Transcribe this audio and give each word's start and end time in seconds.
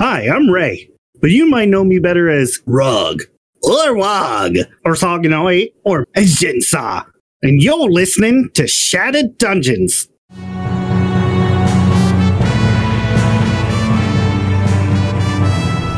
Hi, 0.00 0.26
I'm 0.34 0.48
Ray, 0.48 0.88
but 1.20 1.28
you 1.28 1.44
might 1.44 1.68
know 1.68 1.84
me 1.84 1.98
better 1.98 2.30
as 2.30 2.58
Rug, 2.64 3.20
or 3.62 3.94
Wog, 3.94 4.56
or 4.82 4.94
Soganoy, 4.94 5.74
or 5.84 6.06
Jinsa. 6.16 7.04
And 7.42 7.60
you're 7.60 7.76
listening 7.90 8.48
to 8.54 8.66
Shattered 8.66 9.36
Dungeons. 9.36 10.08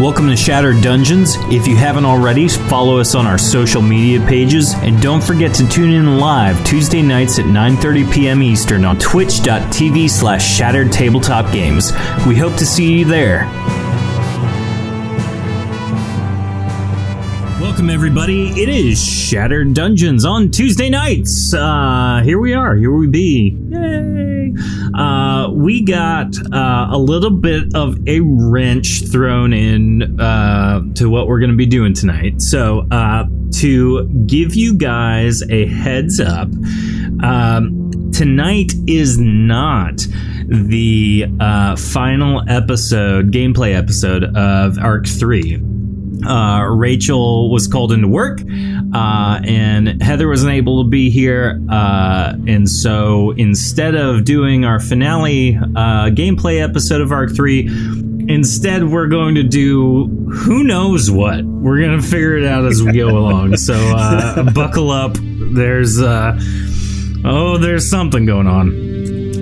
Welcome 0.03 0.27
to 0.31 0.37
Shattered 0.37 0.83
Dungeons. 0.83 1.37
If 1.43 1.69
you 1.69 1.77
haven't 1.77 2.07
already, 2.07 2.49
follow 2.49 2.99
us 2.99 3.15
on 3.15 3.25
our 3.25 3.39
social 3.39 3.81
media 3.81 4.19
pages 4.27 4.75
and 4.75 5.01
don't 5.01 5.23
forget 5.23 5.55
to 5.55 5.69
tune 5.69 5.93
in 5.93 6.19
live 6.19 6.65
Tuesday 6.65 7.03
nights 7.03 7.39
at 7.39 7.45
9:30 7.45 8.13
p.m. 8.13 8.43
Eastern 8.43 8.85
on 8.85 8.99
twitch.tv 8.99 10.11
slash 10.11 10.45
shattered 10.45 10.91
tabletop 10.91 11.53
games. 11.53 11.93
We 12.27 12.35
hope 12.35 12.57
to 12.57 12.67
see 12.67 12.99
you 12.99 13.05
there. 13.05 13.45
Welcome 17.73 17.89
everybody. 17.89 18.49
It 18.51 18.69
is 18.69 19.03
Shattered 19.03 19.73
Dungeons 19.73 20.27
on 20.27 20.51
Tuesday 20.51 20.91
nights. 20.91 21.55
Uh, 21.55 22.21
here 22.23 22.39
we 22.39 22.53
are. 22.53 22.77
Here 22.77 22.93
we 22.93 23.07
be. 23.07 23.57
Yay! 23.71 24.53
Uh, 24.93 25.49
we 25.51 25.83
got 25.83 26.35
uh, 26.53 26.89
a 26.91 26.99
little 26.99 27.31
bit 27.31 27.75
of 27.75 27.97
a 28.07 28.21
wrench 28.21 29.05
thrown 29.11 29.55
in 29.55 30.21
uh, 30.21 30.83
to 30.97 31.09
what 31.09 31.27
we're 31.27 31.39
going 31.39 31.51
to 31.51 31.57
be 31.57 31.65
doing 31.65 31.95
tonight. 31.95 32.43
So 32.43 32.87
uh, 32.91 33.25
to 33.61 34.07
give 34.27 34.55
you 34.55 34.77
guys 34.77 35.43
a 35.49 35.65
heads 35.65 36.21
up, 36.21 36.49
um, 37.23 37.91
tonight 38.13 38.75
is 38.87 39.17
not 39.19 39.97
the 40.47 41.25
uh, 41.41 41.77
final 41.77 42.43
episode, 42.51 43.33
gameplay 43.33 43.75
episode 43.75 44.25
of 44.37 44.77
Arc 44.79 45.07
Three 45.07 45.72
uh, 46.27 46.67
Rachel 46.71 47.51
was 47.51 47.67
called 47.67 47.93
into 47.93 48.09
work, 48.09 48.41
uh, 48.95 49.41
and 49.45 50.03
Heather 50.03 50.29
wasn't 50.29 50.53
able 50.53 50.83
to 50.85 50.89
be 50.89 51.11
here. 51.11 51.61
Uh, 51.71 52.35
and 52.47 52.69
so 52.69 53.33
instead 53.33 53.95
of 53.95 54.25
doing 54.25 54.65
our 54.65 54.81
finale 54.81 55.57
uh, 55.57 56.11
gameplay 56.11 56.63
episode 56.63 57.01
of 57.01 57.13
Arc 57.13 57.35
3, 57.35 57.67
instead 58.29 58.89
we're 58.89 59.09
going 59.09 59.35
to 59.35 59.43
do 59.43 60.07
who 60.33 60.63
knows 60.65 61.11
what. 61.11 61.45
We're 61.45 61.81
going 61.81 62.01
to 62.01 62.07
figure 62.07 62.37
it 62.37 62.45
out 62.45 62.65
as 62.65 62.83
we 62.83 62.93
go 62.93 63.09
along. 63.09 63.57
So 63.63 63.75
uh, 63.75 64.51
buckle 64.53 64.91
up. 64.91 65.17
There's, 65.19 66.01
uh, 66.01 66.39
oh, 67.25 67.59
there's 67.59 67.89
something 67.89 68.25
going 68.27 68.47
on. 68.47 68.92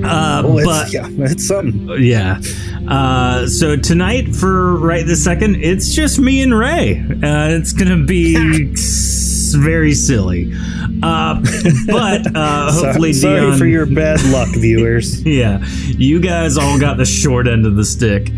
Uh, 0.05 0.43
Oh, 0.45 0.59
it's, 0.59 0.67
but 0.67 0.93
yeah, 0.93 1.09
it's 1.31 1.47
something. 1.47 1.89
yeah. 2.03 2.41
Uh, 2.89 3.47
so 3.47 3.77
tonight, 3.77 4.35
for 4.35 4.77
right 4.77 5.07
this 5.07 5.23
second, 5.23 5.57
it's 5.57 5.93
just 5.95 6.19
me 6.19 6.43
and 6.43 6.57
Ray. 6.57 6.99
Uh, 7.01 7.49
it's 7.59 7.73
gonna 7.73 8.03
be 8.05 8.35
very 9.57 9.93
silly, 9.95 10.53
uh, 11.03 11.41
but 11.87 12.35
uh, 12.37 12.73
hopefully, 12.73 13.13
sorry 13.13 13.41
Dion. 13.41 13.59
for 13.59 13.67
your 13.67 13.87
bad 13.87 14.23
luck, 14.25 14.49
viewers. 14.57 15.23
yeah, 15.25 15.59
you 15.89 16.21
guys 16.21 16.57
all 16.57 16.79
got 16.81 16.97
the 16.97 17.05
short 17.05 17.47
end 17.47 17.67
of 17.67 17.77
the 17.77 17.85
stick. 17.85 18.31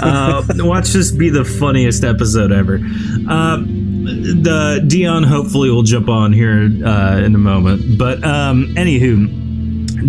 Uh, 0.00 0.42
watch 0.58 0.88
this 0.90 1.10
be 1.10 1.28
the 1.30 1.44
funniest 1.44 2.04
episode 2.04 2.52
ever. 2.52 2.76
Uh, 3.28 3.56
the 3.58 4.84
Dion 4.86 5.22
hopefully 5.24 5.70
will 5.70 5.82
jump 5.82 6.08
on 6.08 6.32
here 6.32 6.70
uh, 6.84 7.18
in 7.18 7.34
a 7.34 7.38
moment, 7.38 7.98
but 7.98 8.22
um, 8.24 8.68
anywho. 8.76 9.46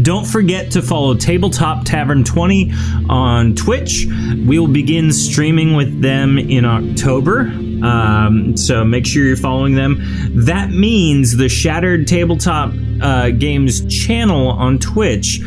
Don't 0.02 0.26
forget 0.26 0.72
to 0.72 0.82
follow 0.82 1.16
Tabletop 1.16 1.86
Tavern 1.86 2.24
20 2.24 2.72
on 3.10 3.56
Twitch. 3.56 4.06
We 4.46 4.60
will 4.60 4.68
begin 4.68 5.12
streaming 5.12 5.76
with 5.76 6.02
them 6.02 6.38
in 6.38 6.66
October. 6.66 7.42
Um, 7.84 8.56
so 8.56 8.84
make 8.84 9.06
sure 9.06 9.24
you're 9.24 9.36
following 9.36 9.76
them. 9.76 9.98
That 10.46 10.70
means 10.70 11.38
the 11.38 11.50
Shattered 11.50 12.08
Tabletop 12.08 12.74
uh, 13.02 13.32
Games 13.32 13.86
channel 14.06 14.50
on 14.50 14.80
Twitch 14.80 15.42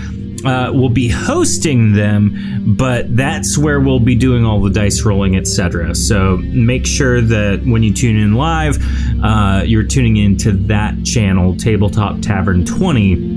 uh, 0.45 0.73
will 0.73 0.89
be 0.89 1.09
hosting 1.09 1.93
them, 1.93 2.75
but 2.77 3.17
that's 3.17 3.57
where 3.57 3.81
we'll 3.81 4.01
be 4.01 4.15
doing 4.15 4.45
all 4.45 4.61
the 4.61 4.71
dice 4.71 5.05
rolling, 5.05 5.37
etc. 5.37 5.95
So 5.95 6.39
make 6.39 6.87
sure 6.87 7.21
that 7.21 7.63
when 7.65 7.83
you 7.83 7.93
tune 7.93 8.17
in 8.17 8.35
live, 8.35 8.77
uh, 9.23 9.63
you're 9.65 9.85
tuning 9.85 10.17
into 10.17 10.53
that 10.67 11.05
channel, 11.05 11.57
Tabletop 11.57 12.21
Tavern 12.21 12.65
20 12.65 13.32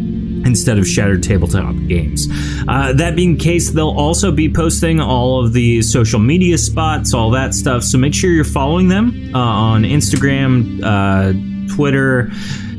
instead 0.46 0.78
of 0.78 0.88
Shattered 0.88 1.24
Tabletop 1.24 1.76
Games. 1.88 2.28
Uh, 2.68 2.94
that 2.94 3.16
being 3.16 3.36
the 3.38 3.44
case, 3.44 3.72
they'll 3.72 3.90
also 3.90 4.32
be 4.32 4.52
posting 4.52 5.00
all 5.00 5.44
of 5.44 5.54
the 5.54 5.82
social 5.82 6.20
media 6.20 6.58
spots, 6.58 7.14
all 7.14 7.32
that 7.32 7.54
stuff. 7.54 7.84
So 7.84 7.98
make 7.98 8.14
sure 8.14 8.30
you're 8.30 8.44
following 8.44 8.88
them 8.88 9.32
uh, 9.34 9.40
on 9.40 9.84
Instagram, 9.84 10.82
uh, 10.84 11.76
Twitter. 11.76 12.32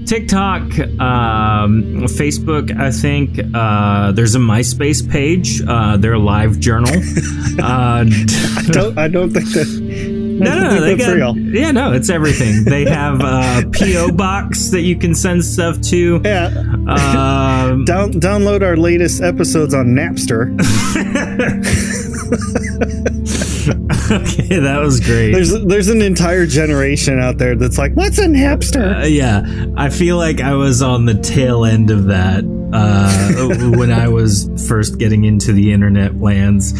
TikTok, 0.06 0.60
um, 1.00 2.06
Facebook, 2.06 2.78
I 2.78 2.92
think. 2.92 3.40
Uh, 3.52 4.12
there's 4.12 4.36
a 4.36 4.38
MySpace 4.38 5.08
page, 5.10 5.60
uh, 5.66 5.96
their 5.96 6.16
live 6.16 6.60
journal. 6.60 6.94
uh, 7.60 8.04
don't, 8.70 8.96
I 8.96 9.08
don't 9.08 9.32
think 9.32 9.46
that. 9.46 10.15
No, 10.38 10.58
no, 10.58 10.74
no, 10.74 10.80
they 10.80 10.96
got, 10.96 11.14
real. 11.14 11.36
yeah, 11.36 11.70
no, 11.70 11.92
it's 11.92 12.10
everything. 12.10 12.64
They 12.64 12.84
have 12.90 13.20
a 13.20 13.68
PO 13.72 14.12
box 14.12 14.70
that 14.70 14.82
you 14.82 14.96
can 14.96 15.14
send 15.14 15.44
stuff 15.44 15.80
to. 15.82 16.20
Yeah. 16.24 16.46
Um, 16.46 17.84
Down, 17.86 18.12
download 18.12 18.62
our 18.62 18.76
latest 18.76 19.22
episodes 19.22 19.74
on 19.74 19.88
Napster. 19.88 20.52
okay, 24.10 24.58
that 24.60 24.80
was 24.80 25.00
great. 25.00 25.32
There's 25.32 25.52
there's 25.64 25.88
an 25.88 26.02
entire 26.02 26.46
generation 26.46 27.20
out 27.20 27.38
there 27.38 27.56
that's 27.56 27.78
like, 27.78 27.92
what's 27.94 28.18
a 28.18 28.26
Napster? 28.26 29.02
Uh, 29.02 29.06
yeah, 29.06 29.66
I 29.76 29.90
feel 29.90 30.16
like 30.16 30.40
I 30.40 30.54
was 30.54 30.82
on 30.82 31.06
the 31.06 31.14
tail 31.14 31.64
end 31.64 31.90
of 31.90 32.06
that 32.06 32.44
uh, 32.72 33.76
when 33.76 33.90
I 33.92 34.08
was 34.08 34.50
first 34.68 34.98
getting 34.98 35.24
into 35.24 35.52
the 35.52 35.72
internet 35.72 36.20
lands. 36.20 36.72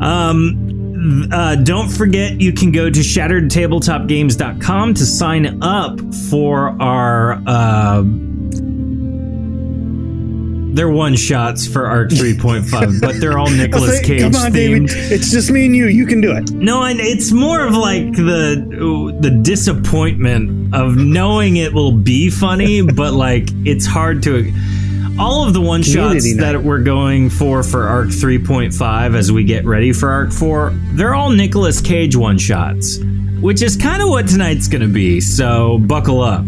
Um, 0.00 0.71
uh, 1.32 1.56
don't 1.56 1.88
forget, 1.88 2.40
you 2.40 2.52
can 2.52 2.70
go 2.72 2.88
to 2.90 3.00
shatteredtabletopgames.com 3.00 4.94
to 4.94 5.06
sign 5.06 5.62
up 5.62 6.00
for 6.30 6.80
our. 6.80 7.42
Uh, 7.46 8.04
they're 10.74 10.88
one 10.88 11.16
shots 11.16 11.66
for 11.66 11.86
our 11.86 12.06
3.5, 12.08 13.00
but 13.00 13.20
they're 13.20 13.38
all 13.38 13.50
Nicolas 13.50 13.96
like, 13.98 14.06
Cage 14.06 14.22
Come 14.22 14.36
on, 14.36 14.52
David. 14.52 14.84
themed. 14.84 15.10
It's 15.10 15.30
just 15.30 15.50
me 15.50 15.66
and 15.66 15.76
you. 15.76 15.86
You 15.86 16.06
can 16.06 16.20
do 16.20 16.32
it. 16.32 16.50
No, 16.52 16.82
and 16.84 16.98
it's 17.00 17.30
more 17.32 17.66
of 17.66 17.74
like 17.74 18.12
the 18.12 19.16
the 19.20 19.30
disappointment 19.30 20.74
of 20.74 20.96
knowing 20.96 21.56
it 21.56 21.74
will 21.74 21.92
be 21.92 22.30
funny, 22.30 22.80
but 22.80 23.12
like 23.12 23.48
it's 23.66 23.86
hard 23.86 24.22
to. 24.24 24.50
All 25.18 25.46
of 25.46 25.52
the 25.52 25.60
one 25.60 25.82
shots 25.82 26.36
that 26.36 26.62
we're 26.62 26.82
going 26.82 27.30
for 27.30 27.62
for 27.62 27.86
Arc 27.86 28.08
3.5 28.08 29.14
as 29.14 29.30
we 29.30 29.44
get 29.44 29.64
ready 29.64 29.92
for 29.92 30.10
Arc 30.10 30.32
4, 30.32 30.70
they're 30.94 31.14
all 31.14 31.30
Nicolas 31.30 31.80
Cage 31.80 32.16
one 32.16 32.38
shots, 32.38 32.98
which 33.40 33.62
is 33.62 33.76
kind 33.76 34.02
of 34.02 34.08
what 34.08 34.26
tonight's 34.26 34.68
going 34.68 34.82
to 34.82 34.88
be. 34.92 35.20
So 35.20 35.78
buckle 35.78 36.22
up. 36.22 36.46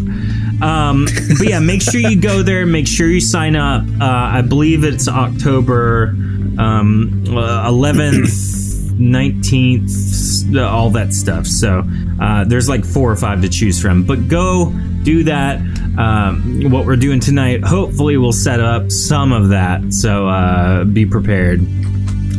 Um, 0.62 1.06
but 1.38 1.46
yeah, 1.46 1.58
make 1.58 1.82
sure 1.82 2.00
you 2.00 2.20
go 2.20 2.42
there. 2.42 2.64
Make 2.64 2.86
sure 2.88 3.06
you 3.08 3.20
sign 3.20 3.54
up. 3.56 3.82
Uh, 4.00 4.04
I 4.04 4.40
believe 4.42 4.84
it's 4.84 5.08
October 5.08 6.14
um, 6.58 7.24
uh, 7.28 7.68
11th, 7.70 8.90
19th, 8.98 10.60
all 10.64 10.90
that 10.90 11.12
stuff. 11.12 11.46
So 11.46 11.82
uh, 12.20 12.44
there's 12.44 12.68
like 12.68 12.84
four 12.84 13.10
or 13.10 13.16
five 13.16 13.42
to 13.42 13.48
choose 13.48 13.80
from. 13.80 14.04
But 14.04 14.28
go 14.28 14.72
do 15.02 15.24
that. 15.24 15.60
Um, 15.98 16.70
what 16.70 16.86
we're 16.86 16.96
doing 16.96 17.20
tonight, 17.20 17.62
hopefully, 17.64 18.16
will 18.16 18.32
set 18.32 18.60
up 18.60 18.90
some 18.90 19.32
of 19.32 19.48
that. 19.50 19.92
So 19.92 20.28
uh, 20.28 20.84
be 20.84 21.06
prepared. 21.06 21.60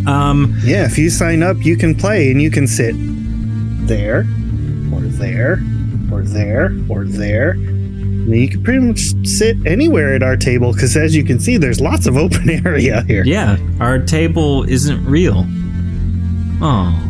Um, 0.08 0.56
Yeah, 0.64 0.86
if 0.86 0.98
you 0.98 1.10
sign 1.10 1.42
up, 1.42 1.58
you 1.64 1.78
can 1.78 1.96
play 1.96 2.32
and 2.32 2.42
you 2.42 2.52
can 2.52 2.68
sit 2.68 2.96
there, 3.88 4.20
or 4.94 5.02
there, 5.02 5.60
or 6.12 6.24
there, 6.24 6.76
or 6.90 7.06
there. 7.06 7.52
I 7.54 8.28
mean, 8.28 8.42
you 8.42 8.50
can 8.50 8.64
pretty 8.64 8.80
much 8.80 9.00
sit 9.28 9.56
anywhere 9.68 10.16
at 10.16 10.24
our 10.24 10.36
table 10.36 10.74
because, 10.74 10.98
as 10.98 11.16
you 11.16 11.24
can 11.24 11.40
see, 11.40 11.58
there's 11.58 11.80
lots 11.80 12.08
of 12.08 12.18
open 12.26 12.50
area 12.66 13.04
here. 13.04 13.24
Yeah, 13.24 13.58
our 13.80 14.00
table 14.00 14.64
isn't 14.64 15.06
real. 15.06 15.46
Oh. 16.62 17.02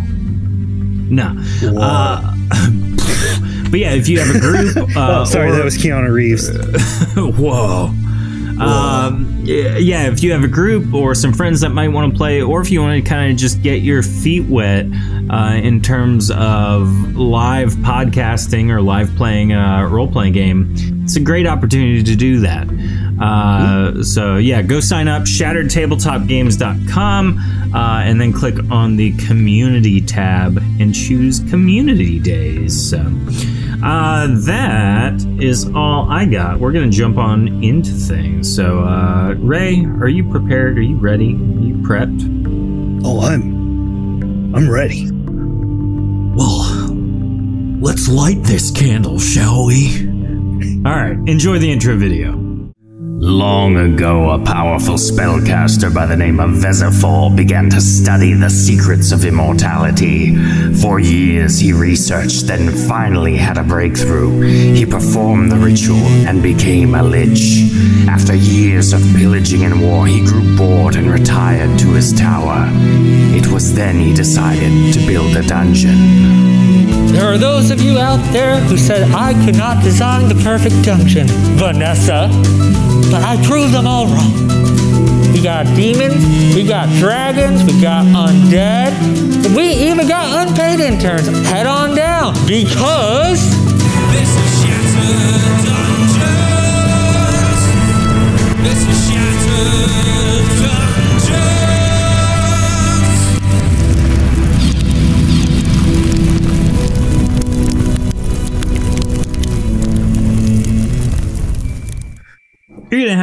No. 1.07 1.35
Uh, 1.63 2.33
but 3.69 3.79
yeah, 3.79 3.93
if 3.93 4.07
you 4.07 4.19
have 4.19 4.35
a 4.35 4.39
group. 4.39 4.75
Uh, 4.95 5.21
oh, 5.21 5.25
sorry, 5.25 5.49
or- 5.49 5.55
that 5.55 5.65
was 5.65 5.77
Keanu 5.77 6.11
Reeves. 6.11 6.49
Whoa. 7.15 7.91
Um, 8.59 9.41
yeah, 9.43 10.07
if 10.07 10.23
you 10.23 10.31
have 10.31 10.43
a 10.43 10.47
group 10.47 10.93
or 10.93 11.13
some 11.13 11.33
friends 11.33 11.59
that 11.61 11.69
might 11.71 11.89
want 11.89 12.13
to 12.13 12.17
play, 12.17 12.41
or 12.41 12.61
if 12.61 12.71
you 12.71 12.81
want 12.81 13.03
to 13.03 13.09
kind 13.09 13.31
of 13.31 13.37
just 13.37 13.61
get 13.61 13.81
your 13.81 14.01
feet 14.01 14.45
wet 14.47 14.85
uh, 15.29 15.59
in 15.61 15.81
terms 15.81 16.31
of 16.31 16.87
live 17.17 17.71
podcasting 17.75 18.69
or 18.69 18.81
live 18.81 19.13
playing 19.15 19.51
a 19.51 19.85
role 19.87 20.09
playing 20.09 20.33
game, 20.33 20.73
it's 21.03 21.17
a 21.17 21.19
great 21.19 21.45
opportunity 21.47 22.01
to 22.03 22.15
do 22.15 22.39
that. 22.41 22.65
Uh, 23.19 24.03
so 24.03 24.37
yeah, 24.37 24.61
go 24.61 24.79
sign 24.79 25.07
up 25.07 25.23
shatteredtabletopgames.com 25.23 27.39
uh, 27.73 28.01
and 28.03 28.21
then 28.21 28.31
click 28.33 28.55
on 28.69 28.97
the 28.97 29.13
community 29.25 30.01
tab 30.01 30.57
and 30.79 30.93
choose 30.93 31.39
community 31.49 32.19
days. 32.19 32.89
So 32.89 32.99
uh, 33.83 34.27
that 34.45 35.25
is 35.39 35.65
all 35.73 36.07
I 36.09 36.25
got. 36.25 36.59
We're 36.59 36.71
gonna 36.73 36.89
jump 36.89 37.17
on 37.17 37.63
into 37.63 37.91
things. 37.91 38.53
So 38.55 38.79
uh, 38.79 39.33
Ray, 39.37 39.85
are 39.85 40.09
you 40.09 40.29
prepared? 40.29 40.77
Are 40.77 40.81
you 40.81 40.97
ready? 40.97 41.35
Are 41.35 41.61
you 41.61 41.75
prepped? 41.75 42.21
Oh, 43.05 43.21
I'm 43.21 44.53
I'm 44.55 44.69
ready. 44.69 45.09
Well, 46.35 46.89
let's 47.81 48.09
light 48.09 48.43
this 48.43 48.71
candle, 48.71 49.19
shall 49.19 49.65
we? 49.65 50.05
All 50.85 50.91
right, 50.93 51.17
enjoy 51.27 51.59
the 51.59 51.71
intro 51.71 51.95
video. 51.95 52.44
Long 53.27 53.75
ago, 53.75 54.29
a 54.29 54.37
powerful 54.37 54.97
spellcaster 54.97 55.91
by 55.91 56.05
the 56.05 56.15
name 56.15 56.39
of 56.39 56.51
Vezifor 56.51 57.35
began 57.35 57.71
to 57.71 57.81
study 57.81 58.33
the 58.33 58.51
secrets 58.51 59.11
of 59.11 59.25
immortality. 59.25 60.35
For 60.75 60.99
years, 60.99 61.57
he 61.57 61.73
researched, 61.73 62.45
then 62.45 62.69
finally 62.87 63.35
had 63.35 63.57
a 63.57 63.63
breakthrough. 63.63 64.41
He 64.75 64.85
performed 64.85 65.51
the 65.51 65.57
ritual 65.57 66.05
and 66.27 66.43
became 66.43 66.93
a 66.93 67.01
lich. 67.01 67.63
After 68.07 68.35
years 68.35 68.93
of 68.93 69.01
pillaging 69.15 69.63
and 69.63 69.81
war, 69.81 70.05
he 70.05 70.23
grew 70.23 70.55
bored 70.55 70.95
and 70.95 71.09
retired 71.09 71.79
to 71.79 71.93
his 71.93 72.13
tower. 72.13 72.69
It 73.35 73.47
was 73.47 73.73
then 73.73 73.95
he 73.95 74.13
decided 74.13 74.93
to 74.93 74.99
build 75.07 75.35
a 75.35 75.41
dungeon. 75.41 75.97
There 77.11 77.25
are 77.25 77.39
those 77.39 77.71
of 77.71 77.81
you 77.81 77.97
out 77.97 78.23
there 78.31 78.59
who 78.59 78.77
said 78.77 79.09
I 79.13 79.33
could 79.45 79.57
not 79.57 79.83
design 79.83 80.29
the 80.29 80.35
perfect 80.43 80.85
dungeon, 80.85 81.25
Vanessa. 81.57 82.29
But 83.15 83.23
I 83.23 83.41
proved 83.47 83.73
them 83.73 83.87
all 83.87 84.07
wrong. 84.07 84.33
We 85.31 85.41
got 85.41 85.65
demons, 85.67 86.53
we 86.53 86.67
got 86.67 86.89
dragons, 86.99 87.63
we 87.63 87.79
got 87.79 88.03
undead, 88.07 88.91
we 89.55 89.69
even 89.89 90.05
got 90.05 90.45
unpaid 90.45 90.81
interns. 90.81 91.25
Head 91.47 91.65
on 91.65 91.95
down 91.95 92.33
because 92.45 93.39
This 94.11 94.29
is 94.35 94.61
Shattered 94.61 95.63
Dungeons. 95.63 96.91
This 98.67 98.81
is 98.85 99.09
Shattered 99.09 100.24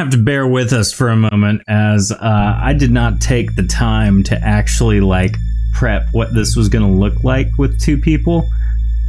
have 0.03 0.11
to 0.11 0.17
bear 0.17 0.45
with 0.47 0.73
us 0.73 0.91
for 0.93 1.09
a 1.09 1.15
moment, 1.15 1.61
as 1.67 2.11
uh, 2.11 2.17
I 2.61 2.73
did 2.73 2.91
not 2.91 3.21
take 3.21 3.55
the 3.55 3.63
time 3.63 4.23
to 4.23 4.35
actually 4.41 4.99
like 5.01 5.35
prep 5.73 6.05
what 6.11 6.33
this 6.33 6.55
was 6.55 6.69
gonna 6.69 6.91
look 6.91 7.23
like 7.23 7.47
with 7.57 7.79
two 7.81 7.97
people. 7.97 8.49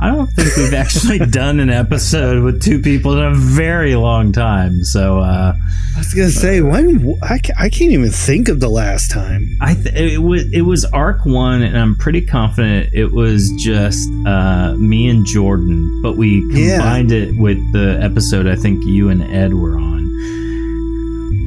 I 0.00 0.08
don't 0.08 0.26
think 0.26 0.56
we've 0.56 0.74
actually 0.74 1.18
done 1.30 1.60
an 1.60 1.70
episode 1.70 2.42
with 2.42 2.60
two 2.62 2.80
people 2.80 3.16
in 3.16 3.24
a 3.24 3.34
very 3.34 3.94
long 3.94 4.32
time. 4.32 4.82
So 4.84 5.18
uh, 5.20 5.54
I 5.56 5.98
was 5.98 6.12
gonna 6.14 6.30
say 6.30 6.60
when 6.60 7.16
I, 7.22 7.38
I 7.58 7.68
can't 7.68 7.92
even 7.92 8.10
think 8.10 8.48
of 8.48 8.60
the 8.60 8.68
last 8.68 9.10
time. 9.10 9.48
I 9.60 9.74
th- 9.74 9.94
it 9.94 10.18
was 10.22 10.44
it 10.52 10.62
was 10.62 10.84
arc 10.86 11.24
one, 11.26 11.62
and 11.62 11.76
I'm 11.78 11.94
pretty 11.96 12.22
confident 12.22 12.90
it 12.92 13.12
was 13.12 13.50
just 13.58 14.08
uh, 14.26 14.74
me 14.76 15.08
and 15.08 15.24
Jordan, 15.26 16.02
but 16.02 16.16
we 16.16 16.44
Yeah. 16.52 16.76
combined 16.78 17.12
it 17.12 17.36
with 17.38 17.58
the 17.72 17.98
episode 18.02 18.46
I 18.46 18.56
think 18.56 18.84
you 18.84 19.08
and 19.10 19.22
Ed 19.22 19.54
were 19.54 19.76
on. 19.78 19.94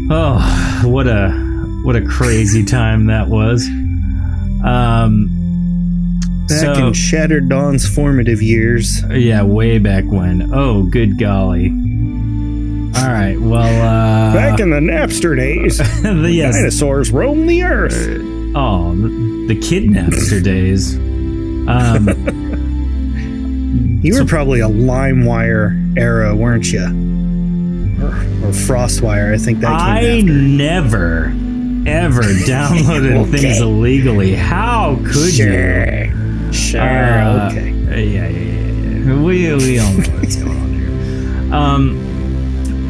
Oh, 0.09 0.81
what 0.85 1.07
a 1.07 1.31
what 1.83 1.95
a 1.95 2.05
crazy 2.05 2.63
time 2.65 3.07
that 3.07 3.27
was. 3.27 3.67
Um, 4.63 5.33
Back 6.47 6.75
so 6.77 6.87
in 6.87 6.93
Shattered 6.93 7.49
Dawn's 7.49 7.87
formative 7.87 8.41
years. 8.41 9.03
yeah, 9.09 9.43
way 9.43 9.79
back 9.79 10.05
when. 10.05 10.53
Oh, 10.53 10.83
good 10.83 11.17
golly. 11.19 11.67
All 11.67 13.13
right, 13.13 13.37
well, 13.39 13.81
uh, 13.81 14.33
Back 14.33 14.59
in 14.59 14.69
the 14.71 14.79
Napster 14.79 15.35
days, 15.35 15.77
the, 16.01 16.31
yes, 16.31 16.55
dinosaurs 16.55 17.11
roamed 17.11 17.49
the 17.49 17.63
earth. 17.63 17.93
Oh, 18.55 18.95
the, 18.95 19.53
the 19.53 19.55
kidnapster 19.59 20.41
days. 20.43 20.95
Um, 21.67 22.07
You 24.03 24.13
were 24.13 24.25
probably 24.25 24.59
a 24.61 24.69
LimeWire 24.69 25.97
era, 25.97 26.35
weren't 26.35 26.71
you? 26.71 26.85
Or, 28.01 28.09
or 28.09 28.51
FrostWire, 28.51 29.33
I 29.33 29.37
think 29.37 29.59
that 29.61 29.71
I 29.71 30.21
never, 30.21 31.33
ever 31.87 32.21
downloaded 32.45 33.27
Okay. 33.27 33.37
things 33.39 33.59
illegally. 33.59 34.35
How 34.35 34.97
could 35.03 35.35
you? 35.37 35.51
Sure, 35.51 36.53
sure, 36.53 36.81
Uh, 36.81 37.49
okay. 37.51 37.71
Yeah, 37.71 37.95
yeah, 37.95 38.27
yeah, 38.27 38.99
yeah. 38.99 39.21
We, 39.23 39.55
we 39.55 39.79
all 39.79 39.91
know 39.93 40.09
what's 40.19 40.35
going 40.35 40.57
on 40.57 40.73
here. 40.73 41.53
Um, 41.53 41.97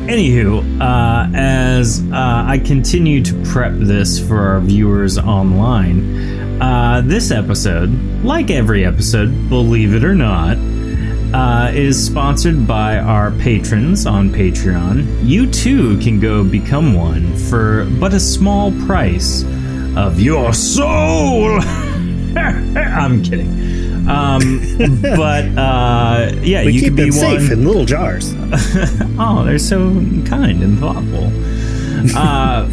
anywho, 0.09 0.81
uh, 0.81 1.29
as 1.33 2.01
uh, 2.11 2.43
I 2.45 2.59
continue 2.65 3.23
to 3.23 3.33
prep 3.45 3.73
this 3.75 4.19
for 4.19 4.39
our 4.39 4.59
viewers 4.59 5.17
online, 5.17 6.61
uh, 6.61 7.01
this 7.05 7.31
episode, 7.31 7.89
like 8.23 8.49
every 8.51 8.83
episode, 8.83 9.47
believe 9.47 9.93
it 9.93 10.03
or 10.03 10.15
not, 10.15 10.57
uh, 11.33 11.71
is 11.73 12.03
sponsored 12.05 12.67
by 12.67 12.97
our 12.97 13.31
patrons 13.31 14.05
on 14.05 14.29
Patreon. 14.29 15.05
You 15.23 15.49
too 15.49 15.97
can 15.99 16.19
go 16.19 16.43
become 16.43 16.93
one 16.93 17.35
for 17.35 17.85
but 17.99 18.13
a 18.13 18.19
small 18.19 18.71
price 18.85 19.43
of 19.95 20.19
your 20.19 20.53
soul. 20.53 21.59
I'm 22.37 23.23
kidding. 23.23 24.07
Um, 24.07 24.61
but 25.01 25.45
uh, 25.57 26.31
yeah, 26.41 26.63
We 26.63 26.71
you 26.73 26.79
keep 26.79 26.87
can 26.89 26.95
be 26.95 27.03
them 27.03 27.11
safe 27.11 27.41
one. 27.49 27.51
in 27.51 27.65
little 27.65 27.85
jars. 27.85 28.33
oh, 29.19 29.43
they're 29.45 29.59
so 29.59 29.89
kind 30.25 30.63
and 30.63 30.79
thoughtful. 30.79 31.31
Uh, 32.15 32.69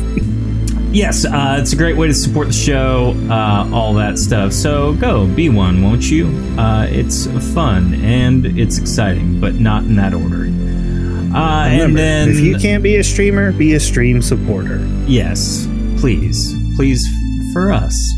yes, 0.94 1.25
uh, 1.25 1.56
it's 1.61 1.73
a 1.73 1.76
great 1.76 1.96
way 1.96 2.06
to 2.06 2.14
support 2.14 2.46
the 2.49 2.52
show, 2.52 3.14
uh, 3.29 3.69
all 3.73 3.94
that 3.94 4.19
stuff. 4.19 4.52
So 4.52 4.94
go 4.94 5.26
be 5.26 5.49
one, 5.49 5.82
won't 5.82 6.11
you? 6.11 6.29
Uh, 6.58 6.87
it's 6.88 7.26
fun 7.52 7.94
and 8.02 8.46
it's 8.58 8.79
exciting, 8.79 9.41
but 9.41 9.55
not 9.55 9.82
in 9.85 9.96
that 9.96 10.14
order. 10.14 10.44
Uh, 11.37 11.67
and 11.67 11.96
then, 11.99 12.29
if 12.29 12.38
you 12.38 12.56
can't 12.58 12.82
be 12.82 12.96
a 12.96 13.05
streamer, 13.05 13.50
be 13.52 13.75
a 13.75 13.81
stream 13.81 14.23
supporter. 14.23 14.79
yes, 15.06 15.67
please, 15.99 16.55
please, 16.76 17.05
f- 17.08 17.52
for 17.52 17.73
us. 17.73 18.14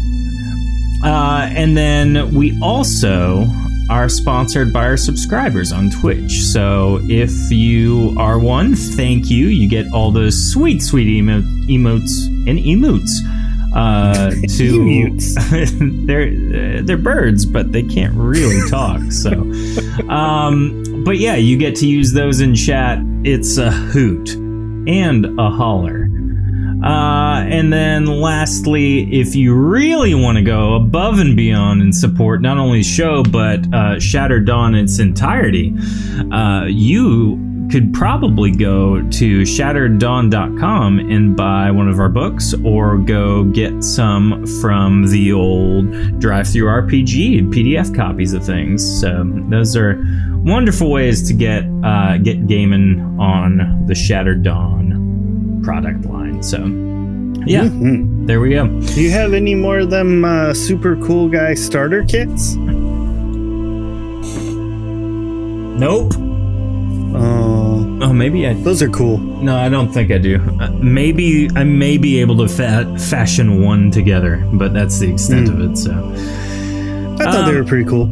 Uh, 1.02 1.48
and 1.50 1.76
then 1.76 2.34
we 2.34 2.58
also 2.60 3.44
are 3.90 4.08
sponsored 4.08 4.72
by 4.72 4.84
our 4.84 4.96
subscribers 4.96 5.72
on 5.72 5.90
Twitch. 5.90 6.32
So 6.42 7.00
if 7.04 7.50
you 7.50 8.14
are 8.18 8.38
one, 8.38 8.74
thank 8.74 9.30
you. 9.30 9.46
You 9.46 9.68
get 9.68 9.92
all 9.92 10.10
those 10.10 10.52
sweet, 10.52 10.82
sweet 10.82 11.08
emo- 11.08 11.42
emotes 11.68 12.26
and 12.48 12.58
emotes. 12.58 13.10
Uh, 13.74 14.30
to 14.56 14.80
Emotes. 14.80 16.06
they're 16.06 16.82
they're 16.82 16.96
birds, 16.96 17.44
but 17.44 17.72
they 17.72 17.82
can't 17.82 18.14
really 18.14 18.70
talk. 18.70 19.02
So, 19.12 19.32
um, 20.08 21.04
but 21.04 21.18
yeah, 21.18 21.34
you 21.34 21.58
get 21.58 21.76
to 21.76 21.86
use 21.86 22.12
those 22.12 22.40
in 22.40 22.54
chat. 22.54 22.98
It's 23.24 23.58
a 23.58 23.70
hoot 23.70 24.34
and 24.34 25.38
a 25.38 25.50
holler. 25.50 26.05
Uh, 26.86 27.44
and 27.48 27.72
then 27.72 28.06
lastly, 28.06 29.12
if 29.12 29.34
you 29.34 29.54
really 29.54 30.14
want 30.14 30.36
to 30.36 30.42
go 30.42 30.74
above 30.74 31.18
and 31.18 31.36
beyond 31.36 31.82
and 31.82 31.94
support 31.94 32.40
not 32.40 32.58
only 32.58 32.78
the 32.78 32.84
show 32.84 33.24
but 33.24 33.74
uh, 33.74 33.98
Shattered 33.98 34.46
Dawn 34.46 34.76
in 34.76 34.84
its 34.84 35.00
entirety, 35.00 35.74
uh, 36.32 36.66
you 36.68 37.42
could 37.72 37.92
probably 37.92 38.52
go 38.52 39.02
to 39.10 39.42
shattereddawn.com 39.42 40.98
and 41.00 41.36
buy 41.36 41.72
one 41.72 41.88
of 41.88 41.98
our 41.98 42.08
books 42.08 42.54
or 42.64 42.98
go 42.98 43.42
get 43.44 43.82
some 43.82 44.46
from 44.60 45.10
the 45.10 45.32
old 45.32 45.86
DriveThruRPG 46.20 47.52
PDF 47.52 47.94
copies 47.96 48.32
of 48.32 48.44
things. 48.44 49.00
So 49.00 49.24
those 49.48 49.76
are 49.76 50.00
wonderful 50.44 50.88
ways 50.90 51.26
to 51.26 51.34
get 51.34 51.64
uh, 51.82 52.18
get 52.18 52.46
gaming 52.46 53.00
on 53.18 53.86
the 53.86 53.94
Shattered 53.96 54.44
Dawn 54.44 55.05
product 55.62 56.04
line. 56.06 56.42
So 56.42 56.58
yeah, 57.46 57.64
Mhm. 57.64 58.26
there 58.26 58.40
we 58.40 58.50
go. 58.50 58.66
Do 58.66 59.00
you 59.00 59.10
have 59.10 59.32
any 59.34 59.54
more 59.54 59.78
of 59.80 59.90
them 59.90 60.24
uh, 60.24 60.52
super 60.54 60.96
cool 60.96 61.28
guy 61.28 61.54
starter 61.54 62.02
kits? 62.04 62.56
Nope. 65.78 66.14
Oh, 67.14 67.98
Oh, 68.02 68.12
maybe 68.12 68.46
I. 68.46 68.54
those 68.54 68.82
are 68.82 68.88
cool. 68.88 69.18
No, 69.18 69.56
I 69.56 69.68
don't 69.68 69.92
think 69.92 70.10
I 70.10 70.18
do. 70.18 70.40
Uh, 70.60 70.70
maybe 70.80 71.48
I 71.54 71.64
may 71.64 71.96
be 71.98 72.20
able 72.20 72.36
to 72.38 72.48
fa- 72.48 72.94
fashion 72.98 73.62
one 73.62 73.90
together, 73.90 74.42
but 74.54 74.72
that's 74.74 74.98
the 74.98 75.10
extent 75.10 75.48
of 75.48 75.60
it. 75.60 75.76
So 75.78 75.92
I 75.92 77.24
thought 77.24 77.44
they 77.46 77.52
Um, 77.52 77.54
were 77.56 77.64
pretty 77.64 77.84
cool. 77.84 78.08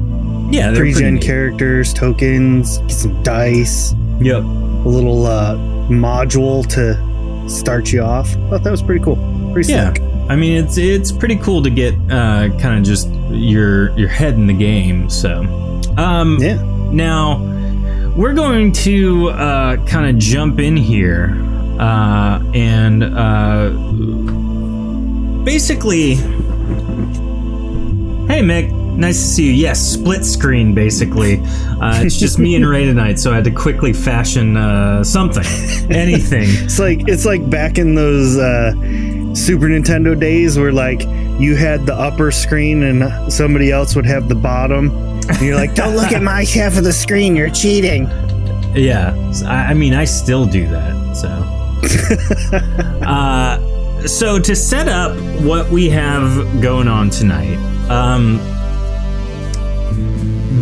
yeah, 0.51 0.71
they're 0.71 0.83
Pre-gen 0.83 1.19
characters, 1.19 1.93
tokens, 1.93 2.79
get 2.79 2.93
some 2.93 3.23
dice, 3.23 3.95
Yep. 4.21 4.43
a 4.43 4.89
little 4.89 5.27
uh, 5.27 5.57
module 5.91 6.67
to 6.69 6.97
start 7.49 7.93
you 7.93 8.03
off. 8.03 8.37
I 8.37 8.51
Thought 8.51 8.65
that 8.65 8.71
was 8.71 8.83
pretty 8.83 9.05
cool. 9.05 9.17
Pretty 9.53 9.73
Yeah. 9.73 9.93
sick. 9.93 10.03
I 10.29 10.37
mean, 10.37 10.65
it's 10.65 10.79
it's 10.79 11.13
pretty 11.13 11.37
cool 11.37 11.63
to 11.63 11.71
get 11.71 11.95
uh, 12.11 12.49
kind 12.59 12.79
of 12.79 12.83
just 12.83 13.09
your 13.31 13.91
your 13.99 14.09
head 14.09 14.35
in 14.35 14.47
the 14.47 14.55
game. 14.55 15.09
So, 15.11 15.41
um, 15.99 16.39
Yeah. 16.41 16.63
Now, 16.93 17.41
we're 18.17 18.33
going 18.35 18.73
to 18.73 19.29
uh, 19.31 19.77
kind 19.87 20.09
of 20.09 20.17
jump 20.19 20.61
in 20.61 20.77
here 20.77 21.37
uh, 21.79 22.41
and 22.55 23.03
uh, 23.05 23.71
basically. 25.45 26.15
Hey, 28.27 28.41
Mick. 28.41 28.71
Nice 28.97 29.21
to 29.21 29.27
see 29.27 29.47
you. 29.47 29.53
Yes, 29.53 29.81
split 29.81 30.25
screen, 30.25 30.73
basically. 30.73 31.41
Uh, 31.81 32.01
it's 32.03 32.17
just 32.17 32.39
me 32.39 32.55
and 32.55 32.67
Ray 32.69 32.85
tonight, 32.85 33.19
so 33.19 33.33
I 33.33 33.37
had 33.37 33.45
to 33.45 33.51
quickly 33.51 33.93
fashion 33.93 34.57
uh, 34.57 35.03
something. 35.03 35.45
Anything. 35.91 36.45
It's 36.47 36.79
like 36.79 37.09
it's 37.09 37.25
like 37.25 37.49
back 37.51 37.79
in 37.79 37.95
those 37.95 38.37
uh, 38.37 38.73
Super 39.35 39.67
Nintendo 39.67 40.19
days 40.19 40.57
where 40.59 40.73
like 40.73 41.03
you 41.41 41.57
had 41.57 41.87
the 41.87 41.95
upper 41.95 42.31
screen 42.31 42.85
and 42.85 43.33
somebody 43.33 43.73
else 43.73 43.97
would 43.97 44.07
have 44.07 44.29
the 44.29 44.35
bottom. 44.35 44.91
And 45.29 45.41
you're 45.41 45.57
like, 45.57 45.75
don't 45.75 45.97
look 45.97 46.13
at 46.13 46.23
my 46.23 46.45
half 46.55 46.79
of 46.79 46.85
the 46.85 46.93
screen. 46.93 47.35
You're 47.35 47.51
cheating. 47.51 48.07
Yeah, 48.75 49.15
I, 49.47 49.71
I 49.71 49.75
mean, 49.75 49.95
I 49.95 50.05
still 50.05 50.47
do 50.47 50.69
that. 50.69 51.17
So, 51.17 51.29
uh, 53.07 54.07
so 54.07 54.39
to 54.39 54.55
set 54.55 54.89
up 54.89 55.17
what 55.43 55.71
we 55.71 55.89
have 55.91 56.61
going 56.61 56.89
on 56.89 57.11
tonight, 57.11 57.57
um, 57.89 58.39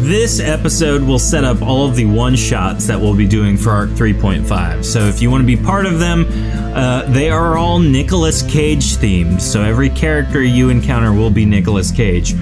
this 0.03 0.41
episode 0.41 1.03
will 1.03 1.19
set 1.19 1.45
up 1.45 1.63
all 1.63 1.87
of 1.87 1.97
the 1.97 2.05
one 2.05 2.35
shots 2.37 2.87
that 2.87 3.01
we'll 3.01 3.15
be 3.15 3.27
doing 3.27 3.57
for 3.57 3.71
Arc 3.71 3.91
3.5. 3.91 4.85
So 4.85 5.07
if 5.07 5.23
you 5.23 5.31
want 5.31 5.43
to 5.43 5.47
be 5.47 5.57
part 5.57 5.87
of 5.87 5.99
them, 5.99 6.27
uh, 6.75 7.05
they 7.09 7.31
are 7.31 7.57
all 7.57 7.79
Nicolas 7.79 8.43
Cage 8.43 8.97
themed. 8.97 9.41
So 9.41 9.63
every 9.63 9.91
character 9.91 10.43
you 10.43 10.71
encounter 10.71 11.13
will 11.13 11.31
be 11.31 11.45
Nicolas 11.45 11.91
Cage. 11.91 12.35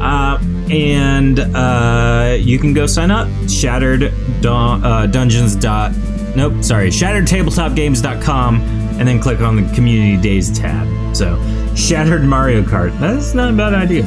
Uh, 0.00 0.38
and 0.70 1.38
uh, 1.38 2.36
you 2.38 2.58
can 2.58 2.74
go 2.74 2.86
sign 2.86 3.10
up. 3.10 3.28
Shattered 3.48 4.12
Dun- 4.40 4.84
uh, 4.84 5.06
Dungeons. 5.06 5.54
Dot, 5.56 5.92
nope, 6.36 6.64
sorry. 6.64 6.88
ShatteredTabletopGames.com, 6.90 8.60
and 8.98 9.06
then 9.06 9.20
click 9.20 9.40
on 9.40 9.56
the 9.56 9.74
Community 9.74 10.20
Days 10.20 10.56
tab. 10.58 11.16
So, 11.16 11.36
Shattered 11.76 12.24
Mario 12.24 12.62
Kart. 12.62 12.98
That's 12.98 13.34
not 13.34 13.50
a 13.52 13.56
bad 13.56 13.74
idea. 13.74 14.04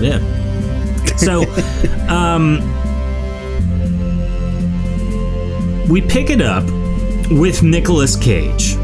Yeah. 0.00 0.41
So, 1.16 1.44
um, 2.08 2.58
we 5.88 6.00
pick 6.00 6.30
it 6.30 6.40
up 6.40 6.64
with 7.30 7.62
Nicolas 7.62 8.16
Cage. 8.16 8.76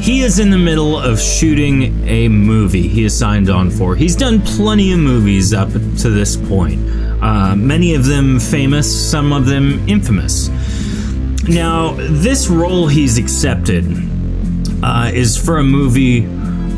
He 0.00 0.22
is 0.22 0.38
in 0.38 0.50
the 0.50 0.58
middle 0.58 0.98
of 0.98 1.20
shooting 1.20 2.06
a 2.06 2.28
movie 2.28 2.86
he 2.86 3.04
is 3.04 3.18
signed 3.18 3.50
on 3.50 3.70
for. 3.70 3.96
He's 3.96 4.14
done 4.14 4.40
plenty 4.40 4.92
of 4.92 5.00
movies 5.00 5.52
up 5.52 5.70
to 5.72 6.10
this 6.10 6.36
point, 6.36 6.80
uh, 7.22 7.56
many 7.56 7.94
of 7.94 8.04
them 8.06 8.38
famous, 8.38 9.10
some 9.10 9.32
of 9.32 9.46
them 9.46 9.86
infamous. 9.88 10.48
Now, 11.48 11.94
this 11.98 12.48
role 12.48 12.86
he's 12.86 13.18
accepted 13.18 13.84
uh, 14.82 15.10
is 15.12 15.36
for 15.36 15.58
a 15.58 15.64
movie 15.64 16.22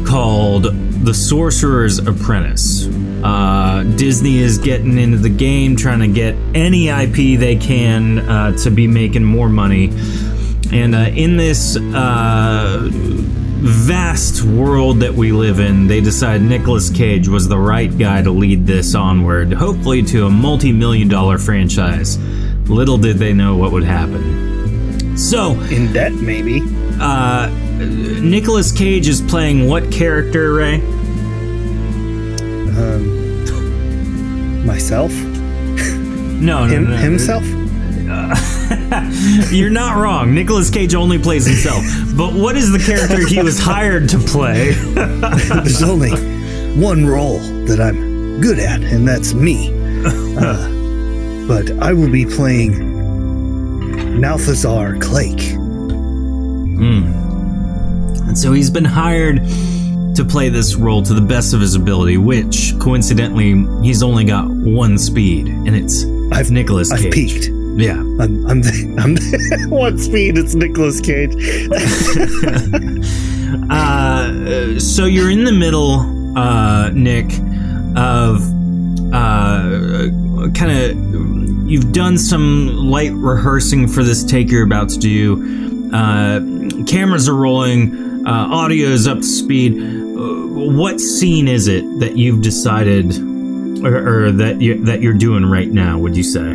called 0.07 0.67
The 1.03 1.15
Sorcerer's 1.15 1.99
Apprentice. 1.99 2.87
Uh, 3.23 3.85
Disney 3.97 4.39
is 4.39 4.59
getting 4.59 4.99
into 4.99 5.17
the 5.17 5.29
game, 5.29 5.77
trying 5.77 6.01
to 6.01 6.09
get 6.09 6.35
any 6.55 6.89
IP 6.89 7.39
they 7.39 7.57
can 7.57 8.19
uh, 8.19 8.57
to 8.59 8.71
be 8.71 8.87
making 8.87 9.25
more 9.25 9.49
money. 9.49 9.91
And 10.73 10.95
uh, 10.95 11.11
in 11.15 11.37
this 11.37 11.77
uh, 11.77 12.89
vast 12.91 14.43
world 14.43 15.01
that 15.01 15.15
we 15.15 15.33
live 15.33 15.61
in, 15.61 15.87
they 15.87 16.01
decide 16.01 16.43
Nicolas 16.43 16.91
Cage 16.91 17.29
was 17.29 17.49
the 17.49 17.59
right 17.59 17.97
guy 17.97 18.21
to 18.23 18.31
lead 18.31 18.67
this 18.67 18.95
onward, 18.95 19.53
hopefully 19.53 20.03
to 20.03 20.27
a 20.27 20.31
multi 20.31 20.73
million 20.73 21.09
dollar 21.09 21.39
franchise. 21.39 22.19
Little 22.69 22.99
did 22.99 23.19
they 23.19 23.33
know 23.33 23.57
what 23.57 23.73
would 23.73 23.85
happen. 23.85 24.48
So, 25.19 25.53
In 25.63 25.93
debt, 25.93 26.13
maybe. 26.15 26.63
uh, 27.01 27.49
Nicolas 27.79 28.71
Cage 28.73 29.09
is 29.09 29.21
playing 29.21 29.69
what 29.69 29.91
character, 29.93 30.55
Ray? 30.55 30.77
Um, 32.79 34.65
myself? 34.65 35.13
No, 35.13 36.65
no, 36.67 36.67
Him, 36.67 36.85
no. 36.91 36.97
himself? 36.97 37.45
You're 39.53 39.71
not 39.71 39.97
wrong. 39.97 40.35
Nicolas 40.35 40.71
Cage 40.71 40.95
only 40.95 41.19
plays 41.19 41.45
himself. 41.47 41.83
But 42.17 42.33
what 42.35 42.57
is 42.57 42.71
the 42.73 42.79
character 42.79 43.27
he 43.27 43.43
was 43.43 43.59
hired 43.59 44.09
to 44.11 44.19
play? 44.19 44.73
There's 44.73 45.83
only 45.83 46.11
one 46.81 47.05
role 47.07 47.39
that 47.67 47.81
I'm 47.81 48.41
good 48.41 48.59
at, 48.61 48.83
and 48.83 49.07
that's 49.07 49.35
me. 49.35 49.75
Uh, 50.39 50.69
but 51.49 51.69
I 51.83 51.93
will 51.93 52.11
be 52.13 52.25
playing 52.25 52.88
Balthazar 54.21 54.97
Blake. 54.99 55.55
And 58.29 58.37
so 58.37 58.53
he's 58.53 58.71
been 58.71 58.85
hired 58.85 59.37
to 60.17 60.25
play 60.25 60.49
this 60.49 60.75
role 60.75 61.03
to 61.03 61.15
the 61.15 61.21
best 61.21 61.55
of 61.55 61.61
his 61.61 61.75
ability, 61.75 62.17
which 62.19 62.75
coincidentally 62.79 63.65
he's 63.83 64.03
only 64.03 64.25
got 64.25 64.49
one 64.49 64.99
speed, 64.99 65.49
and 65.49 65.75
it's 65.75 66.05
I've 66.33 66.51
Nicolas 66.51 66.91
Cage. 66.93 67.07
I've 67.07 67.13
peaked. 67.13 67.49
Yeah. 67.77 67.95
I'm 68.01 68.47
I'm 68.47 68.63
the, 68.63 68.97
I'm 69.03 69.15
the, 69.15 69.67
one 69.71 69.97
speed. 69.99 70.37
It's 70.37 70.55
Nicolas 70.55 71.01
Cage. 71.01 71.35
Uh, 73.71 74.79
so 74.79 75.07
you're 75.07 75.31
in 75.31 75.45
the 75.45 75.53
middle, 75.53 76.01
uh, 76.39 76.91
Nick, 76.91 77.27
of 77.97 78.43
uh, 79.13 80.51
kind 80.55 80.71
of. 80.71 81.08
You've 81.69 81.93
done 81.93 82.17
some 82.17 82.89
light 82.89 83.13
rehearsing 83.13 83.89
for 83.89 84.03
this 84.03 84.25
take 84.25 84.51
you're 84.51 84.65
about 84.65 84.89
to 84.89 84.99
do. 84.99 85.91
Uh, 85.93 86.41
cameras 86.87 87.29
are 87.29 87.35
rolling. 87.35 88.27
Uh, 88.27 88.31
audio 88.51 88.89
is 88.89 89.07
up 89.07 89.19
to 89.19 89.23
speed. 89.23 89.75
Uh, 89.79 90.73
what 90.75 90.99
scene 90.99 91.47
is 91.47 91.69
it 91.69 91.85
that 92.01 92.17
you've 92.17 92.41
decided, 92.41 93.19
or, 93.85 94.29
or 94.29 94.33
that 94.33 94.63
you 94.63 94.83
that 94.87 95.03
you're 95.03 95.13
doing 95.13 95.45
right 95.45 95.69
now? 95.69 95.99
Would 95.99 96.17
you 96.17 96.23
say? 96.23 96.55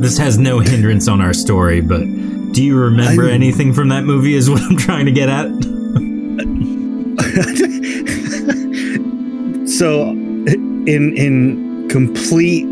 This 0.00 0.16
has 0.18 0.38
no 0.38 0.60
hindrance 0.60 1.08
on 1.08 1.20
our 1.20 1.34
story, 1.34 1.80
but 1.80 2.04
do 2.52 2.62
you 2.62 2.78
remember 2.78 3.24
I'm- 3.24 3.34
anything 3.34 3.72
from 3.74 3.88
that 3.88 4.04
movie? 4.04 4.34
Is 4.34 4.48
what 4.48 4.62
I'm 4.62 4.76
trying 4.76 5.06
to 5.06 5.12
get 5.12 5.28
at. 5.28 5.46
so, 9.68 10.10
in 10.10 11.16
in 11.16 11.88
complete 11.88 12.66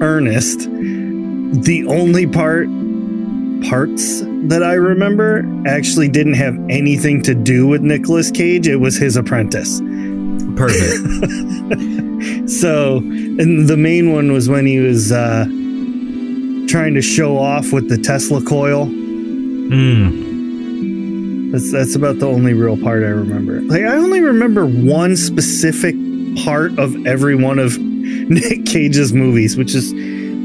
earnest, 0.00 0.60
the 0.60 1.84
only 1.88 2.26
part 2.26 2.68
parts 3.68 4.20
that 4.48 4.62
I 4.62 4.74
remember 4.74 5.42
actually 5.66 6.08
didn't 6.08 6.34
have 6.34 6.54
anything 6.68 7.22
to 7.22 7.34
do 7.34 7.66
with 7.66 7.80
Nicolas 7.80 8.30
Cage. 8.30 8.68
It 8.68 8.76
was 8.76 8.96
his 8.96 9.16
apprentice. 9.16 9.80
Perfect. 10.56 12.00
So, 12.46 12.98
and 12.98 13.68
the 13.68 13.76
main 13.76 14.12
one 14.12 14.32
was 14.32 14.48
when 14.48 14.66
he 14.66 14.78
was 14.78 15.12
uh, 15.12 15.44
trying 16.68 16.94
to 16.94 17.02
show 17.02 17.38
off 17.38 17.72
with 17.72 17.88
the 17.88 17.96
Tesla 17.96 18.42
coil. 18.42 18.86
Mm. 18.86 20.22
That's 21.52 21.72
that's 21.72 21.94
about 21.94 22.18
the 22.18 22.26
only 22.26 22.52
real 22.52 22.76
part 22.76 23.02
I 23.02 23.08
remember. 23.08 23.60
Like 23.62 23.82
I 23.82 23.96
only 23.96 24.20
remember 24.20 24.66
one 24.66 25.16
specific 25.16 25.94
part 26.44 26.78
of 26.78 27.06
every 27.06 27.34
one 27.34 27.58
of 27.58 27.78
Nick 27.78 28.63
Cage's 28.74 29.12
movies, 29.12 29.56
which 29.56 29.72
is 29.72 29.92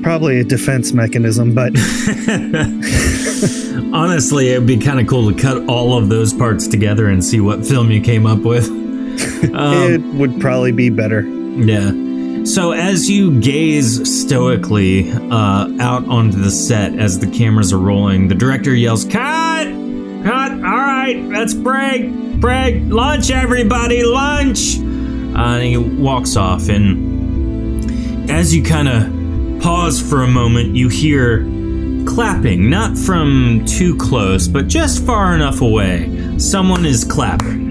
probably 0.04 0.40
a 0.40 0.44
defense 0.44 0.94
mechanism, 0.94 1.56
but 1.56 1.74
Honestly, 3.92 4.50
it'd 4.50 4.68
be 4.68 4.78
kind 4.78 5.00
of 5.00 5.08
cool 5.08 5.34
to 5.34 5.42
cut 5.42 5.68
all 5.68 5.98
of 5.98 6.10
those 6.10 6.32
parts 6.32 6.68
together 6.68 7.08
and 7.08 7.26
see 7.26 7.40
what 7.40 7.66
film 7.66 7.90
you 7.90 8.00
came 8.00 8.28
up 8.28 8.40
with. 8.40 8.70
Um, 9.54 9.94
it 9.94 10.02
would 10.16 10.40
probably 10.40 10.74
be 10.74 10.90
better. 10.90 11.22
Yeah. 11.22 12.46
So 12.46 12.72
as 12.72 13.10
you 13.10 13.40
gaze 13.40 14.24
stoically 14.24 15.12
uh, 15.12 15.70
out 15.80 16.06
onto 16.08 16.38
the 16.38 16.52
set 16.52 16.98
as 17.00 17.20
the 17.20 17.28
cameras 17.28 17.74
are 17.74 17.80
rolling, 17.80 18.28
the 18.28 18.36
director 18.36 18.76
yells, 18.76 19.06
"Cut! 19.06 19.68
Cut! 20.24 20.52
All 20.52 20.60
right, 20.60 21.22
let's 21.30 21.54
break! 21.54 22.12
Break! 22.40 22.84
Lunch, 22.86 23.32
everybody! 23.32 24.04
Lunch!" 24.04 24.78
Uh, 24.78 25.58
and 25.58 25.64
he 25.64 25.78
walks 25.78 26.36
off. 26.36 26.70
And 26.70 27.09
as 28.30 28.54
you 28.54 28.64
kind 28.64 28.88
of 28.88 29.62
pause 29.62 30.02
for 30.02 30.24
a 30.24 30.28
moment, 30.28 30.76
you 30.76 30.88
hear 30.88 31.40
clapping, 32.06 32.70
not 32.70 32.98
from 32.98 33.66
too 33.66 33.98
close, 33.98 34.48
but 34.48 34.68
just 34.68 35.06
far 35.06 35.36
enough 35.36 35.62
away. 35.62 36.38
Someone 36.38 36.86
is 36.86 37.04
clapping 37.04 37.70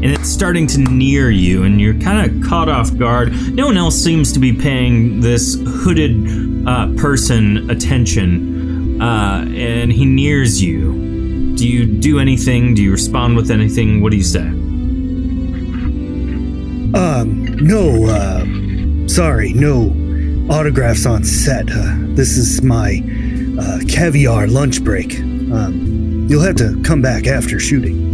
and 0.00 0.12
it's 0.12 0.28
starting 0.28 0.66
to 0.68 0.78
near 0.78 1.28
you, 1.30 1.64
and 1.64 1.80
you're 1.80 1.98
kind 1.98 2.30
of 2.30 2.48
caught 2.48 2.68
off 2.68 2.96
guard. 2.96 3.32
No 3.52 3.66
one 3.66 3.76
else 3.76 3.96
seems 3.96 4.32
to 4.32 4.38
be 4.38 4.52
paying 4.52 5.20
this 5.20 5.56
hooded 5.60 6.68
uh, 6.68 6.92
person 6.96 7.68
attention 7.68 9.00
uh, 9.02 9.44
and 9.48 9.92
he 9.92 10.04
nears 10.04 10.62
you. 10.62 11.54
Do 11.56 11.66
you 11.66 11.84
do 11.84 12.20
anything? 12.20 12.74
Do 12.74 12.82
you 12.82 12.92
respond 12.92 13.36
with 13.36 13.50
anything? 13.50 14.00
What 14.00 14.12
do 14.12 14.16
you 14.16 14.22
say? 14.22 14.46
Um, 16.94 17.47
no, 17.60 18.06
uh, 18.06 19.08
sorry, 19.08 19.52
no 19.52 19.90
autographs 20.50 21.06
on 21.06 21.24
set. 21.24 21.70
Uh, 21.70 21.96
this 22.14 22.36
is 22.36 22.62
my 22.62 23.02
uh, 23.60 23.80
caviar 23.88 24.46
lunch 24.46 24.82
break. 24.82 25.18
Um, 25.18 26.26
you'll 26.28 26.42
have 26.42 26.56
to 26.56 26.80
come 26.82 27.02
back 27.02 27.26
after 27.26 27.58
shooting. 27.58 28.08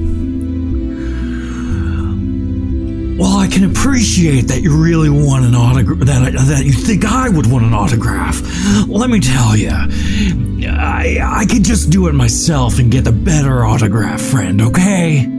Well, 3.18 3.38
I 3.38 3.46
can 3.46 3.70
appreciate 3.70 4.48
that 4.48 4.62
you 4.62 4.76
really 4.76 5.08
want 5.08 5.44
an 5.44 5.54
autograph. 5.54 6.00
That 6.00 6.32
that 6.32 6.64
you 6.64 6.72
think 6.72 7.04
I 7.04 7.28
would 7.28 7.46
want 7.46 7.64
an 7.64 7.72
autograph. 7.72 8.42
Let 8.88 9.08
me 9.08 9.20
tell 9.20 9.56
you, 9.56 9.70
I 9.70 11.20
I 11.22 11.46
could 11.46 11.62
just 11.62 11.90
do 11.90 12.08
it 12.08 12.12
myself 12.12 12.80
and 12.80 12.90
get 12.90 13.04
the 13.04 13.12
better 13.12 13.64
autograph, 13.64 14.20
friend. 14.20 14.60
Okay? 14.60 15.33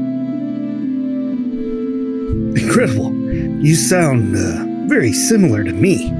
Incredible. 2.55 3.13
You 3.63 3.75
sound 3.75 4.35
uh, 4.35 4.87
very 4.87 5.13
similar 5.13 5.63
to 5.63 5.71
me. 5.71 6.11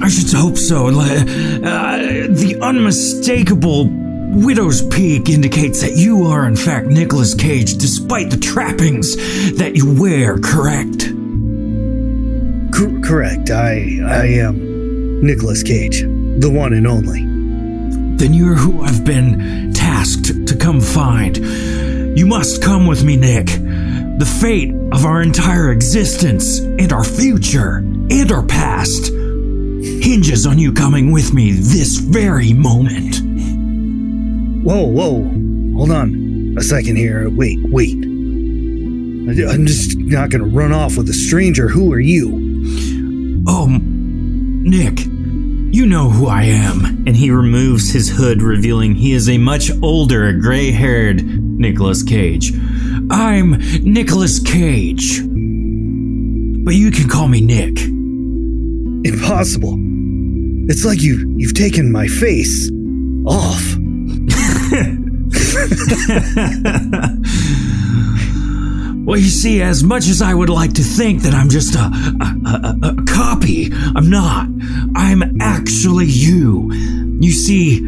I 0.00 0.08
should 0.08 0.32
hope 0.32 0.56
so. 0.56 0.88
Uh, 0.88 1.98
the 2.28 2.58
unmistakable 2.62 3.88
widow's 4.30 4.86
peak 4.88 5.28
indicates 5.28 5.80
that 5.80 5.96
you 5.96 6.26
are, 6.26 6.46
in 6.46 6.54
fact, 6.56 6.86
Nicolas 6.86 7.34
Cage, 7.34 7.76
despite 7.78 8.30
the 8.30 8.36
trappings 8.36 9.16
that 9.56 9.74
you 9.74 10.00
wear. 10.00 10.38
Correct? 10.38 11.02
C- 12.74 13.00
correct. 13.02 13.50
I 13.50 13.98
I 14.06 14.26
am 14.26 15.20
Nicolas 15.22 15.62
Cage, 15.62 16.02
the 16.02 16.50
one 16.50 16.72
and 16.74 16.86
only. 16.86 17.22
Then 18.16 18.34
you're 18.34 18.54
who 18.54 18.82
I've 18.82 19.04
been 19.04 19.72
tasked 19.72 20.46
to 20.46 20.56
come 20.56 20.80
find. 20.80 21.36
You 22.16 22.26
must 22.26 22.62
come 22.62 22.86
with 22.86 23.02
me, 23.04 23.16
Nick. 23.16 23.48
The 24.18 24.26
fate 24.40 24.74
of 24.90 25.04
our 25.04 25.22
entire 25.22 25.70
existence 25.70 26.58
and 26.58 26.92
our 26.92 27.04
future 27.04 27.76
and 27.76 28.32
our 28.32 28.42
past 28.42 29.12
hinges 29.12 30.44
on 30.44 30.58
you 30.58 30.72
coming 30.72 31.12
with 31.12 31.32
me 31.32 31.52
this 31.52 31.98
very 31.98 32.52
moment. 32.52 33.20
Whoa, 34.64 34.86
whoa. 34.86 35.22
Hold 35.76 35.92
on 35.92 36.56
a 36.58 36.62
second 36.62 36.96
here. 36.96 37.30
Wait, 37.30 37.58
wait. 37.62 37.94
I'm 37.94 39.66
just 39.66 39.96
not 39.96 40.30
gonna 40.30 40.46
run 40.46 40.72
off 40.72 40.96
with 40.96 41.08
a 41.08 41.14
stranger. 41.14 41.68
Who 41.68 41.92
are 41.92 42.00
you? 42.00 43.44
Oh, 43.46 43.68
Nick, 43.68 44.98
you 45.06 45.86
know 45.86 46.10
who 46.10 46.26
I 46.26 46.42
am. 46.42 47.04
And 47.06 47.14
he 47.16 47.30
removes 47.30 47.92
his 47.92 48.10
hood, 48.10 48.42
revealing 48.42 48.96
he 48.96 49.12
is 49.12 49.28
a 49.28 49.38
much 49.38 49.70
older, 49.80 50.32
gray 50.32 50.72
haired 50.72 51.24
Nicolas 51.24 52.02
Cage. 52.02 52.52
I'm 53.10 53.52
Nicolas 53.82 54.38
Cage. 54.38 55.20
But 56.64 56.74
you 56.74 56.90
can 56.90 57.08
call 57.08 57.28
me 57.28 57.40
Nick. 57.40 57.80
Impossible. 59.04 59.76
It's 60.68 60.84
like 60.84 61.00
you 61.00 61.34
you've 61.38 61.54
taken 61.54 61.90
my 61.90 62.06
face 62.06 62.70
off. 63.26 63.76
Well, 69.08 69.16
you 69.18 69.30
see, 69.30 69.62
as 69.62 69.82
much 69.82 70.06
as 70.06 70.20
I 70.20 70.34
would 70.34 70.50
like 70.50 70.74
to 70.74 70.82
think 70.82 71.22
that 71.22 71.32
I'm 71.32 71.48
just 71.48 71.74
a, 71.74 71.78
a, 71.78 72.36
a, 72.46 72.90
a 72.90 73.04
copy, 73.06 73.70
I'm 73.72 74.10
not. 74.10 74.48
I'm 74.94 75.40
actually 75.40 76.04
you. 76.04 76.68
You 77.20 77.32
see, 77.32 77.80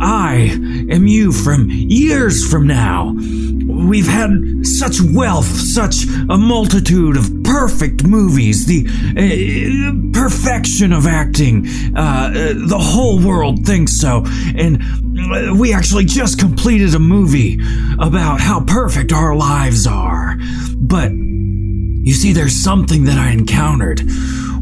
I 0.00 0.56
am 0.90 1.08
you 1.08 1.32
from 1.32 1.68
years 1.70 2.48
from 2.48 2.68
now. 2.68 3.14
We've 3.16 4.06
had 4.06 4.64
such 4.64 5.00
wealth, 5.00 5.46
such 5.46 6.04
a 6.30 6.38
multitude 6.38 7.16
of 7.16 7.42
perfect 7.42 8.04
movies, 8.04 8.66
the 8.66 8.86
uh, 8.86 10.12
perfection 10.18 10.92
of 10.92 11.06
acting. 11.06 11.66
Uh, 11.96 12.00
uh, 12.00 12.52
the 12.54 12.78
whole 12.78 13.18
world 13.18 13.66
thinks 13.66 13.92
so. 13.92 14.24
And 14.56 14.80
uh, 14.80 15.54
we 15.54 15.74
actually 15.74 16.04
just 16.04 16.38
completed 16.38 16.94
a 16.94 17.00
movie 17.00 17.58
about 17.98 18.40
how 18.40 18.60
perfect 18.60 19.12
our 19.12 19.34
lives 19.34 19.86
are. 19.86 20.36
But 20.76 21.10
you 21.10 22.14
see, 22.14 22.32
there's 22.32 22.54
something 22.54 23.04
that 23.06 23.18
I 23.18 23.30
encountered 23.30 24.00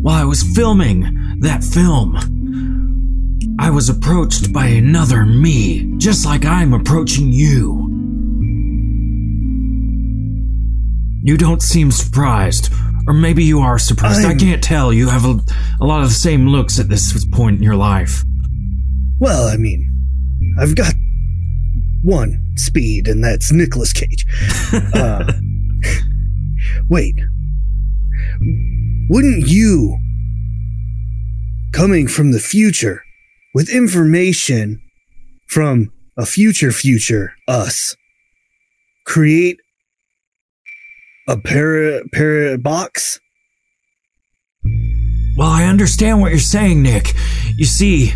while 0.00 0.20
I 0.20 0.24
was 0.24 0.42
filming 0.42 1.40
that 1.40 1.62
film. 1.62 2.33
I 3.58 3.70
was 3.70 3.88
approached 3.88 4.52
by 4.52 4.66
another 4.66 5.24
me, 5.24 5.96
just 5.98 6.26
like 6.26 6.44
I'm 6.44 6.72
approaching 6.74 7.32
you. 7.32 7.82
You 11.22 11.36
don't 11.38 11.62
seem 11.62 11.90
surprised. 11.90 12.72
Or 13.06 13.12
maybe 13.14 13.44
you 13.44 13.60
are 13.60 13.78
surprised. 13.78 14.24
I 14.24 14.30
I'm- 14.30 14.38
can't 14.38 14.62
tell. 14.62 14.92
You 14.92 15.08
have 15.08 15.24
a, 15.24 15.38
a 15.80 15.84
lot 15.86 16.02
of 16.02 16.08
the 16.08 16.14
same 16.14 16.48
looks 16.48 16.78
at 16.78 16.88
this 16.88 17.24
point 17.32 17.56
in 17.58 17.62
your 17.62 17.76
life. 17.76 18.22
Well, 19.20 19.46
I 19.46 19.56
mean, 19.56 20.54
I've 20.58 20.74
got 20.74 20.92
one 22.02 22.40
speed, 22.56 23.06
and 23.08 23.22
that's 23.22 23.52
Nicolas 23.52 23.92
Cage. 23.92 24.26
Uh, 24.94 25.32
wait. 26.90 27.14
Wouldn't 29.08 29.46
you, 29.46 29.96
coming 31.72 32.08
from 32.08 32.32
the 32.32 32.40
future, 32.40 33.03
with 33.54 33.70
information 33.70 34.82
from 35.46 35.92
a 36.18 36.26
future 36.26 36.72
future 36.72 37.32
us, 37.48 37.96
create 39.06 39.58
a 41.28 41.36
para 41.36 42.02
para 42.12 42.58
box? 42.58 43.20
Well, 45.36 45.48
I 45.48 45.64
understand 45.64 46.20
what 46.20 46.30
you're 46.30 46.40
saying, 46.40 46.82
Nick. 46.82 47.14
You 47.56 47.64
see, 47.64 48.12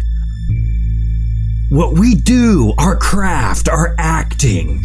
what 1.71 1.95
we 1.95 2.15
do, 2.15 2.75
our 2.79 2.97
craft, 2.97 3.69
our 3.69 3.95
acting, 3.99 4.85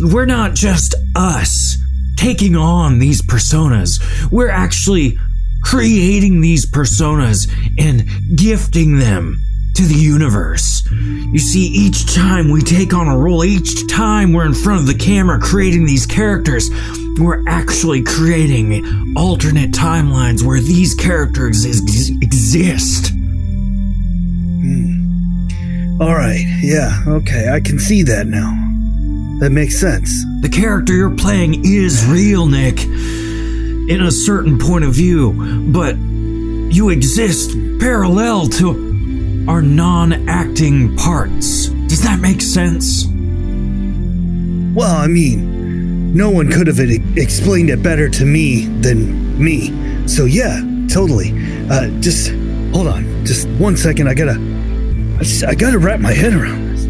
we're 0.00 0.26
not 0.26 0.54
just 0.54 0.94
us 1.16 1.76
taking 2.16 2.56
on 2.56 2.98
these 2.98 3.22
personas. 3.22 4.00
We're 4.30 4.50
actually 4.50 5.18
creating 5.62 6.40
these 6.40 6.64
personas 6.64 7.50
and 7.78 8.08
gifting 8.36 8.98
them 8.98 9.38
to 9.80 9.86
the 9.86 9.94
universe. 9.94 10.86
You 10.90 11.38
see, 11.38 11.66
each 11.68 12.14
time 12.14 12.50
we 12.50 12.60
take 12.60 12.92
on 12.92 13.08
a 13.08 13.16
role, 13.16 13.42
each 13.46 13.88
time 13.88 14.34
we're 14.34 14.44
in 14.44 14.52
front 14.52 14.80
of 14.80 14.86
the 14.86 14.94
camera 14.94 15.40
creating 15.40 15.86
these 15.86 16.04
characters, 16.04 16.68
we're 17.18 17.42
actually 17.48 18.02
creating 18.02 19.14
alternate 19.16 19.70
timelines 19.70 20.42
where 20.42 20.60
these 20.60 20.94
characters 20.94 21.64
ex- 21.64 22.10
exist. 22.20 23.12
Hmm. 24.60 24.92
All 26.02 26.14
right, 26.14 26.44
yeah, 26.60 27.02
okay, 27.06 27.48
I 27.48 27.60
can 27.60 27.78
see 27.78 28.02
that 28.02 28.26
now. 28.26 28.50
That 29.40 29.48
makes 29.48 29.80
sense. 29.80 30.10
The 30.42 30.50
character 30.50 30.92
you're 30.92 31.16
playing 31.16 31.64
is 31.64 32.04
real, 32.04 32.46
Nick, 32.46 32.84
in 32.84 34.02
a 34.02 34.10
certain 34.10 34.58
point 34.58 34.84
of 34.84 34.92
view, 34.92 35.32
but 35.72 35.96
you 35.96 36.90
exist 36.90 37.56
parallel 37.78 38.46
to 38.48 38.89
our 39.48 39.62
non 39.62 40.28
acting 40.28 40.96
parts. 40.96 41.68
Does 41.88 42.02
that 42.02 42.20
make 42.20 42.40
sense? 42.40 43.06
Well, 44.74 44.96
I 44.96 45.06
mean, 45.06 46.14
no 46.14 46.30
one 46.30 46.50
could 46.50 46.66
have 46.66 46.78
explained 46.80 47.70
it 47.70 47.82
better 47.82 48.08
to 48.08 48.24
me 48.24 48.66
than 48.80 49.42
me. 49.42 50.08
So 50.08 50.24
yeah, 50.24 50.60
totally. 50.88 51.32
Uh, 51.70 51.88
just 52.00 52.30
hold 52.72 52.86
on, 52.86 53.24
just 53.24 53.48
one 53.58 53.76
second. 53.76 54.08
I 54.08 54.14
gotta, 54.14 54.38
I, 55.18 55.22
just, 55.22 55.44
I 55.44 55.54
gotta 55.54 55.78
wrap 55.78 56.00
my 56.00 56.12
head 56.12 56.34
around 56.34 56.68
this. 56.68 56.86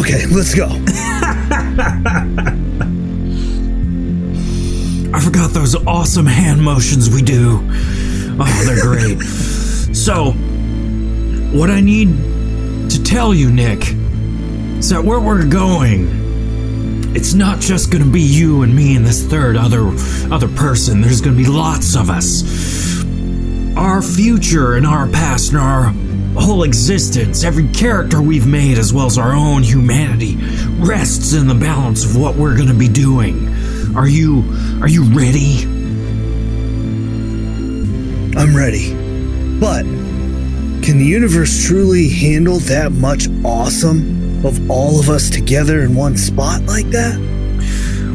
Okay, 0.00 0.26
let's 0.26 0.54
go. 0.54 0.66
I 5.14 5.20
forgot 5.20 5.50
those 5.50 5.74
awesome 5.86 6.26
hand 6.26 6.62
motions 6.62 7.10
we 7.10 7.22
do. 7.22 7.60
Oh, 8.38 8.64
they're 8.66 8.82
great. 8.82 9.20
so, 9.94 10.32
what 11.56 11.70
I 11.70 11.80
need 11.80 12.90
to 12.90 13.02
tell 13.02 13.34
you, 13.34 13.50
Nick, 13.50 13.80
is 14.78 14.90
that 14.90 15.04
where 15.04 15.20
we're 15.20 15.46
going, 15.46 16.22
it's 17.14 17.34
not 17.34 17.60
just 17.60 17.90
gonna 17.90 18.06
be 18.06 18.22
you 18.22 18.62
and 18.62 18.74
me 18.74 18.96
and 18.96 19.04
this 19.04 19.24
third 19.24 19.56
other 19.56 19.88
other 20.32 20.48
person. 20.48 21.00
There's 21.02 21.20
gonna 21.20 21.36
be 21.36 21.46
lots 21.46 21.94
of 21.94 22.08
us. 22.08 23.04
Our 23.76 24.02
future 24.02 24.74
and 24.74 24.86
our 24.86 25.06
past 25.08 25.50
and 25.52 25.58
our 25.58 25.92
whole 26.40 26.62
existence, 26.62 27.44
every 27.44 27.68
character 27.68 28.22
we've 28.22 28.46
made, 28.46 28.78
as 28.78 28.92
well 28.92 29.06
as 29.06 29.18
our 29.18 29.34
own 29.34 29.62
humanity, 29.62 30.36
rests 30.78 31.34
in 31.34 31.46
the 31.46 31.54
balance 31.54 32.04
of 32.04 32.16
what 32.16 32.34
we're 32.36 32.56
gonna 32.56 32.74
be 32.74 32.88
doing. 32.88 33.48
Are 33.94 34.08
you 34.08 34.42
are 34.80 34.88
you 34.88 35.04
ready? 35.04 35.71
I'm 38.36 38.56
ready. 38.56 38.92
But 39.60 39.84
Can 40.82 40.98
the 40.98 41.04
universe 41.04 41.64
truly 41.66 42.08
handle 42.08 42.58
that 42.60 42.90
much 42.90 43.28
awesome 43.44 44.44
of 44.44 44.68
all 44.68 44.98
of 44.98 45.08
us 45.08 45.30
together 45.30 45.82
in 45.82 45.94
one 45.94 46.16
spot 46.16 46.62
like 46.62 46.86
that? 46.86 47.14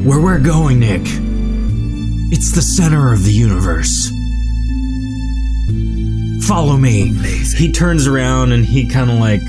Where 0.04 0.20
we're 0.20 0.40
going, 0.40 0.80
Nick, 0.82 1.04
it's 2.30 2.52
the 2.54 2.62
center 2.62 3.14
of 3.14 3.24
the 3.24 3.32
universe. 3.32 4.10
Follow 6.46 6.76
me. 6.76 7.10
Amazing. 7.10 7.60
He 7.60 7.72
turns 7.72 8.06
around 8.06 8.52
and 8.52 8.66
he 8.66 8.86
kind 8.90 9.10
of 9.10 9.18
like 9.18 9.42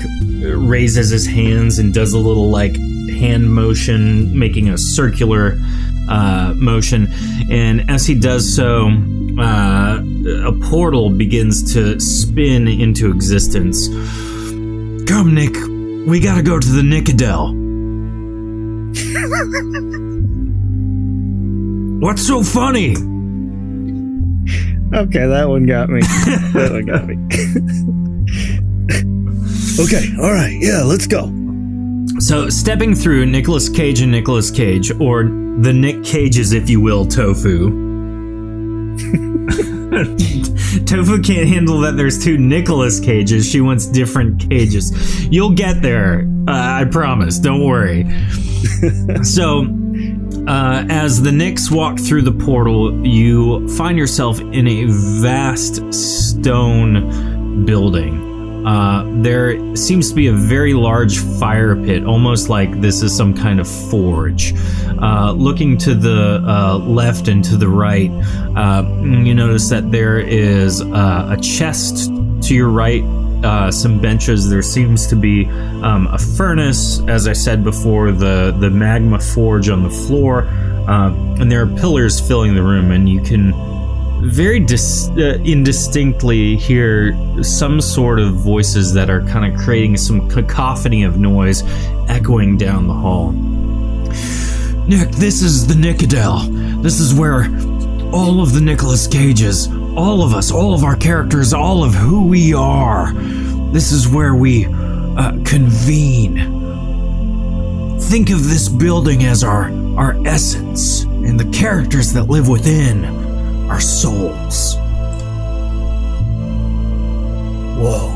raises 0.69 1.09
his 1.09 1.27
hands 1.27 1.77
and 1.77 1.93
does 1.93 2.13
a 2.13 2.17
little 2.19 2.49
like 2.49 2.77
hand 3.09 3.53
motion, 3.53 4.37
making 4.37 4.69
a 4.69 4.77
circular 4.77 5.59
uh, 6.09 6.53
motion. 6.55 7.11
And 7.51 7.89
as 7.89 8.05
he 8.05 8.15
does 8.15 8.55
so, 8.55 8.87
uh, 9.37 10.01
a 10.29 10.51
portal 10.69 11.09
begins 11.09 11.73
to 11.73 11.99
spin 11.99 12.67
into 12.67 13.11
existence. 13.11 13.87
Come, 15.07 15.33
Nick. 15.33 15.55
We 16.07 16.19
gotta 16.19 16.41
go 16.41 16.59
to 16.59 16.67
the 16.67 16.83
Nicodel. 16.83 17.53
What's 21.99 22.25
so 22.25 22.43
funny? 22.43 22.91
Okay, 24.91 25.27
that 25.27 25.47
one 25.47 25.65
got 25.65 25.89
me. 25.89 26.01
that 26.53 26.71
one 26.71 26.85
got 26.85 27.05
me. 27.05 27.15
okay, 29.83 30.07
all 30.21 30.31
right, 30.31 30.57
yeah, 30.59 30.81
let's 30.81 31.05
go. 31.05 31.31
So, 32.19 32.49
stepping 32.49 32.95
through 32.95 33.25
Nicolas 33.27 33.69
Cage 33.69 34.01
and 34.01 34.11
Nicolas 34.11 34.49
Cage, 34.49 34.91
or 34.99 35.23
the 35.23 35.73
Nick 35.73 36.03
Cages, 36.03 36.53
if 36.53 36.69
you 36.69 36.81
will, 36.81 37.05
Tofu. 37.05 37.69
Tofu 40.85 41.21
can't 41.21 41.47
handle 41.47 41.79
that 41.81 41.97
there's 41.97 42.23
two 42.23 42.37
Nicolas 42.37 42.99
Cages. 42.99 43.49
She 43.49 43.61
wants 43.61 43.85
different 43.85 44.49
cages. 44.49 45.27
You'll 45.27 45.51
get 45.51 45.81
there, 45.81 46.27
uh, 46.47 46.51
I 46.81 46.85
promise. 46.85 47.39
Don't 47.39 47.65
worry. 47.65 48.03
so, 49.23 49.65
uh, 50.47 50.85
as 50.89 51.21
the 51.21 51.31
Knicks 51.31 51.69
walk 51.69 51.99
through 51.99 52.21
the 52.21 52.31
portal, 52.31 53.05
you 53.05 53.67
find 53.75 53.97
yourself 53.97 54.39
in 54.39 54.67
a 54.67 54.85
vast 54.85 55.93
stone 55.93 57.65
building. 57.65 58.28
Uh, 58.65 59.05
there 59.21 59.75
seems 59.75 60.09
to 60.09 60.15
be 60.15 60.27
a 60.27 60.33
very 60.33 60.73
large 60.73 61.19
fire 61.39 61.75
pit, 61.75 62.05
almost 62.05 62.49
like 62.49 62.81
this 62.81 63.01
is 63.01 63.15
some 63.15 63.33
kind 63.33 63.59
of 63.59 63.67
forge. 63.89 64.53
Uh, 65.01 65.31
looking 65.31 65.77
to 65.77 65.95
the 65.95 66.43
uh, 66.45 66.77
left 66.77 67.27
and 67.29 67.43
to 67.43 67.55
the 67.55 67.67
right, 67.67 68.11
uh, 68.57 68.83
you 69.01 69.33
notice 69.33 69.69
that 69.69 69.91
there 69.91 70.19
is 70.19 70.81
uh, 70.81 71.35
a 71.37 71.41
chest 71.41 72.11
to 72.41 72.53
your 72.53 72.69
right, 72.69 73.03
some 73.73 73.99
benches. 74.01 74.49
There 74.49 74.61
seems 74.61 75.07
to 75.07 75.15
be 75.15 75.45
um, 75.81 76.07
a 76.07 76.17
furnace, 76.17 76.99
as 77.07 77.27
I 77.27 77.33
said 77.33 77.63
before, 77.63 78.11
the 78.11 78.55
the 78.59 78.69
magma 78.69 79.19
forge 79.19 79.69
on 79.69 79.83
the 79.83 79.89
floor, 79.89 80.41
and 80.89 81.49
there 81.49 81.61
are 81.61 81.79
pillars 81.79 82.19
filling 82.19 82.55
the 82.55 82.63
room, 82.63 82.91
and 82.91 83.07
you 83.07 83.21
can 83.21 83.53
very 84.21 84.59
dis- 84.59 85.09
uh, 85.17 85.39
indistinctly 85.43 86.57
hear 86.57 87.15
some 87.43 87.79
sort 87.79 88.19
of 88.19 88.33
voices 88.33 88.93
that 88.93 89.09
are 89.09 89.21
kind 89.21 89.51
of 89.51 89.59
creating 89.59 89.97
some 89.97 90.29
cacophony 90.29 91.03
of 91.03 91.17
noise 91.17 91.63
echoing 92.09 92.57
down 92.57 92.87
the 92.87 92.93
hall. 92.93 93.31
Nick, 94.87 95.11
this 95.11 95.41
is 95.41 95.67
the 95.67 95.75
Nicodel. 95.75 96.39
This 96.81 96.99
is 96.99 97.13
where 97.13 97.45
all 98.11 98.41
of 98.41 98.53
the 98.53 98.61
Nicolas 98.61 99.07
Cages, 99.07 99.67
all 99.95 100.23
of 100.23 100.33
us, 100.33 100.51
all 100.51 100.73
of 100.73 100.83
our 100.83 100.95
characters, 100.95 101.53
all 101.53 101.83
of 101.83 101.93
who 101.93 102.27
we 102.27 102.53
are, 102.53 103.13
this 103.71 103.91
is 103.91 104.07
where 104.07 104.35
we 104.35 104.65
uh, 104.65 105.31
convene. 105.45 106.57
Think 108.01 108.31
of 108.31 108.47
this 108.49 108.67
building 108.67 109.23
as 109.25 109.43
our 109.43 109.71
our 109.97 110.15
essence 110.25 111.03
and 111.03 111.39
the 111.39 111.49
characters 111.51 112.13
that 112.13 112.23
live 112.23 112.47
within 112.47 113.28
our 113.69 113.79
souls. 113.79 114.75
Whoa. 117.77 118.15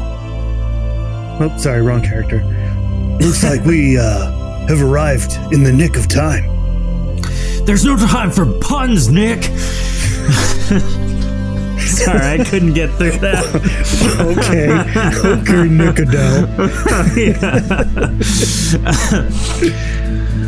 Oh, 1.40 1.58
sorry, 1.58 1.82
wrong 1.82 2.02
character. 2.02 2.44
Looks 3.20 3.44
like 3.44 3.64
we 3.64 3.98
uh, 3.98 4.68
have 4.68 4.82
arrived 4.82 5.38
in 5.54 5.64
the 5.64 5.72
nick 5.72 5.96
of 5.96 6.08
time. 6.08 6.54
There's 7.66 7.86
no 7.86 7.96
time 7.96 8.32
for 8.32 8.46
puns, 8.60 9.10
Nick. 9.10 9.44
Sorry, 11.80 12.42
I 12.42 12.44
couldn't 12.44 12.74
get 12.74 12.90
through 12.92 13.12
that. 13.20 13.46
Okay, 14.20 14.70
okay, 15.30 15.70
Nicodel. 15.70 16.48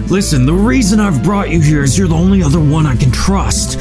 Listen, 0.10 0.46
the 0.46 0.54
reason 0.54 1.00
I've 1.00 1.24
brought 1.24 1.50
you 1.50 1.62
here 1.62 1.84
is 1.84 1.98
you're 1.98 2.08
the 2.08 2.16
only 2.16 2.44
other 2.44 2.60
one 2.60 2.86
I 2.86 2.96
can 2.96 3.12
trust. 3.12 3.80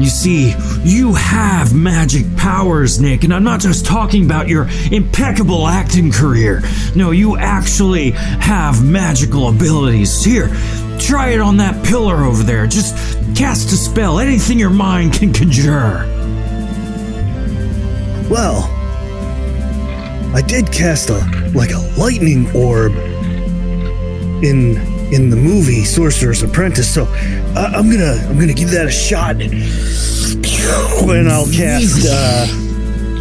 You 0.00 0.08
see, 0.08 0.54
you 0.82 1.12
have 1.12 1.74
magic 1.74 2.24
powers, 2.38 2.98
Nick, 2.98 3.22
and 3.22 3.34
I'm 3.34 3.44
not 3.44 3.60
just 3.60 3.84
talking 3.84 4.24
about 4.24 4.48
your 4.48 4.66
impeccable 4.90 5.68
acting 5.68 6.10
career. 6.10 6.62
No, 6.96 7.10
you 7.10 7.36
actually 7.36 8.12
have 8.12 8.82
magical 8.82 9.48
abilities. 9.50 10.24
Here, 10.24 10.48
try 10.98 11.30
it 11.30 11.40
on 11.40 11.58
that 11.58 11.84
pillar 11.84 12.24
over 12.24 12.42
there. 12.42 12.66
Just 12.66 12.96
cast 13.36 13.72
a 13.72 13.76
spell, 13.76 14.18
anything 14.20 14.58
your 14.58 14.70
mind 14.70 15.12
can 15.12 15.34
conjure. 15.34 16.06
Well, 18.30 18.62
I 20.34 20.42
did 20.46 20.72
cast 20.72 21.10
a 21.10 21.18
like 21.54 21.72
a 21.72 21.94
lightning 21.98 22.50
orb 22.56 22.92
in 24.42 24.89
in 25.12 25.30
the 25.30 25.36
movie 25.36 25.84
Sorcerer's 25.84 26.42
Apprentice, 26.42 26.92
so 26.92 27.04
I, 27.56 27.72
I'm 27.76 27.90
gonna 27.90 28.14
I'm 28.28 28.38
gonna 28.38 28.52
give 28.54 28.70
that 28.70 28.86
a 28.86 28.90
shot, 28.90 29.40
and 29.40 31.28
I'll 31.28 31.46
cast 31.52 32.06
uh, 32.08 32.46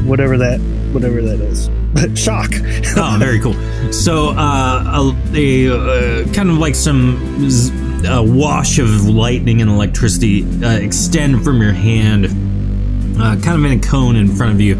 whatever 0.04 0.38
that 0.38 0.60
whatever 0.94 1.22
that 1.22 1.40
is. 1.42 1.70
Shock. 2.16 2.52
Oh, 2.98 3.16
very 3.20 3.40
cool. 3.40 3.56
So, 3.92 4.30
uh, 4.30 5.12
a, 5.34 5.34
a 5.34 5.68
uh, 6.24 6.34
kind 6.34 6.52
of 6.52 6.60
like 6.60 6.76
some 6.76 7.50
z- 7.50 7.74
a 8.08 8.22
wash 8.22 8.78
of 8.78 9.08
lightning 9.08 9.60
and 9.62 9.72
electricity 9.72 10.44
uh, 10.64 10.70
extend 10.78 11.44
from 11.44 11.60
your 11.62 11.72
hand, 11.74 12.26
uh, 13.20 13.36
kind 13.44 13.58
of 13.58 13.66
in 13.72 13.80
a 13.80 13.82
cone 13.82 14.16
in 14.18 14.28
front 14.36 14.54
of 14.54 14.62
you, 14.62 14.76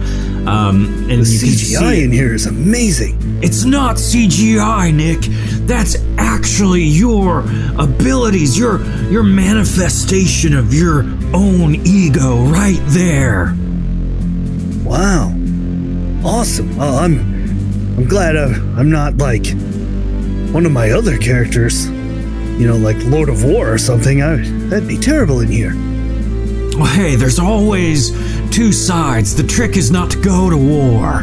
um, 0.48 0.86
and 1.10 1.26
The 1.26 1.32
you 1.32 1.80
CGI 1.80 2.04
in 2.04 2.12
here 2.12 2.34
is 2.36 2.46
amazing. 2.46 3.18
it's 3.42 3.66
not 3.66 3.96
CGI, 3.96 4.94
Nick. 4.94 5.24
That's 5.70 5.98
actually 6.18 6.82
your 6.82 7.42
abilities, 7.78 8.58
your 8.58 8.84
your 9.12 9.22
manifestation 9.22 10.56
of 10.56 10.74
your 10.74 11.02
own 11.32 11.76
ego, 11.86 12.44
right 12.46 12.82
there. 12.88 13.56
Wow, 14.84 15.32
awesome. 16.26 16.76
Well, 16.76 16.98
I'm 16.98 17.20
I'm 18.00 18.08
glad 18.08 18.36
I, 18.36 18.46
I'm 18.80 18.90
not 18.90 19.18
like 19.18 19.46
one 20.52 20.66
of 20.66 20.72
my 20.72 20.90
other 20.90 21.20
characters. 21.20 21.88
You 21.88 22.66
know, 22.66 22.76
like 22.76 22.98
Lord 23.04 23.30
of 23.30 23.44
War 23.44 23.72
or 23.72 23.78
something. 23.78 24.24
I, 24.24 24.38
that'd 24.70 24.88
be 24.88 24.98
terrible 24.98 25.42
in 25.42 25.50
here. 25.50 25.76
Well, 26.80 26.88
hey, 26.88 27.16
there's 27.16 27.38
always 27.38 28.10
two 28.50 28.72
sides. 28.72 29.36
The 29.36 29.44
trick 29.44 29.78
is 29.78 29.92
not 29.92 30.10
to 30.10 30.20
go 30.20 30.50
to 30.50 30.58
war. 30.58 31.22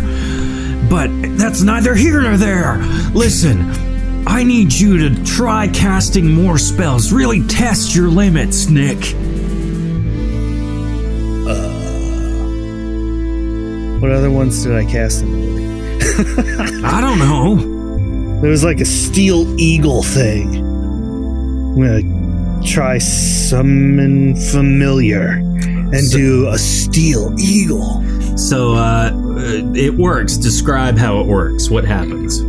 But 0.88 1.08
that's 1.36 1.62
neither 1.62 1.96
here 1.96 2.20
nor 2.20 2.36
there. 2.36 2.78
Listen, 3.12 3.85
I 4.26 4.42
need 4.42 4.72
you 4.72 4.98
to 5.08 5.24
try 5.24 5.68
casting 5.68 6.30
more 6.32 6.58
spells. 6.58 7.12
Really 7.12 7.46
test 7.46 7.94
your 7.94 8.08
limits, 8.08 8.68
Nick. 8.68 9.14
What 14.02 14.10
other 14.10 14.30
ones 14.30 14.62
did 14.62 14.74
I 14.74 14.84
cast 14.84 15.22
in 15.22 15.32
the 15.32 15.38
movie? 15.38 16.82
I 16.84 17.00
don't 17.00 17.18
know. 17.18 18.40
There 18.40 18.50
was 18.50 18.62
like 18.62 18.80
a 18.80 18.84
steel 18.84 19.58
eagle 19.58 20.02
thing. 20.02 20.56
I'm 20.56 21.80
gonna 21.80 22.62
try 22.66 22.98
summon 22.98 24.36
familiar 24.36 25.28
and 25.28 26.10
do 26.10 26.48
a 26.48 26.58
steel 26.58 27.34
eagle. 27.38 28.02
So, 28.36 28.74
uh, 28.74 29.12
it 29.74 29.94
works. 29.94 30.36
Describe 30.36 30.98
how 30.98 31.20
it 31.20 31.26
works. 31.26 31.70
What 31.70 31.84
happens? 31.84 32.42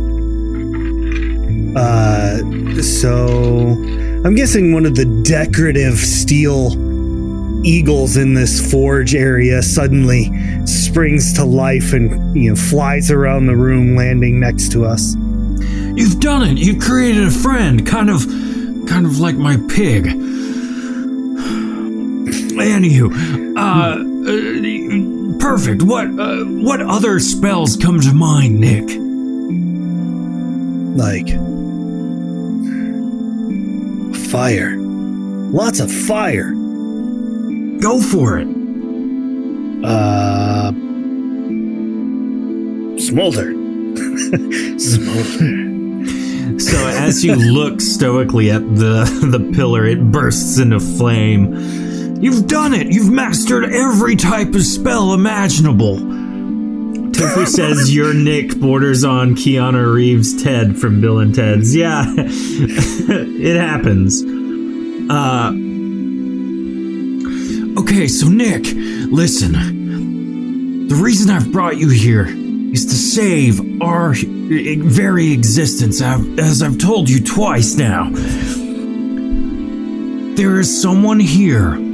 Uh, 1.78 2.38
so 2.82 3.68
I'm 4.24 4.34
guessing 4.34 4.72
one 4.72 4.84
of 4.84 4.96
the 4.96 5.04
decorative 5.22 5.96
steel 5.96 6.72
eagles 7.64 8.16
in 8.16 8.34
this 8.34 8.70
forge 8.70 9.14
area 9.14 9.62
suddenly 9.62 10.32
springs 10.66 11.32
to 11.34 11.44
life 11.44 11.92
and 11.92 12.36
you 12.36 12.50
know 12.50 12.56
flies 12.56 13.12
around 13.12 13.46
the 13.46 13.54
room, 13.54 13.94
landing 13.94 14.40
next 14.40 14.72
to 14.72 14.84
us. 14.84 15.14
You've 15.94 16.18
done 16.18 16.42
it. 16.48 16.58
You've 16.58 16.82
created 16.82 17.22
a 17.24 17.30
friend, 17.30 17.86
kind 17.86 18.10
of, 18.10 18.26
kind 18.88 19.06
of 19.06 19.20
like 19.20 19.36
my 19.36 19.56
pig. 19.68 20.06
Anywho, 22.58 23.56
uh, 23.56 23.98
uh, 24.26 25.38
perfect. 25.38 25.82
What 25.82 26.08
uh, 26.18 26.44
what 26.44 26.80
other 26.80 27.20
spells 27.20 27.76
come 27.76 28.00
to 28.00 28.12
mind, 28.12 28.58
Nick? 28.58 28.98
Like 30.98 31.47
fire. 34.30 34.76
Lots 34.76 35.80
of 35.80 35.90
fire. 35.90 36.52
Go 37.80 38.00
for 38.00 38.38
it. 38.38 38.48
Uh 39.84 40.72
smolder. 42.98 43.52
smolder. 44.78 46.58
So 46.58 46.76
as 46.88 47.24
you 47.24 47.34
look 47.52 47.80
stoically 47.80 48.50
at 48.50 48.62
the 48.76 49.04
the 49.30 49.52
pillar, 49.54 49.86
it 49.86 50.10
bursts 50.10 50.58
into 50.58 50.80
flame. 50.80 51.54
You've 52.20 52.48
done 52.48 52.74
it. 52.74 52.88
You've 52.88 53.10
mastered 53.10 53.72
every 53.72 54.16
type 54.16 54.54
of 54.54 54.62
spell 54.62 55.14
imaginable. 55.14 56.17
Tofu 57.18 57.46
says 57.46 57.92
your 57.92 58.14
Nick 58.14 58.60
borders 58.60 59.02
on 59.02 59.34
Keanu 59.34 59.92
Reeves' 59.92 60.40
Ted 60.40 60.78
from 60.78 61.00
Bill 61.00 61.18
and 61.18 61.34
Ted's. 61.34 61.74
Yeah, 61.74 62.04
it 62.16 63.56
happens. 63.56 64.22
Uh, 65.10 65.48
okay, 67.80 68.06
so 68.06 68.28
Nick, 68.28 68.66
listen. 69.10 70.86
The 70.86 70.94
reason 70.94 71.28
I've 71.30 71.50
brought 71.50 71.76
you 71.76 71.88
here 71.88 72.28
is 72.28 72.86
to 72.86 72.94
save 72.94 73.82
our 73.82 74.14
very 74.14 75.32
existence, 75.32 76.00
I've, 76.00 76.38
as 76.38 76.62
I've 76.62 76.78
told 76.78 77.10
you 77.10 77.18
twice 77.20 77.74
now. 77.74 78.10
There 80.36 80.60
is 80.60 80.80
someone 80.80 81.18
here 81.18 81.87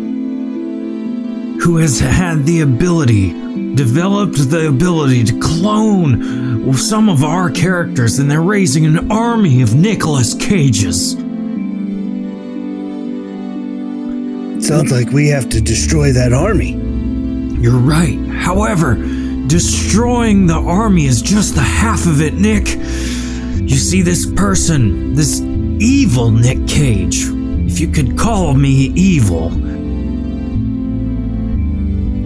who 1.64 1.78
has 1.78 1.98
had 1.98 2.44
the 2.44 2.60
ability, 2.60 3.32
developed 3.74 4.36
the 4.50 4.68
ability 4.68 5.24
to 5.24 5.40
clone 5.40 6.72
some 6.74 7.08
of 7.08 7.24
our 7.24 7.50
characters, 7.50 8.18
and 8.18 8.30
they're 8.30 8.42
raising 8.42 8.84
an 8.84 9.10
army 9.10 9.62
of 9.62 9.74
Nicolas 9.74 10.34
Cages. 10.34 11.12
Sounds 14.66 14.92
like 14.92 15.08
we 15.10 15.28
have 15.28 15.48
to 15.50 15.60
destroy 15.60 16.12
that 16.12 16.34
army. 16.34 16.72
You're 17.60 17.78
right. 17.78 18.18
However, 18.28 18.94
destroying 19.46 20.46
the 20.46 20.54
army 20.54 21.06
is 21.06 21.22
just 21.22 21.54
the 21.54 21.62
half 21.62 22.06
of 22.06 22.20
it, 22.20 22.34
Nick. 22.34 22.68
You 22.68 23.76
see, 23.76 24.02
this 24.02 24.30
person, 24.32 25.14
this 25.14 25.40
evil 25.40 26.30
Nick 26.30 26.66
Cage, 26.66 27.24
if 27.66 27.80
you 27.80 27.88
could 27.88 28.18
call 28.18 28.54
me 28.54 28.92
evil, 28.94 29.50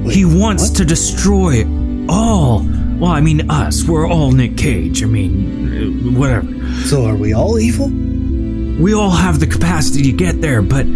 he 0.09 0.25
wants 0.25 0.69
what? 0.69 0.77
to 0.79 0.85
destroy 0.85 1.65
all. 2.09 2.67
Well, 2.99 3.13
I 3.13 3.21
mean, 3.21 3.51
us. 3.51 3.85
We're 3.85 4.09
all 4.09 4.33
Nick 4.33 4.57
Cage. 4.57 5.03
I 5.03 5.07
mean, 5.07 6.13
uh, 6.15 6.19
whatever. 6.19 6.53
So 6.87 7.07
are 7.07 7.17
we 7.17 7.33
all 7.33 7.59
evil? 7.59 7.89
We 7.89 8.95
all 8.95 9.11
have 9.11 9.41
the 9.41 9.47
capacity 9.47 10.03
to 10.05 10.13
get 10.13 10.41
there, 10.41 10.63
but 10.63 10.87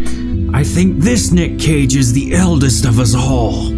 I 0.54 0.64
think 0.64 0.98
this 0.98 1.32
Nick 1.32 1.58
Cage 1.58 1.96
is 1.96 2.12
the 2.12 2.34
eldest 2.34 2.84
of 2.84 2.98
us 2.98 3.14
all. 3.14 3.70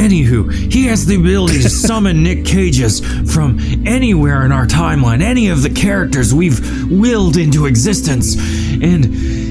Anywho, 0.00 0.52
he 0.72 0.86
has 0.86 1.06
the 1.06 1.16
ability 1.16 1.62
to 1.62 1.68
summon 1.88 2.22
Nick 2.22 2.44
Cages 2.44 3.00
from 3.32 3.60
anywhere 3.86 4.44
in 4.44 4.50
our 4.50 4.66
timeline, 4.66 5.22
any 5.22 5.50
of 5.50 5.62
the 5.62 5.70
characters 5.70 6.32
we've 6.32 6.90
willed 6.90 7.36
into 7.36 7.66
existence, 7.66 8.34
and 8.82 9.04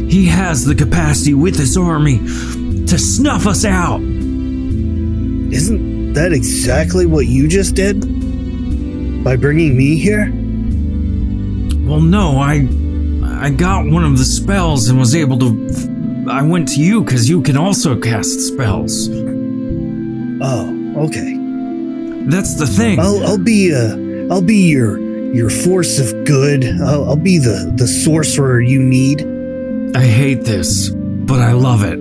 he 0.10 0.26
has 0.26 0.66
the 0.66 0.74
capacity 0.76 1.34
with 1.34 1.56
this 1.56 1.78
army 1.78 2.18
to 2.88 2.98
snuff 2.98 3.46
us 3.46 3.64
out. 3.64 4.02
Isn't 5.52 6.14
that 6.14 6.34
exactly 6.34 7.06
what 7.06 7.28
you 7.28 7.48
just 7.48 7.76
did? 7.76 8.02
By 9.24 9.36
bringing 9.36 9.78
me 9.78 9.98
here? 9.98 10.32
Well, 11.88 12.02
no, 12.02 12.40
I 12.40 12.68
I 13.46 13.52
got 13.52 13.86
one 13.86 14.04
of 14.04 14.18
the 14.18 14.26
spells 14.26 14.90
and 14.90 14.98
was 15.00 15.16
able 15.16 15.38
to. 15.40 16.26
I 16.30 16.42
went 16.42 16.68
to 16.70 16.82
you 16.82 17.04
because 17.04 17.30
you 17.30 17.42
can 17.42 17.58
also 17.58 18.00
cast 18.00 18.40
spells. 18.40 19.10
Oh, 20.42 20.74
okay. 21.06 21.38
That's 22.26 22.56
the 22.56 22.68
thing. 22.68 23.00
I'll 23.00 23.26
I'll 23.26 23.38
be 23.38 23.74
uh 23.74 24.34
I'll 24.34 24.42
be 24.42 24.70
your 24.70 25.00
your 25.34 25.50
force 25.50 26.00
of 26.00 26.26
good. 26.26 26.66
I'll, 26.66 27.10
I'll 27.12 27.16
be 27.16 27.38
the 27.38 27.72
the 27.76 27.88
sorcerer 27.88 28.60
you 28.62 28.82
need. 28.82 29.39
I 29.96 30.06
hate 30.06 30.44
this, 30.44 30.90
but 30.90 31.40
I 31.40 31.54
love 31.54 31.84
it. 31.84 32.00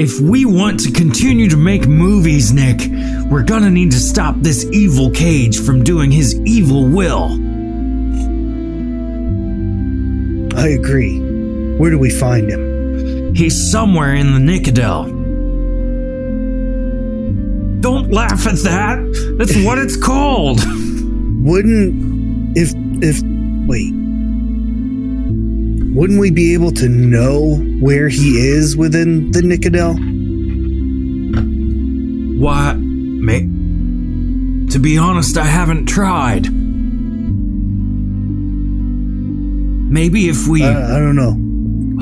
If 0.00 0.18
we 0.20 0.46
want 0.46 0.80
to 0.80 0.92
continue 0.92 1.48
to 1.50 1.56
make 1.56 1.86
movies, 1.86 2.52
Nick, 2.52 2.80
we're 3.30 3.42
gonna 3.42 3.70
need 3.70 3.90
to 3.90 3.98
stop 3.98 4.36
this 4.38 4.64
evil 4.72 5.10
cage 5.10 5.60
from 5.60 5.84
doing 5.84 6.10
his 6.10 6.40
evil 6.46 6.88
will. 6.88 7.32
I 10.56 10.68
agree. 10.68 11.20
Where 11.76 11.90
do 11.90 11.98
we 11.98 12.10
find 12.10 12.50
him? 12.50 13.34
He's 13.34 13.70
somewhere 13.70 14.14
in 14.14 14.32
the 14.32 14.40
Nicodel. 14.40 15.04
Don't 17.80 18.10
laugh 18.10 18.46
at 18.46 18.56
that. 18.64 18.98
That's 19.36 19.56
what 19.64 19.78
it's 19.78 19.96
called. 19.96 20.60
Wouldn't 21.44 22.56
if 22.56 22.72
if 23.02 23.22
wait. 23.68 23.97
Wouldn't 25.98 26.20
we 26.20 26.30
be 26.30 26.54
able 26.54 26.70
to 26.72 26.88
know 26.88 27.56
where 27.80 28.08
he 28.08 28.38
is 28.38 28.76
within 28.76 29.32
the 29.32 29.42
Nicodel? 29.42 29.94
Why, 32.40 32.74
mate? 32.74 33.48
To 34.70 34.78
be 34.78 34.96
honest, 34.96 35.36
I 35.36 35.44
haven't 35.44 35.86
tried. 35.86 36.46
Maybe 39.90 40.28
if 40.28 40.46
we 40.46 40.62
Uh, 40.62 40.96
I 40.96 40.98
don't 41.00 41.16
know. 41.16 41.36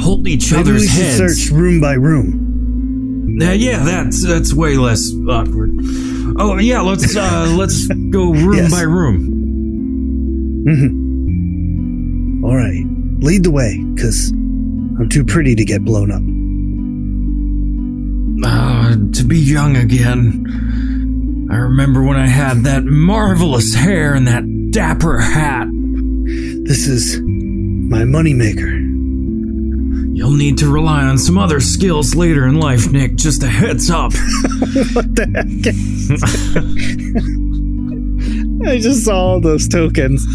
hold 0.02 0.28
each 0.28 0.50
Maybe 0.52 0.60
other's 0.60 0.82
we 0.82 0.88
should 0.88 1.02
heads. 1.04 1.16
search 1.16 1.50
room 1.50 1.80
by 1.80 1.94
room. 1.94 3.38
Uh, 3.40 3.52
yeah, 3.52 3.82
that's 3.84 4.22
that's 4.26 4.52
way 4.52 4.76
less 4.76 5.10
awkward. 5.28 5.70
Oh 6.38 6.58
yeah, 6.58 6.80
let's 6.82 7.16
uh 7.16 7.46
let's 7.56 7.86
go 8.10 8.32
room 8.32 8.56
Yes. 8.56 8.70
by 8.70 8.82
room. 8.82 9.32
Mm-hmm. 10.68 12.44
All 12.44 12.54
right, 12.56 12.84
lead 13.26 13.42
the 13.42 13.50
way, 13.50 13.76
cause 14.00 14.30
I'm 14.30 15.08
too 15.08 15.24
pretty 15.24 15.56
to 15.56 15.64
get 15.64 15.84
blown 15.84 16.12
up. 16.12 16.22
Uh, 18.48 18.90
to 19.14 19.24
be 19.24 19.38
young 19.38 19.76
again. 19.76 21.48
I 21.50 21.56
remember 21.56 22.04
when 22.04 22.16
I 22.16 22.28
had 22.28 22.58
that 22.64 22.84
marvelous 22.84 23.74
hair 23.74 24.14
and 24.14 24.28
that 24.28 24.70
dapper 24.70 25.18
hat. 25.18 25.66
This 25.68 26.86
is 26.86 27.18
my 27.20 28.02
moneymaker. 28.02 28.86
You'll 30.16 30.36
need 30.36 30.58
to 30.58 30.68
rely 30.72 31.02
on 31.02 31.18
some 31.18 31.36
other 31.36 31.58
skills 31.58 32.14
later 32.14 32.46
in 32.46 32.60
life, 32.60 32.90
Nick. 32.92 33.16
Just 33.16 33.42
a 33.42 33.48
heads 33.48 33.90
up. 33.90 34.12
what 34.92 35.14
the 35.16 35.26
heck? 37.14 37.32
I 38.66 38.78
just 38.78 39.04
saw 39.04 39.16
all 39.16 39.40
those 39.40 39.68
tokens. 39.68 40.26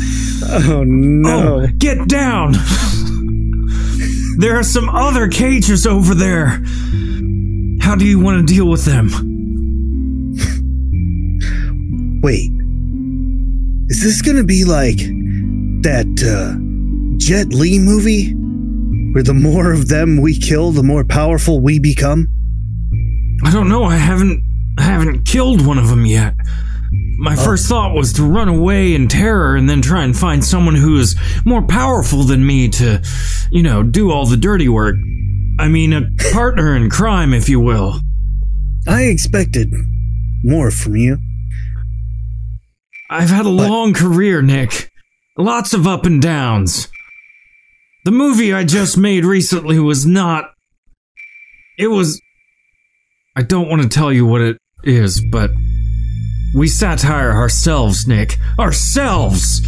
Oh 0.44 0.84
no. 0.86 1.64
Oh, 1.64 1.68
get 1.78 2.08
down! 2.08 2.54
there 4.38 4.58
are 4.58 4.64
some 4.64 4.90
other 4.90 5.28
cages 5.28 5.86
over 5.86 6.16
there. 6.16 6.62
How 7.82 7.96
do 7.96 8.06
you 8.06 8.20
want 8.20 8.48
to 8.48 8.54
deal 8.54 8.70
with 8.70 8.86
them? 8.86 9.10
Wait. 12.22 12.50
Is 13.90 14.02
this 14.02 14.22
gonna 14.22 14.44
be 14.44 14.64
like 14.64 14.98
that 15.84 16.08
uh, 16.24 16.56
Jet 17.18 17.50
Li 17.50 17.80
movie? 17.80 18.34
Where 19.14 19.24
the 19.24 19.34
more 19.34 19.74
of 19.74 19.90
them 19.90 20.22
we 20.22 20.38
kill, 20.38 20.72
the 20.72 20.84
more 20.84 21.04
powerful 21.04 21.60
we 21.60 21.80
become? 21.80 22.28
I 23.44 23.52
don't 23.52 23.68
know. 23.68 23.84
I 23.84 23.98
haven't 23.98 24.42
I 24.78 24.84
haven't 24.84 25.26
killed 25.26 25.66
one 25.66 25.78
of 25.78 25.90
them 25.90 26.06
yet. 26.06 26.36
My 27.22 27.36
first 27.36 27.68
thought 27.68 27.94
was 27.94 28.14
to 28.14 28.24
run 28.24 28.48
away 28.48 28.96
in 28.96 29.08
terror 29.08 29.56
and 29.56 29.70
then 29.70 29.84
try 29.84 30.04
and 30.04 30.18
find 30.18 30.44
someone 30.44 30.74
who 30.74 30.98
is 30.98 31.16
more 31.46 31.62
powerful 31.62 32.24
than 32.24 32.44
me 32.44 32.68
to, 32.70 33.00
you 33.52 33.62
know, 33.62 33.84
do 33.84 34.10
all 34.10 34.26
the 34.26 34.36
dirty 34.36 34.68
work. 34.68 34.96
I 35.60 35.68
mean, 35.68 35.94
a 35.94 36.10
partner 36.34 36.76
in 36.76 36.90
crime, 36.90 37.36
if 37.36 37.48
you 37.48 37.60
will. 37.60 38.00
I 38.88 39.04
expected 39.04 39.72
more 40.44 40.72
from 40.72 40.96
you. 40.96 41.20
I've 43.12 43.30
had 43.30 43.46
a 43.46 43.50
long 43.50 43.94
career, 43.94 44.42
Nick. 44.42 44.90
Lots 45.38 45.76
of 45.76 45.86
up 45.86 46.08
and 46.08 46.20
downs. 46.20 46.88
The 48.04 48.12
movie 48.12 48.52
I 48.52 48.64
just 48.64 48.98
made 48.98 49.26
recently 49.26 49.80
was 49.80 50.08
not. 50.08 50.46
It 51.78 51.90
was. 51.90 52.20
I 53.36 53.44
don't 53.44 53.70
want 53.70 53.84
to 53.84 53.88
tell 53.88 54.12
you 54.12 54.26
what 54.26 54.42
it 54.42 54.58
is, 54.84 55.24
but. 55.32 55.52
We 56.54 56.68
satire 56.68 57.32
ourselves, 57.32 58.08
Nick. 58.08 58.38
Ourselves! 58.60 59.62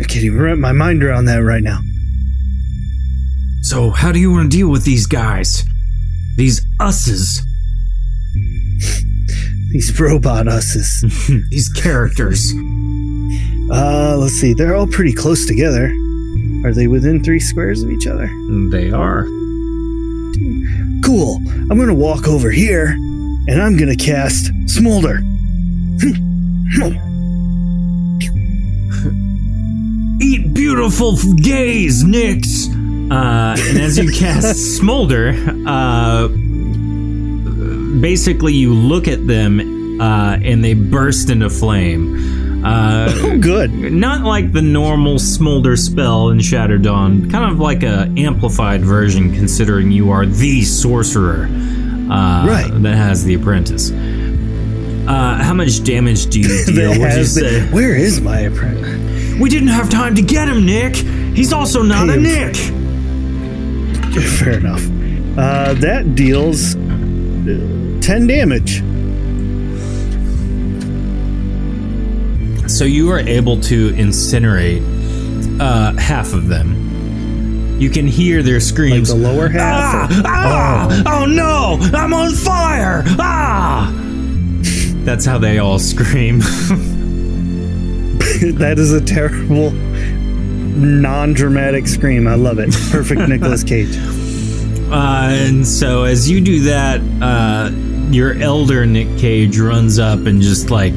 I 0.00 0.04
can't 0.04 0.24
even 0.24 0.40
wrap 0.40 0.58
my 0.58 0.72
mind 0.72 1.04
around 1.04 1.26
that 1.26 1.38
right 1.38 1.62
now. 1.62 1.80
So, 3.62 3.90
how 3.90 4.12
do 4.12 4.18
you 4.18 4.32
want 4.32 4.50
to 4.50 4.56
deal 4.56 4.68
with 4.68 4.84
these 4.84 5.06
guys? 5.06 5.64
These 6.36 6.64
usses, 6.80 7.42
These 9.70 10.00
robot 10.00 10.46
usses. 10.46 11.04
these 11.50 11.68
characters. 11.68 12.52
Uh, 13.70 14.16
let's 14.18 14.34
see. 14.34 14.52
They're 14.52 14.74
all 14.74 14.88
pretty 14.88 15.12
close 15.12 15.46
together. 15.46 15.86
Are 16.64 16.74
they 16.74 16.88
within 16.88 17.22
three 17.22 17.38
squares 17.38 17.82
of 17.82 17.90
each 17.90 18.06
other? 18.08 18.26
They 18.70 18.90
are. 18.90 19.24
Cool. 21.04 21.36
I'm 21.70 21.78
gonna 21.78 21.94
walk 21.94 22.26
over 22.26 22.50
here, 22.50 22.96
and 23.50 23.60
I'm 23.60 23.76
gonna 23.76 23.96
cast 23.96 24.46
Smolder. 24.66 25.20
Eat 30.22 30.52
beautiful 30.54 31.16
gays, 31.36 32.04
Nix. 32.04 32.68
Uh, 32.68 33.56
and 33.58 33.78
as 33.78 33.98
you 33.98 34.10
cast 34.12 34.56
Smolder, 34.78 35.34
uh, 35.66 36.28
basically 38.00 38.52
you 38.52 38.72
look 38.74 39.08
at 39.08 39.26
them 39.26 40.00
uh, 40.00 40.36
and 40.42 40.62
they 40.64 40.74
burst 40.74 41.30
into 41.30 41.50
flame. 41.50 42.64
Uh, 42.64 43.08
Oh, 43.22 43.38
good. 43.38 43.70
not 43.72 44.22
like 44.22 44.52
the 44.52 44.60
normal 44.62 45.18
smolder 45.18 45.76
spell 45.76 46.28
in 46.28 46.38
Shatter 46.40 46.76
Dawn, 46.78 47.30
kind 47.30 47.50
of 47.50 47.58
like 47.58 47.82
a 47.82 48.12
amplified 48.18 48.82
version, 48.82 49.34
considering 49.34 49.90
you 49.90 50.10
are 50.10 50.26
the 50.26 50.62
sorcerer 50.62 51.46
uh, 52.10 52.44
Right. 52.46 52.70
that 52.82 52.96
has 52.96 53.24
the 53.24 53.34
apprentice. 53.34 53.90
Uh, 53.90 55.34
how 55.42 55.54
much 55.54 55.82
damage 55.84 56.26
do 56.26 56.40
you 56.40 56.64
deal? 56.66 56.90
Would 56.90 56.98
you 56.98 57.04
has 57.04 57.34
the- 57.34 57.68
Where 57.70 57.94
is 57.94 58.20
my 58.20 58.40
apprentice? 58.40 59.38
We 59.40 59.48
didn't 59.48 59.68
have 59.68 59.88
time 59.88 60.14
to 60.16 60.22
get 60.22 60.48
him, 60.48 60.66
Nick. 60.66 60.96
He's 60.96 61.52
also 61.52 61.82
not 61.82 62.08
Pay 62.08 62.14
a 62.14 62.16
him. 62.16 62.22
Nick. 62.22 62.56
Fair 64.38 64.58
enough. 64.58 64.84
Uh, 65.38 65.74
that 65.74 66.14
deals 66.14 66.74
uh, 66.76 68.00
10 68.02 68.26
damage. 68.26 68.82
So 72.68 72.84
you 72.84 73.10
are 73.10 73.18
able 73.20 73.60
to 73.62 73.90
incinerate 73.92 74.80
uh, 75.60 75.92
half 75.98 76.32
of 76.32 76.48
them. 76.48 76.89
You 77.80 77.88
can 77.90 78.06
hear 78.06 78.42
their 78.42 78.54
Like 78.56 78.62
screams. 78.62 79.08
the 79.08 79.14
lower 79.14 79.48
half. 79.48 80.10
Ah! 80.24 80.26
Ah! 80.26 81.02
Oh 81.20 81.24
no! 81.26 81.78
I'm 81.98 82.12
on 82.12 82.32
fire! 82.34 83.02
Ah! 83.18 83.90
That's 85.04 85.24
how 85.24 85.38
they 85.38 85.58
all 85.58 85.78
scream. 85.78 86.40
that 88.58 88.74
is 88.78 88.92
a 88.92 89.00
terrible, 89.00 89.70
non 89.72 91.32
dramatic 91.32 91.86
scream. 91.86 92.26
I 92.28 92.34
love 92.34 92.58
it. 92.58 92.70
Perfect 92.90 93.28
Nicolas 93.28 93.64
Cage. 93.70 93.96
Uh, 94.92 95.28
and 95.32 95.66
so 95.66 96.04
as 96.04 96.28
you 96.30 96.40
do 96.40 96.60
that, 96.64 97.00
uh, 97.22 97.70
your 98.10 98.34
elder 98.34 98.84
Nick 98.86 99.18
Cage 99.18 99.58
runs 99.58 99.98
up 99.98 100.26
and 100.26 100.42
just 100.42 100.68
like 100.70 100.94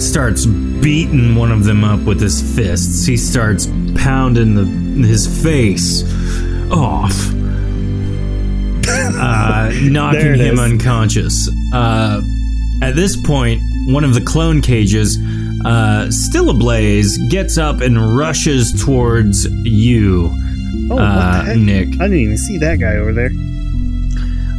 starts 0.00 0.46
beating 0.82 1.34
one 1.36 1.50
of 1.52 1.64
them 1.64 1.84
up 1.84 2.00
with 2.00 2.20
his 2.20 2.40
fists. 2.56 3.06
He 3.06 3.16
starts 3.16 3.66
pounding 3.96 4.54
the 4.54 5.06
his 5.06 5.26
face 5.42 6.02
off, 6.72 7.12
uh, 8.88 9.70
knocking 9.82 10.34
him 10.34 10.54
is. 10.54 10.60
unconscious. 10.60 11.48
Uh, 11.72 12.22
at 12.82 12.94
this 12.96 13.16
point, 13.16 13.60
one 13.88 14.04
of 14.04 14.14
the 14.14 14.20
clone 14.20 14.60
cages, 14.62 15.18
uh, 15.64 16.10
still 16.10 16.50
ablaze, 16.50 17.18
gets 17.30 17.58
up 17.58 17.80
and 17.80 18.16
rushes 18.16 18.84
towards 18.84 19.46
you, 19.64 20.30
Oh, 20.90 20.94
what 20.96 21.02
uh, 21.02 21.38
the 21.38 21.44
heck? 21.50 21.56
Nick. 21.58 21.88
I 22.00 22.04
didn't 22.04 22.18
even 22.18 22.38
see 22.38 22.58
that 22.58 22.78
guy 22.80 22.96
over 22.96 23.12
there. 23.12 23.30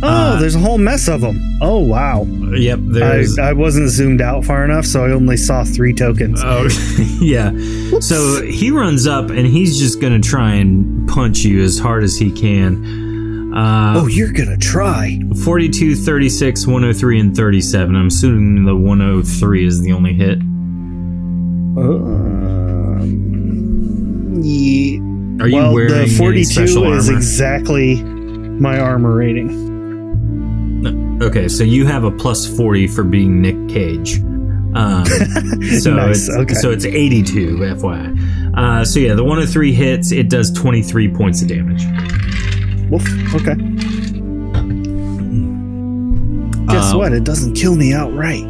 Oh, 0.02 0.08
Uh, 0.08 0.40
there's 0.40 0.56
a 0.56 0.60
whole 0.60 0.78
mess 0.78 1.08
of 1.10 1.22
them. 1.22 1.40
Oh, 1.62 1.80
wow. 1.80 2.24
Yep, 2.24 2.80
I, 2.80 2.82
there's. 2.84 3.38
I 3.38 3.52
wasn't 3.54 3.90
zoomed 3.90 4.22
out 4.22 4.46
far 4.46 4.64
enough, 4.64 4.86
so 4.86 5.04
I 5.06 5.12
only 5.12 5.36
saw 5.38 5.64
three 5.66 5.94
tokens. 5.94 6.42
Oh, 6.44 6.68
yeah. 7.22 7.52
So 8.00 8.42
he 8.46 8.72
runs 8.72 9.08
up 9.08 9.30
and 9.30 9.46
he's 9.46 9.78
just 9.78 10.00
going 10.00 10.20
to 10.22 10.28
try 10.28 10.54
and 10.54 11.08
punch 11.10 11.40
you 11.40 11.62
as 11.64 11.78
hard 11.80 12.04
as 12.04 12.18
he 12.18 12.32
can. 12.32 13.54
Uh, 13.54 13.94
oh, 14.02 14.08
you're 14.08 14.32
gonna 14.32 14.56
try. 14.56 15.20
42, 15.44 15.96
36, 15.96 16.68
103, 16.68 17.20
and 17.20 17.36
37. 17.36 17.96
I'm 17.96 18.08
assuming 18.08 18.64
the 18.66 18.76
103 18.76 19.66
is 19.66 19.82
the 19.82 19.92
only 19.92 20.14
hit. 20.14 20.38
Um, 23.50 24.40
yeah. 24.44 25.00
Are 25.44 25.48
you 25.48 25.56
well, 25.56 25.74
wearing 25.74 25.92
the 25.94 26.02
any 26.02 26.10
42 26.10 26.46
special 26.46 26.94
is 26.94 27.08
armor? 27.08 27.18
exactly 27.18 28.04
my 28.04 28.80
armor 28.80 29.16
rating. 29.16 29.79
Okay, 31.22 31.48
so 31.48 31.64
you 31.64 31.86
have 31.86 32.04
a 32.04 32.12
plus 32.12 32.46
40 32.46 32.88
for 32.88 33.04
being 33.04 33.42
Nick 33.42 33.56
Cage. 33.70 34.20
Um, 34.76 35.06
so 35.82 35.96
Nice, 35.96 36.28
it's 36.28 36.30
okay. 36.30 36.54
so 36.56 36.70
it's 36.72 36.86
82 36.86 37.58
FYI. 37.58 38.56
Uh, 38.56 38.86
so 38.86 39.00
yeah, 39.00 39.14
the 39.16 39.24
103 39.24 39.74
hits. 39.74 40.12
It 40.12 40.30
does 40.30 40.52
23 40.52 41.12
points 41.14 41.42
of 41.42 41.48
damage. 41.48 41.84
Woof. 42.90 43.04
Okay. 43.36 43.56
Guess 46.68 46.94
Uh, 46.94 46.98
what? 46.98 47.14
It 47.14 47.24
doesn't 47.24 47.56
kill 47.56 47.76
me 47.76 47.94
outright. 47.94 48.44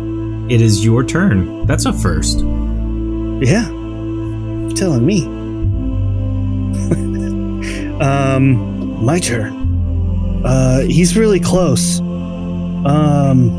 It 0.51 0.61
is 0.61 0.83
your 0.83 1.03
turn. 1.05 1.65
That's 1.67 1.85
a 1.85 1.93
first. 1.93 2.39
Yeah. 2.39 3.65
Telling 4.75 5.05
me. 5.05 5.23
um, 8.01 9.03
my 9.05 9.19
turn. 9.19 10.41
Uh, 10.45 10.81
he's 10.81 11.15
really 11.17 11.39
close. 11.39 12.01
Um, 12.85 13.49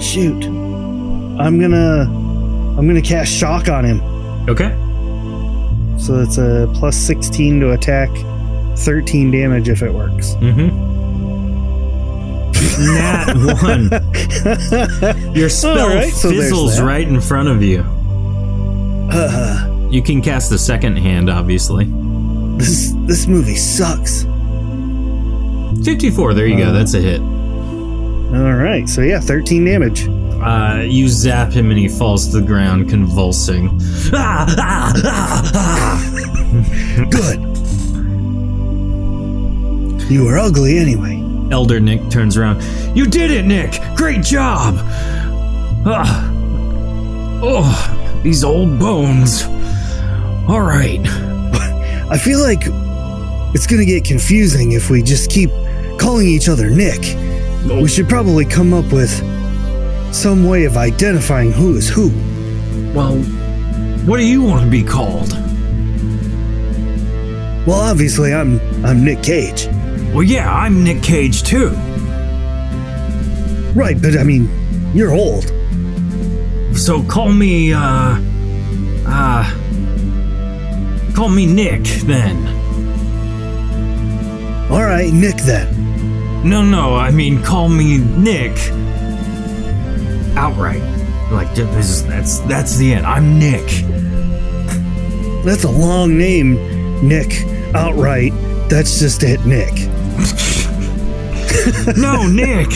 shoot. 0.00 0.44
I'm 0.44 1.58
gonna, 1.60 2.02
I'm 2.78 2.86
gonna 2.86 3.02
cast 3.02 3.32
shock 3.32 3.68
on 3.68 3.84
him. 3.84 4.00
Okay. 4.48 4.70
So 5.98 6.20
it's 6.20 6.38
a 6.38 6.70
plus 6.74 6.96
16 6.96 7.60
to 7.60 7.72
attack, 7.72 8.10
13 8.78 9.30
damage 9.30 9.68
if 9.68 9.82
it 9.82 9.92
works. 9.92 10.34
Mm-hmm. 10.34 10.84
Nat 12.94 13.34
one. 13.62 15.34
Your 15.34 15.48
spell 15.48 15.88
right, 15.88 16.12
so 16.12 16.30
fizzles 16.30 16.80
right 16.80 17.06
in 17.06 17.20
front 17.20 17.48
of 17.48 17.62
you. 17.62 17.84
Uh, 19.10 19.88
You 19.90 20.02
can 20.02 20.20
cast 20.20 20.50
the 20.50 20.58
second 20.58 20.96
hand, 20.96 21.30
obviously. 21.30 21.86
this 22.58 22.92
this 23.06 23.26
movie 23.26 23.56
sucks. 23.56 24.24
54, 25.86 26.34
there 26.34 26.48
you 26.48 26.56
go. 26.56 26.72
That's 26.72 26.94
a 26.94 27.00
hit. 27.00 27.20
All 27.20 28.54
right, 28.54 28.88
so 28.88 29.02
yeah, 29.02 29.20
13 29.20 29.64
damage. 29.64 30.08
Uh, 30.08 30.82
you 30.84 31.08
zap 31.08 31.52
him 31.52 31.70
and 31.70 31.78
he 31.78 31.86
falls 31.86 32.26
to 32.26 32.40
the 32.40 32.44
ground, 32.44 32.90
convulsing. 32.90 33.70
Ah, 34.12 34.46
ah, 34.58 34.92
ah, 35.04 35.52
ah. 35.54 37.06
Good. 37.08 37.38
You 40.10 40.24
were 40.24 40.38
ugly 40.38 40.76
anyway. 40.76 41.22
Elder 41.52 41.78
Nick 41.78 42.10
turns 42.10 42.36
around. 42.36 42.64
You 42.96 43.06
did 43.06 43.30
it, 43.30 43.44
Nick! 43.44 43.80
Great 43.96 44.24
job! 44.24 44.74
Ah. 45.86 46.28
Oh, 47.40 48.20
these 48.24 48.42
old 48.42 48.80
bones. 48.80 49.44
All 50.48 50.62
right. 50.62 51.00
I 52.10 52.18
feel 52.18 52.40
like 52.40 52.62
it's 53.54 53.68
gonna 53.68 53.84
get 53.84 54.04
confusing 54.04 54.72
if 54.72 54.90
we 54.90 55.00
just 55.00 55.30
keep 55.30 55.52
calling 55.98 56.26
each 56.26 56.48
other 56.48 56.70
Nick. 56.70 57.16
We 57.66 57.88
should 57.88 58.08
probably 58.08 58.44
come 58.44 58.72
up 58.72 58.92
with 58.92 59.10
some 60.14 60.44
way 60.48 60.64
of 60.64 60.76
identifying 60.76 61.52
who 61.52 61.76
is 61.76 61.88
who. 61.88 62.10
Well, 62.94 63.16
what 64.06 64.18
do 64.18 64.24
you 64.24 64.42
want 64.42 64.64
to 64.64 64.70
be 64.70 64.82
called? 64.84 65.32
Well, 67.66 67.80
obviously, 67.80 68.32
I'm 68.32 68.60
I'm 68.84 69.04
Nick 69.04 69.22
Cage, 69.24 69.66
Well, 70.12 70.22
yeah, 70.22 70.52
I'm 70.52 70.84
Nick 70.84 71.02
Cage 71.02 71.42
too. 71.42 71.70
right? 73.74 74.00
But 74.00 74.16
I 74.16 74.22
mean, 74.22 74.48
you're 74.94 75.12
old. 75.12 75.52
So 76.76 77.02
call 77.04 77.32
me, 77.32 77.72
uh, 77.72 78.16
uh, 79.06 79.44
call 81.14 81.28
me 81.30 81.46
Nick 81.46 81.82
then. 82.04 82.36
All 84.70 84.82
right, 84.84 85.12
Nick 85.12 85.36
then. 85.38 85.85
No, 86.46 86.62
no, 86.62 86.94
I 86.94 87.10
mean 87.10 87.42
call 87.42 87.68
me 87.68 87.98
Nick. 87.98 88.52
Outright, 90.36 90.80
like 91.32 91.52
this, 91.56 92.02
that's 92.02 92.38
that's 92.40 92.76
the 92.76 92.94
end. 92.94 93.04
I'm 93.04 93.36
Nick. 93.36 93.66
That's 95.44 95.64
a 95.64 95.70
long 95.70 96.16
name, 96.16 96.54
Nick. 97.06 97.42
Outright. 97.74 98.32
That's 98.70 99.00
just 99.00 99.24
it, 99.24 99.44
Nick. 99.44 99.72
No, 101.96 102.28
Nick. 102.28 102.68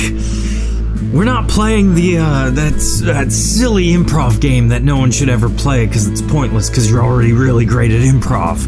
We're 1.12 1.24
not 1.24 1.48
playing 1.48 1.94
the 1.94 2.18
uh, 2.18 2.50
that's 2.50 3.00
that 3.02 3.30
silly 3.30 3.90
improv 3.92 4.40
game 4.40 4.66
that 4.68 4.82
no 4.82 4.96
one 4.98 5.12
should 5.12 5.28
ever 5.28 5.48
play 5.48 5.86
because 5.86 6.08
it's 6.08 6.20
pointless 6.22 6.68
because 6.68 6.90
you're 6.90 7.04
already 7.04 7.32
really 7.32 7.64
great 7.64 7.92
at 7.92 8.00
improv. 8.00 8.66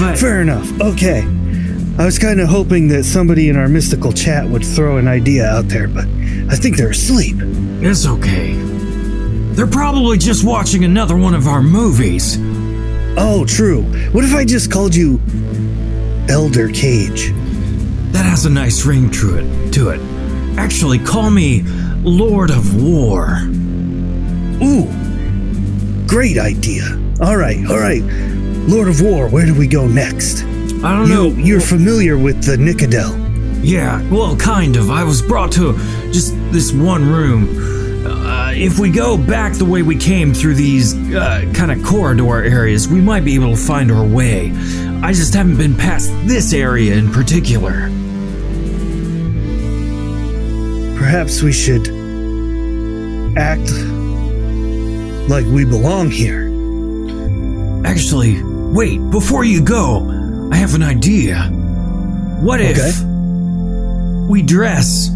But 0.00 0.18
Fair 0.18 0.42
enough. 0.42 0.68
Okay. 0.80 1.22
I 1.98 2.06
was 2.06 2.18
kind 2.18 2.40
of 2.40 2.48
hoping 2.48 2.88
that 2.88 3.04
somebody 3.04 3.50
in 3.50 3.56
our 3.56 3.68
mystical 3.68 4.12
chat 4.12 4.48
would 4.48 4.64
throw 4.64 4.96
an 4.96 5.06
idea 5.06 5.46
out 5.46 5.68
there, 5.68 5.86
but 5.86 6.06
I 6.48 6.56
think 6.56 6.78
they're 6.78 6.90
asleep. 6.90 7.36
it's 7.38 8.06
okay. 8.06 8.54
They're 9.52 9.66
probably 9.66 10.16
just 10.16 10.42
watching 10.42 10.84
another 10.84 11.16
one 11.16 11.34
of 11.34 11.46
our 11.46 11.62
movies. 11.62 12.38
Oh, 13.18 13.44
true. 13.46 13.82
What 14.12 14.24
if 14.24 14.34
I 14.34 14.46
just 14.46 14.72
called 14.72 14.94
you 14.94 15.20
Elder 16.30 16.70
Cage? 16.70 17.30
That 18.12 18.24
has 18.24 18.46
a 18.46 18.50
nice 18.50 18.86
ring 18.86 19.10
to 19.10 19.36
it. 19.36 19.72
To 19.74 19.90
it. 19.90 20.00
Actually, 20.58 20.98
call 20.98 21.30
me 21.30 21.62
Lord 22.02 22.50
of 22.50 22.82
War. 22.82 23.38
Ooh, 24.62 24.86
great 26.06 26.38
idea. 26.38 26.84
All 27.20 27.36
right, 27.36 27.58
all 27.68 27.78
right. 27.78 28.02
Lord 28.66 28.88
of 28.88 29.02
War, 29.02 29.28
where 29.28 29.44
do 29.44 29.54
we 29.54 29.66
go 29.66 29.86
next? 29.86 30.44
I 30.84 30.96
don't 30.96 31.08
You, 31.08 31.14
know. 31.14 31.28
you're 31.44 31.60
familiar 31.60 32.18
with 32.18 32.44
the 32.44 32.56
Nicodel. 32.56 33.16
Yeah, 33.64 34.02
well, 34.10 34.36
kind 34.36 34.76
of. 34.76 34.90
I 34.90 35.04
was 35.04 35.22
brought 35.22 35.52
to 35.52 35.74
just 36.10 36.34
this 36.50 36.72
one 36.72 37.08
room. 37.08 38.04
Uh, 38.04 38.50
if 38.54 38.78
we 38.80 38.90
go 38.90 39.16
back 39.16 39.52
the 39.54 39.64
way 39.64 39.82
we 39.82 39.96
came 39.96 40.34
through 40.34 40.54
these 40.56 40.94
uh, 41.14 41.48
kind 41.54 41.70
of 41.70 41.82
corridor 41.84 42.42
areas, 42.42 42.88
we 42.88 43.00
might 43.00 43.24
be 43.24 43.34
able 43.36 43.52
to 43.54 43.56
find 43.56 43.92
our 43.92 44.04
way. 44.04 44.50
I 45.02 45.12
just 45.12 45.34
haven't 45.34 45.56
been 45.56 45.76
past 45.76 46.10
this 46.26 46.52
area 46.52 46.94
in 46.96 47.12
particular. 47.12 47.88
Perhaps 50.98 51.42
we 51.42 51.52
should 51.52 51.86
act 53.36 53.70
like 55.28 55.46
we 55.46 55.64
belong 55.64 56.10
here. 56.10 56.48
Actually, 57.84 58.42
wait, 58.44 58.98
before 59.10 59.44
you 59.44 59.62
go, 59.62 60.11
I 60.52 60.56
have 60.56 60.74
an 60.74 60.82
idea. 60.82 61.44
What 62.40 62.60
if 62.60 62.78
Okay. 62.78 64.26
we 64.28 64.42
dress 64.42 65.10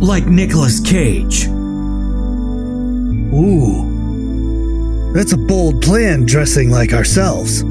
like 0.00 0.26
Nicolas 0.26 0.80
Cage? 0.80 1.46
Ooh, 3.34 5.12
that's 5.14 5.32
a 5.32 5.36
bold 5.36 5.80
plan, 5.82 6.24
dressing 6.26 6.70
like 6.70 6.92
ourselves. 6.92 7.64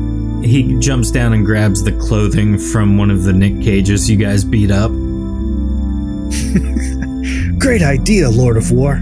He 0.44 0.78
jumps 0.80 1.12
down 1.12 1.34
and 1.34 1.46
grabs 1.46 1.84
the 1.84 1.92
clothing 1.94 2.58
from 2.58 2.98
one 2.98 3.10
of 3.12 3.24
the 3.24 3.34
Nick 3.34 3.62
Cages 3.62 4.10
you 4.10 4.18
guys 4.18 4.44
beat 4.44 4.72
up. 4.72 4.92
Great 7.60 7.82
idea, 7.82 8.30
Lord 8.30 8.58
of 8.58 8.72
War. 8.72 9.00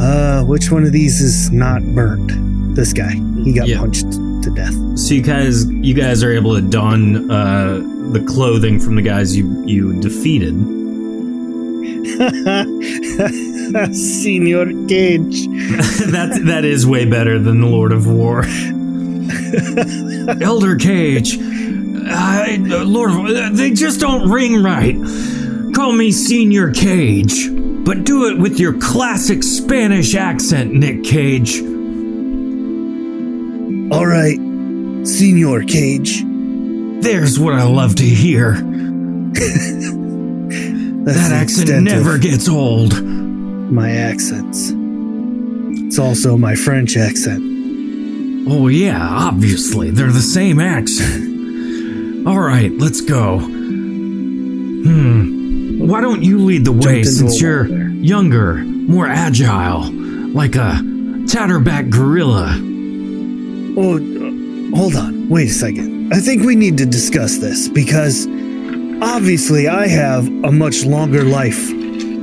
Uh, 0.00 0.42
which 0.44 0.70
one 0.72 0.82
of 0.84 0.92
these 0.92 1.20
is 1.20 1.50
not 1.52 1.82
burnt? 1.94 2.32
This 2.74 2.92
guy. 2.92 3.12
He 3.44 3.52
got 3.52 3.68
Yeah. 3.68 3.78
punched 3.78 4.06
to 4.44 4.50
death. 4.50 4.98
So 4.98 5.14
you 5.14 5.22
guys, 5.22 5.68
you 5.70 5.94
guys 5.94 6.22
are 6.22 6.30
able 6.30 6.54
to 6.54 6.60
don 6.60 7.30
uh, 7.30 7.80
the 8.12 8.22
clothing 8.26 8.78
from 8.78 8.94
the 8.94 9.02
guys 9.02 9.36
you 9.36 9.64
you 9.66 9.98
defeated. 10.00 10.54
Senior 13.94 14.66
Cage. 14.86 15.46
that 16.12 16.42
that 16.44 16.64
is 16.64 16.86
way 16.86 17.06
better 17.06 17.38
than 17.38 17.60
the 17.60 17.66
Lord 17.66 17.92
of 17.92 18.06
War. 18.06 18.44
Elder 20.42 20.76
Cage, 20.76 21.38
I, 21.40 22.56
Lord 22.60 23.10
of 23.10 23.56
they 23.56 23.72
just 23.72 24.00
don't 24.00 24.30
ring 24.30 24.62
right. 24.62 24.96
Call 25.74 25.92
me 25.92 26.12
Senior 26.12 26.70
Cage, 26.70 27.48
but 27.50 28.04
do 28.04 28.28
it 28.28 28.38
with 28.38 28.60
your 28.60 28.78
classic 28.78 29.42
Spanish 29.42 30.14
accent, 30.14 30.72
Nick 30.74 31.02
Cage. 31.02 31.73
All 33.94 34.06
right, 34.06 34.38
Senor 35.06 35.62
Cage. 35.62 36.24
There's 37.00 37.38
what 37.38 37.54
I 37.54 37.62
love 37.62 37.94
to 37.96 38.04
hear. 38.04 38.54
That 41.04 41.32
accent 41.32 41.84
never 41.84 42.16
gets 42.16 42.48
old. 42.48 43.02
my 43.04 43.90
accents. 43.90 44.72
It's 44.74 45.98
also 45.98 46.38
my 46.38 46.54
French 46.54 46.96
accent. 46.96 47.42
Oh, 48.48 48.68
yeah, 48.68 49.06
obviously. 49.06 49.90
They're 49.90 50.10
the 50.10 50.22
same 50.22 50.58
accent. 50.58 52.26
All 52.26 52.40
right, 52.40 52.72
let's 52.72 53.02
go. 53.02 53.38
Hmm. 54.84 55.86
Why 55.86 56.00
don't 56.00 56.22
you 56.22 56.38
lead 56.38 56.64
the 56.64 56.72
way 56.72 57.02
since 57.02 57.38
you're 57.38 57.66
younger, 57.66 58.54
more 58.64 59.06
agile, 59.06 59.90
like 60.32 60.56
a 60.56 60.80
tatterback 61.28 61.90
gorilla? 61.90 62.58
Oh, 63.76 63.96
uh, 63.96 64.76
hold 64.76 64.94
on. 64.94 65.28
Wait 65.28 65.48
a 65.48 65.52
second. 65.52 66.12
I 66.12 66.20
think 66.20 66.42
we 66.44 66.54
need 66.54 66.78
to 66.78 66.86
discuss 66.86 67.38
this 67.38 67.68
because 67.68 68.26
obviously 69.02 69.68
I 69.68 69.88
have 69.88 70.26
a 70.44 70.52
much 70.52 70.84
longer 70.84 71.24
life 71.24 71.70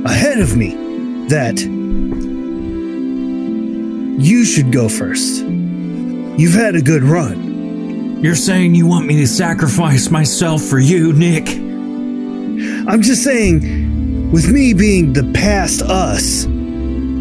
ahead 0.06 0.40
of 0.40 0.56
me 0.56 0.74
that 1.28 1.60
you 4.18 4.44
should 4.44 4.72
go 4.72 4.88
first. 4.88 5.42
You've 5.42 6.54
had 6.54 6.74
a 6.74 6.82
good 6.82 7.02
run. 7.02 8.22
You're 8.22 8.34
saying 8.34 8.74
you 8.74 8.86
want 8.86 9.06
me 9.06 9.16
to 9.16 9.26
sacrifice 9.26 10.10
myself 10.10 10.62
for 10.62 10.78
you, 10.78 11.12
Nick? 11.12 11.48
I'm 11.48 13.02
just 13.02 13.24
saying, 13.24 14.30
with 14.30 14.48
me 14.48 14.72
being 14.72 15.12
the 15.12 15.30
past 15.34 15.82
us, 15.82 16.46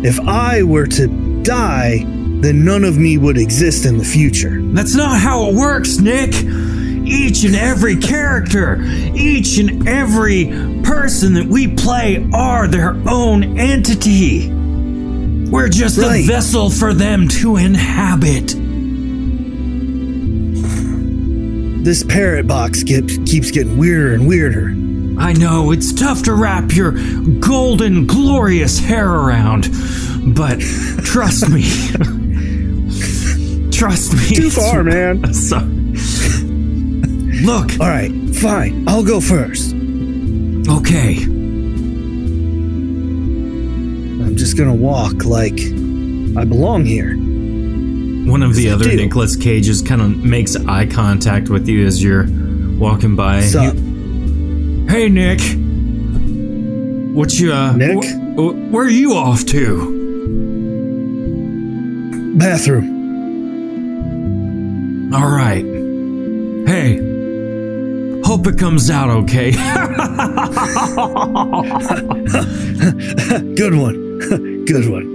if 0.06 0.20
I 0.22 0.64
were 0.64 0.88
to 0.88 1.08
die, 1.44 2.06
then 2.42 2.66
none 2.66 2.84
of 2.84 2.98
me 2.98 3.18
would 3.18 3.38
exist 3.38 3.86
in 3.86 3.98
the 3.98 4.04
future. 4.04 4.60
That's 4.62 4.96
not 4.96 5.20
how 5.20 5.48
it 5.50 5.56
works, 5.56 5.98
Nick. 6.00 6.34
Each 7.04 7.44
and 7.44 7.56
every 7.56 7.96
character, 7.98 8.80
each 8.82 9.58
and 9.58 9.88
every 9.88 10.46
person 10.84 11.34
that 11.34 11.46
we 11.48 11.68
play 11.76 12.28
are 12.34 12.68
their 12.68 12.96
own 13.08 13.60
entity. 13.60 14.50
We're 15.50 15.68
just 15.70 15.98
Right. 15.98 16.24
a 16.24 16.28
vessel 16.28 16.70
for 16.70 16.94
them 16.94 17.28
to 17.30 17.58
inhabit. 17.58 18.56
This 21.84 22.04
parrot 22.04 22.48
box 22.48 22.84
get, 22.84 23.08
keeps 23.26 23.52
getting 23.52 23.78
weirder 23.78 24.14
and 24.14 24.28
weirder. 24.28 24.70
I 25.20 25.34
know 25.34 25.72
it's 25.72 25.92
tough 25.92 26.24
to 26.24 26.34
wrap 26.34 26.74
your 26.74 26.92
golden, 27.39 28.06
glorious 28.06 28.80
hair 28.80 29.10
around, 29.10 29.68
but 30.36 30.60
trust 31.04 31.50
me. 31.50 31.66
trust 33.82 34.14
me. 34.14 34.36
Too 34.36 34.52
far, 34.52 34.84
man. 34.94 35.34
Sorry. 35.34 35.66
Look, 37.42 37.72
All 37.80 37.88
right, 37.90 38.12
fine. 38.36 38.88
I'll 38.88 39.04
go 39.04 39.20
first. 39.20 39.74
okay. 39.74 41.16
I'm 44.22 44.36
just 44.38 44.56
gonna 44.56 44.76
walk 44.76 45.26
like 45.26 45.60
I 45.60 46.46
belong 46.46 46.86
here. 46.86 47.16
One 48.30 48.44
of 48.44 48.54
the 48.56 48.70
other 48.70 48.86
do. 48.86 48.96
Nicolas 48.96 49.36
Cages 49.36 49.82
kind 49.82 50.00
of 50.02 50.16
makes 50.24 50.56
eye 50.56 50.86
contact 50.86 51.50
with 51.50 51.68
you 51.68 51.88
as 51.88 52.04
you're 52.04 52.28
walking 52.78 53.16
by. 53.16 53.42
Sup? 53.42 53.74
You- 53.74 54.86
hey, 54.88 55.10
Nick. 55.10 55.42
What 57.16 57.34
you, 57.40 57.52
uh, 57.52 57.74
Nick? 57.76 57.98
wh- 58.06 58.36
wh- 58.36 58.72
where 58.72 58.86
are 58.86 58.90
you 58.90 59.16
off 59.16 59.44
to? 59.48 59.98
Bathroom. 62.38 62.91
All 65.14 65.30
right. 65.30 65.66
Hey, 66.68 66.97
hope 68.24 68.47
it 68.47 68.57
comes 68.57 68.89
out 68.89 69.09
okay. 69.09 69.51
Good 73.55 73.76
one. 73.76 74.18
Good 74.66 74.89
one. 74.89 75.07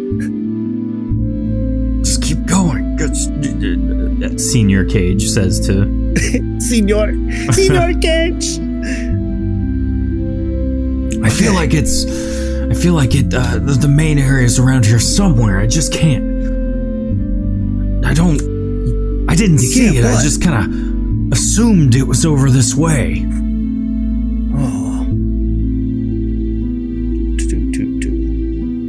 Just 2.05 2.23
keep 2.23 2.45
going. 2.47 2.97
Just- 2.99 3.33
Senior 4.39 4.85
Cage 4.85 5.27
says 5.29 5.59
to. 5.67 5.87
Senor. 6.61 7.13
Senor 7.53 7.95
Cage. 8.01 8.59
I 11.25 11.31
feel 11.31 11.55
like 11.55 11.73
it's. 11.73 12.05
I 12.07 12.75
feel 12.75 12.93
like 12.95 13.15
it. 13.15 13.33
Uh, 13.33 13.59
the, 13.59 13.73
the 13.81 13.89
main 13.89 14.19
area 14.19 14.45
is 14.45 14.59
around 14.59 14.85
here 14.85 14.99
somewhere. 14.99 15.59
I 15.59 15.67
just 15.67 15.91
can't. 15.93 16.25
I 18.05 18.13
don't. 18.13 18.56
I 19.37 19.39
didn't 19.39 19.59
see 19.59 19.93
can't 19.93 19.97
it. 19.99 20.05
I 20.07 20.23
just 20.23 20.41
kind 20.41 20.65
of 20.65 21.33
assumed 21.33 21.95
it 21.95 22.05
was 22.05 22.25
over 22.25 22.49
this 22.49 22.75
way. 22.75 23.23
Oh. 24.57 25.05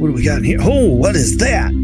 What 0.00 0.06
do 0.06 0.12
we 0.14 0.24
got 0.24 0.38
in 0.38 0.44
here? 0.44 0.58
Oh, 0.62 0.86
what 0.86 1.16
is 1.16 1.36
that? 1.36 1.70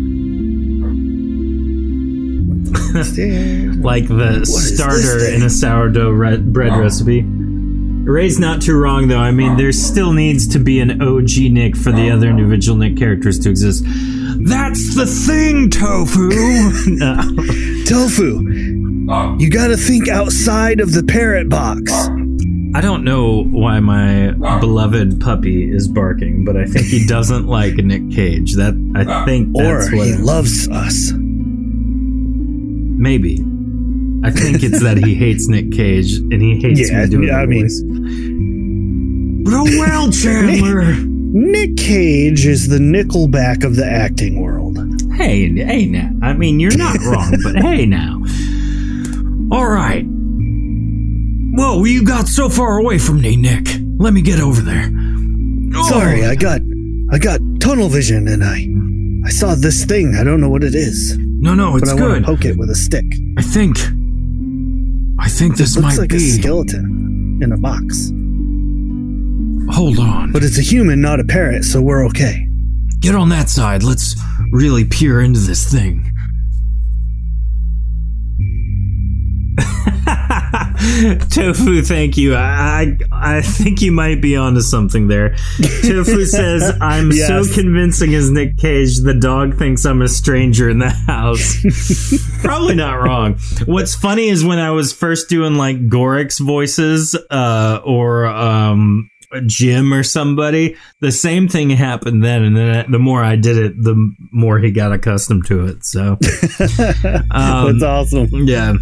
Like 3.85 4.09
the 4.09 4.41
is 4.43 4.77
starter 4.77 5.29
in 5.29 5.43
a 5.43 5.51
sourdough 5.51 6.13
re- 6.13 6.39
bread 6.39 6.73
oh. 6.73 6.81
recipe. 6.81 7.21
Ray's 8.07 8.39
not 8.39 8.61
too 8.63 8.77
wrong 8.77 9.09
though. 9.09 9.19
I 9.19 9.31
mean, 9.31 9.57
there 9.57 9.73
still 9.73 10.13
needs 10.13 10.47
to 10.49 10.59
be 10.59 10.81
an 10.81 11.01
OG 11.03 11.51
Nick 11.51 11.77
for 11.77 11.91
the 11.91 12.11
other 12.11 12.29
individual 12.29 12.77
Nick 12.77 12.97
characters 12.99 13.39
to 13.41 13.51
exist. 13.51 13.83
That's 13.87 14.95
the 14.95 15.07
thing, 15.07 15.71
Tofu. 15.71 16.29
no. 16.97 17.17
Tofu. 17.87 18.43
You 19.39 19.51
gotta 19.51 19.77
think 19.77 20.09
outside 20.09 20.81
of 20.81 20.93
the 20.93 21.03
parrot 21.03 21.49
box. 21.49 21.91
I 22.77 22.81
don't 22.81 23.05
know 23.05 23.45
why 23.45 23.79
my 23.81 24.33
beloved 24.59 25.21
puppy 25.21 25.71
is 25.71 25.87
barking, 25.89 26.45
but 26.45 26.57
I 26.57 26.65
think 26.67 26.87
he 26.87 27.07
doesn't 27.09 27.47
like 27.47 27.75
Nick 27.77 28.11
Cage. 28.11 28.55
That 28.57 28.75
I 28.97 29.25
think 29.25 29.57
Or 29.57 29.79
what 29.79 29.93
he 30.07 30.15
loves 30.15 30.69
us. 30.69 31.13
maybe. 32.99 33.41
I 34.25 34.31
think 34.31 34.63
it's 34.63 34.83
that 34.83 34.97
he 34.99 35.15
hates 35.15 35.49
Nick 35.49 35.71
Cage 35.73 36.15
and 36.15 36.41
he 36.41 36.59
hates 36.61 36.91
Yeah, 36.91 37.05
me 37.05 37.11
doing 37.11 37.31
I 37.31 37.41
the 37.43 37.47
mean- 37.47 37.63
voice. 37.63 37.83
Oh 39.57 39.65
well, 39.79 40.11
Chandler. 40.23 40.95
Nick 41.37 41.77
Cage 41.77 42.47
is 42.47 42.69
the 42.69 42.79
Nickelback 42.79 43.65
of 43.65 43.77
the 43.77 43.85
acting 43.85 44.41
world. 44.41 44.79
hey, 45.17 45.49
hey 45.53 45.87
now. 45.87 46.11
I 46.23 46.33
mean, 46.33 46.59
you're 46.61 46.77
not 46.77 46.99
wrong, 47.05 47.37
but 47.43 47.57
hey 47.57 47.85
now. 47.87 48.21
All 49.55 49.67
right. 49.69 50.05
Whoa, 51.57 51.85
you 51.85 52.03
got 52.05 52.27
so 52.27 52.49
far 52.49 52.79
away 52.79 52.99
from 52.99 53.21
me, 53.21 53.37
Nick. 53.37 53.69
Let 53.99 54.13
me 54.13 54.23
get 54.23 54.41
over 54.41 54.61
there. 54.61 54.91
Oh, 55.77 55.89
Sorry, 55.89 56.25
I 56.25 56.35
got 56.35 56.61
I 57.13 57.19
got 57.19 57.41
tunnel 57.61 57.89
vision 57.89 58.27
and 58.29 58.43
I 58.43 58.67
I 59.27 59.31
saw 59.31 59.55
this 59.55 59.85
thing. 59.85 60.15
I 60.17 60.25
don't 60.25 60.41
know 60.41 60.49
what 60.49 60.65
it 60.65 60.75
is, 60.75 61.17
no, 61.19 61.55
no, 61.55 61.77
it's 61.77 61.91
but 61.93 61.99
I 61.99 62.01
want 62.01 62.15
good. 62.15 62.21
to 62.21 62.27
poke 62.27 62.45
it 62.45 62.57
with 62.57 62.71
a 62.71 62.75
stick. 62.75 63.05
I 63.39 63.43
think. 63.43 63.77
I 65.19 65.29
think 65.29 65.57
this 65.57 65.77
looks 65.77 65.97
might 65.97 66.03
like 66.03 66.11
be. 66.11 66.17
a 66.17 66.21
skeleton 66.21 67.41
in 67.43 67.53
a 67.53 67.57
box. 67.57 68.11
Hold 69.75 69.99
on. 69.99 70.33
But 70.33 70.45
it's 70.45 70.59
a 70.59 70.63
human, 70.63 71.01
not 71.01 71.21
a 71.21 71.25
parrot, 71.25 71.65
so 71.65 71.81
we're 71.81 72.05
okay. 72.07 72.47
Get 73.01 73.15
on 73.15 73.29
that 73.31 73.49
side. 73.49 73.83
Let's 73.83 74.15
really 74.51 74.85
peer 74.85 75.21
into 75.21 75.41
this 75.41 75.71
thing. 75.71 76.04
Tofu, 81.31 81.83
thank 81.83 82.17
you. 82.17 82.35
I, 82.35 82.97
I 83.13 83.39
I 83.39 83.43
think 83.43 83.81
you 83.83 83.91
might 83.93 84.21
be 84.21 84.37
onto 84.37 84.61
something 84.61 85.09
there. 85.09 85.35
Tofu 85.83 86.25
says, 86.27 86.77
"I'm 86.81 87.11
Yes. 87.13 87.29
so 87.29 87.45
convincing 87.55 88.15
as 88.15 88.31
Nick 88.31 88.59
Cage. 88.59 88.99
The 88.99 89.15
dog 89.15 89.57
thinks 89.59 89.85
I'm 89.85 90.03
a 90.03 90.09
stranger 90.09 90.69
in 90.69 90.79
the 90.79 90.91
house." 90.91 91.57
Probably 92.43 92.75
not 92.75 92.95
wrong. 93.03 93.39
What's 93.67 93.95
funny 93.95 94.29
is 94.29 94.45
when 94.45 94.59
I 94.59 94.71
was 94.73 94.93
first 94.93 95.29
doing 95.29 95.55
like 95.55 95.89
Gorik's 95.89 96.39
voices, 96.39 97.15
uh, 97.31 97.81
or 97.85 98.27
um, 98.27 99.09
Jim 99.47 99.93
or 99.93 100.03
somebody, 100.03 100.77
the 101.01 101.11
same 101.13 101.49
thing 101.49 101.71
happened 101.71 102.23
then, 102.23 102.43
and 102.45 102.57
then 102.57 102.91
the 102.91 102.99
more 102.99 103.23
I 103.25 103.37
did 103.37 103.57
it, 103.57 103.73
the 103.83 103.97
more 104.33 104.59
he 104.59 104.71
got 104.71 104.93
accustomed 104.93 105.47
to 105.47 105.67
it. 105.67 105.85
So, 105.85 106.19
um, 107.31 107.79
That's 107.79 107.83
awesome. 107.83 108.29
yeah. 108.47 108.75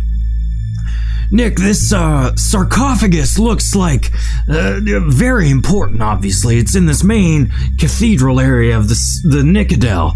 Nick, 1.33 1.57
this 1.57 1.95
uh, 1.95 2.37
sarcophagus 2.37 3.39
looks 3.39 3.75
like 3.75 4.13
uh, 4.51 4.81
very 5.09 5.49
important. 5.49 6.03
Obviously, 6.03 6.59
it's 6.59 6.77
in 6.77 6.85
this 6.85 7.03
main 7.03 7.51
cathedral 7.79 8.39
area 8.39 8.77
of 8.77 8.89
the 8.89 9.21
the 9.25 9.43
Nicodel. 9.43 10.13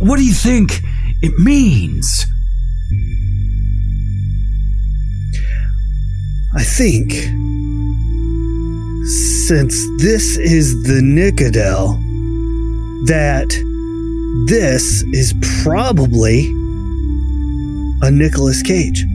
What 0.00 0.16
do 0.16 0.24
you 0.24 0.34
think 0.34 0.80
it 1.22 1.38
means? 1.38 2.26
I 6.56 6.64
think 6.64 7.12
since 9.46 9.76
this 9.98 10.36
is 10.38 10.82
the 10.82 11.00
Nicodel, 11.02 11.94
that 13.06 13.48
this 14.48 15.04
is 15.12 15.34
probably 15.62 16.48
a 18.02 18.10
Nicolas 18.10 18.60
Cage. 18.62 19.06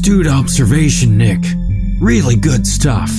Astute 0.00 0.28
observation, 0.28 1.18
Nick. 1.18 1.44
Really 2.00 2.34
good 2.34 2.66
stuff. 2.66 3.10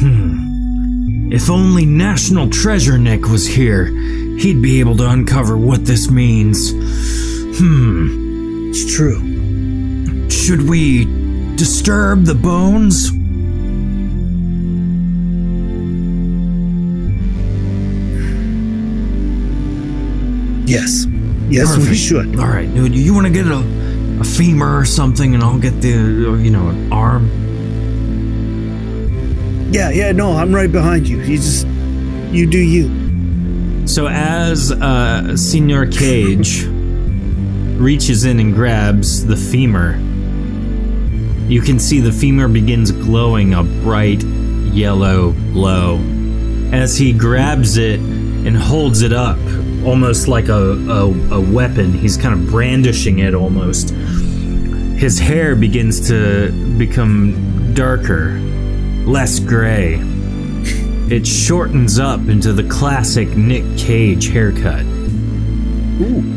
Hmm. 0.00 1.32
If 1.32 1.48
only 1.48 1.86
National 1.86 2.50
Treasure 2.50 2.98
Nick 2.98 3.28
was 3.28 3.46
here, 3.46 3.84
he'd 3.84 4.60
be 4.60 4.80
able 4.80 4.96
to 4.96 5.08
uncover 5.08 5.56
what 5.56 5.86
this 5.86 6.10
means. 6.10 6.72
Hmm. 7.56 8.70
It's 8.70 8.92
true. 8.96 10.28
Should 10.28 10.68
we 10.68 11.04
disturb 11.54 12.24
the 12.24 12.34
bones? 12.34 13.12
Yes. 20.68 21.06
Yes, 21.48 21.76
we 21.76 21.94
should. 21.94 22.40
All 22.40 22.48
right, 22.48 22.66
dude. 22.74 22.92
You 22.92 23.14
want 23.14 23.28
to 23.28 23.32
get 23.32 23.46
a, 23.46 23.77
a 24.20 24.24
femur 24.24 24.78
or 24.78 24.84
something, 24.84 25.34
and 25.34 25.42
I'll 25.42 25.58
get 25.58 25.80
the, 25.80 25.88
you 25.88 26.50
know, 26.50 26.68
an 26.68 26.92
arm. 26.92 27.30
Yeah, 29.72 29.90
yeah, 29.90 30.12
no, 30.12 30.32
I'm 30.32 30.54
right 30.54 30.70
behind 30.70 31.06
you. 31.08 31.18
You 31.18 31.36
just, 31.36 31.66
you 32.32 32.46
do 32.46 32.58
you. 32.58 33.86
So 33.86 34.08
as 34.08 34.72
uh, 34.72 35.36
Senor 35.36 35.86
Cage 35.86 36.64
reaches 37.78 38.24
in 38.24 38.40
and 38.40 38.54
grabs 38.54 39.24
the 39.26 39.36
femur, 39.36 39.96
you 41.48 41.62
can 41.62 41.78
see 41.78 42.00
the 42.00 42.12
femur 42.12 42.48
begins 42.48 42.90
glowing 42.92 43.54
a 43.54 43.62
bright 43.62 44.22
yellow 44.22 45.32
glow. 45.52 45.96
As 46.72 46.98
he 46.98 47.12
grabs 47.12 47.78
it 47.78 48.00
and 48.00 48.56
holds 48.56 49.02
it 49.02 49.12
up, 49.12 49.38
almost 49.86 50.28
like 50.28 50.48
a, 50.48 50.72
a, 50.72 51.06
a 51.34 51.40
weapon, 51.40 51.92
he's 51.92 52.16
kind 52.16 52.34
of 52.34 52.50
brandishing 52.50 53.20
it 53.20 53.34
almost. 53.34 53.94
His 54.98 55.18
hair 55.20 55.54
begins 55.54 56.08
to 56.08 56.50
become 56.76 57.72
darker, 57.72 58.32
less 59.06 59.38
gray. 59.38 60.00
It 61.08 61.24
shortens 61.24 62.00
up 62.00 62.28
into 62.28 62.52
the 62.52 62.64
classic 62.64 63.28
Nick 63.36 63.78
Cage 63.78 64.28
haircut. 64.28 64.84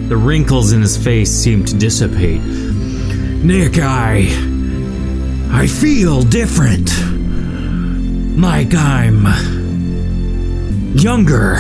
The 0.09 0.15
wrinkles 0.15 0.73
in 0.73 0.81
his 0.81 0.95
face 0.95 1.31
seem 1.31 1.65
to 1.65 1.75
dissipate. 1.75 2.41
Nick, 2.41 3.79
I. 3.79 4.27
I 5.51 5.65
feel 5.65 6.21
different. 6.21 6.91
Like 8.39 8.75
I'm. 8.75 9.25
younger. 10.95 11.57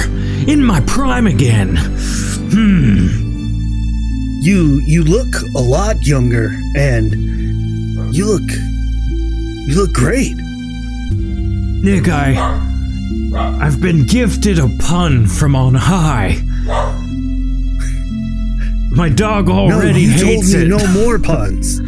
In 0.47 0.63
my 0.63 0.81
prime 0.81 1.25
again. 1.25 1.77
Hmm. 1.77 3.20
You, 4.41 4.81
you 4.85 5.03
look 5.03 5.27
a 5.55 5.59
lot 5.61 6.05
younger, 6.05 6.57
and 6.75 7.13
you 8.13 8.25
look, 8.25 8.49
you 8.49 9.75
look 9.75 9.93
great. 9.93 10.35
Nick, 11.83 12.07
I. 12.09 12.67
I've 13.61 13.79
been 13.79 14.05
gifted 14.05 14.57
a 14.59 14.67
pun 14.79 15.27
from 15.27 15.55
on 15.55 15.75
high. 15.75 16.41
My 18.91 19.09
dog 19.09 19.47
No, 19.47 19.53
already 19.53 20.07
told 20.07 20.19
hates 20.19 20.53
me 20.53 20.63
it. 20.63 20.67
no 20.67 20.85
more 20.87 21.19
puns. 21.19 21.79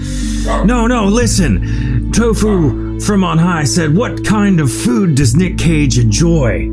No, 0.46 0.88
no, 0.88 1.06
listen. 1.06 2.12
Tofu 2.12 3.00
from 3.00 3.24
on 3.24 3.40
high 3.40 3.64
said, 3.64 3.96
What 3.96 4.24
kind 4.24 4.60
of 4.60 4.72
food 4.72 5.16
does 5.16 5.36
Nick 5.36 5.58
Cage 5.58 5.98
enjoy? 5.98 6.68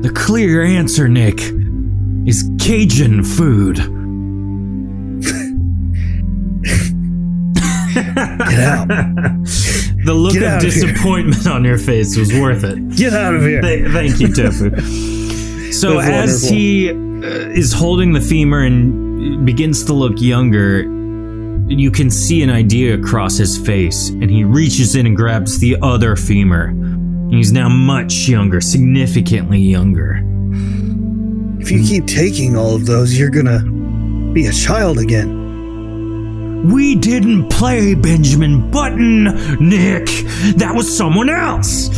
The 0.00 0.12
clear 0.14 0.64
answer, 0.64 1.08
Nick, 1.08 1.40
is 2.26 2.50
Cajun 2.58 3.22
food. 3.22 3.78
Get 8.58 8.68
out. 8.68 8.88
The 10.04 10.14
look 10.14 10.34
Get 10.34 10.42
of 10.44 10.48
out 10.48 10.64
of 10.64 10.72
here. 10.72 10.86
disappointment 10.86 11.46
on 11.48 11.64
your 11.64 11.76
face 11.76 12.16
was 12.16 12.32
worth 12.32 12.62
it. 12.64 12.96
Get 12.96 13.12
out 13.12 13.34
of 13.34 13.42
here. 13.42 13.60
Th- 13.60 13.88
thank 13.90 14.20
you, 14.20 14.32
Tofu. 14.32 14.70
So 15.72 15.94
That's 16.00 16.08
as 16.08 16.42
wonderful. 16.42 16.48
he 16.48 16.90
uh, 16.90 17.50
is 17.50 17.72
holding 17.74 18.12
the 18.14 18.20
femur 18.20 18.62
and 18.64 19.44
begins 19.44 19.84
to 19.84 19.92
look 19.92 20.18
younger, 20.20 20.82
you 21.68 21.90
can 21.90 22.10
see 22.10 22.42
an 22.42 22.48
idea 22.48 22.94
across 22.94 23.36
his 23.36 23.58
face, 23.58 24.08
and 24.08 24.30
he 24.30 24.44
reaches 24.44 24.94
in 24.96 25.04
and 25.06 25.14
grabs 25.16 25.58
the 25.60 25.76
other 25.82 26.16
femur. 26.16 26.68
He's 27.30 27.52
now 27.52 27.68
much 27.68 28.28
younger, 28.28 28.60
significantly 28.62 29.58
younger. 29.60 30.22
If 31.60 31.70
you 31.70 31.82
keep 31.84 32.06
taking 32.06 32.56
all 32.56 32.74
of 32.74 32.86
those, 32.86 33.18
you're 33.18 33.30
gonna 33.30 33.60
be 34.32 34.46
a 34.46 34.52
child 34.52 34.98
again. 34.98 35.37
We 36.64 36.94
didn't 36.96 37.48
play 37.48 37.94
Benjamin 37.94 38.70
Button, 38.70 39.24
Nick. 39.60 40.06
That 40.56 40.72
was 40.74 40.94
someone 40.94 41.28
else. 41.30 41.88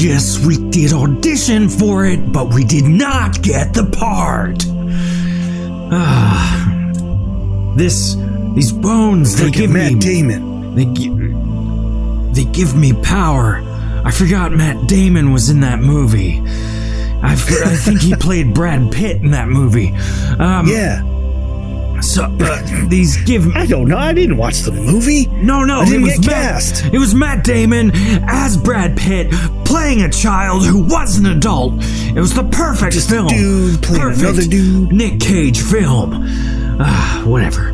Yes, 0.00 0.38
we 0.44 0.56
did 0.70 0.92
audition 0.92 1.68
for 1.68 2.04
it, 2.06 2.32
but 2.32 2.52
we 2.54 2.64
did 2.64 2.84
not 2.84 3.42
get 3.42 3.74
the 3.74 3.84
part. 3.86 4.64
Ah, 5.92 6.92
this, 7.76 8.16
these 8.54 8.72
bones, 8.72 9.36
they 9.36 9.44
Look 9.46 9.54
give 9.54 9.70
Matt 9.70 9.92
me, 9.94 9.98
Damon. 10.00 10.74
they 10.74 10.84
they 12.32 12.50
give 12.50 12.74
me 12.76 12.92
power. 13.02 13.60
I 14.04 14.10
forgot 14.10 14.52
Matt 14.52 14.88
Damon 14.88 15.32
was 15.32 15.50
in 15.50 15.60
that 15.60 15.78
movie. 15.80 16.40
I, 17.22 17.32
I 17.32 17.36
think 17.76 18.00
he 18.00 18.14
played 18.20 18.54
Brad 18.54 18.90
Pitt 18.92 19.22
in 19.22 19.30
that 19.32 19.48
movie. 19.48 19.92
Um, 20.38 20.66
Yeah. 20.66 21.02
So 22.04 22.24
uh, 22.40 22.88
these 22.88 23.16
give 23.24 23.46
I 23.56 23.66
don't 23.66 23.88
know. 23.88 23.96
I 23.96 24.12
didn't 24.12 24.36
watch 24.36 24.58
the 24.60 24.72
movie. 24.72 25.26
no 25.26 25.64
no 25.64 25.80
I 25.80 25.84
didn't 25.86 26.02
it 26.02 26.04
was 26.04 26.18
get 26.18 26.26
Matt, 26.26 26.52
cast. 26.52 26.84
it 26.92 26.98
was 26.98 27.14
Matt 27.14 27.44
Damon 27.44 27.90
as 28.28 28.56
Brad 28.56 28.96
Pitt 28.96 29.30
playing 29.64 30.02
a 30.02 30.10
child 30.10 30.64
who 30.66 30.82
was 30.84 31.16
an 31.18 31.26
adult. 31.26 31.74
It 31.82 32.20
was 32.20 32.34
the 32.34 32.44
perfect 32.44 32.92
Just 32.92 33.08
film. 33.10 33.26
dude 33.28 33.82
playing 33.82 34.02
perfect 34.02 34.20
another 34.22 34.42
dude. 34.42 34.92
Nick 34.92 35.18
Cage 35.20 35.60
film. 35.62 36.10
Ah, 36.78 37.22
whatever. 37.24 37.72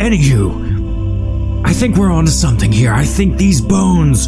Anywho, 0.00 1.62
I 1.66 1.72
think 1.72 1.96
we're 1.96 2.10
onto 2.10 2.30
something 2.30 2.72
here. 2.72 2.92
I 2.92 3.04
think 3.04 3.36
these 3.36 3.60
bones 3.60 4.26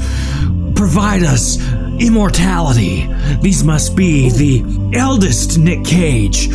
provide 0.75 1.23
us 1.23 1.57
immortality. 2.03 3.09
These 3.41 3.65
must 3.65 3.95
be 3.97 4.31
the 4.31 4.97
eldest 4.97 5.59
Nick 5.59 5.85
Cage, 5.85 6.51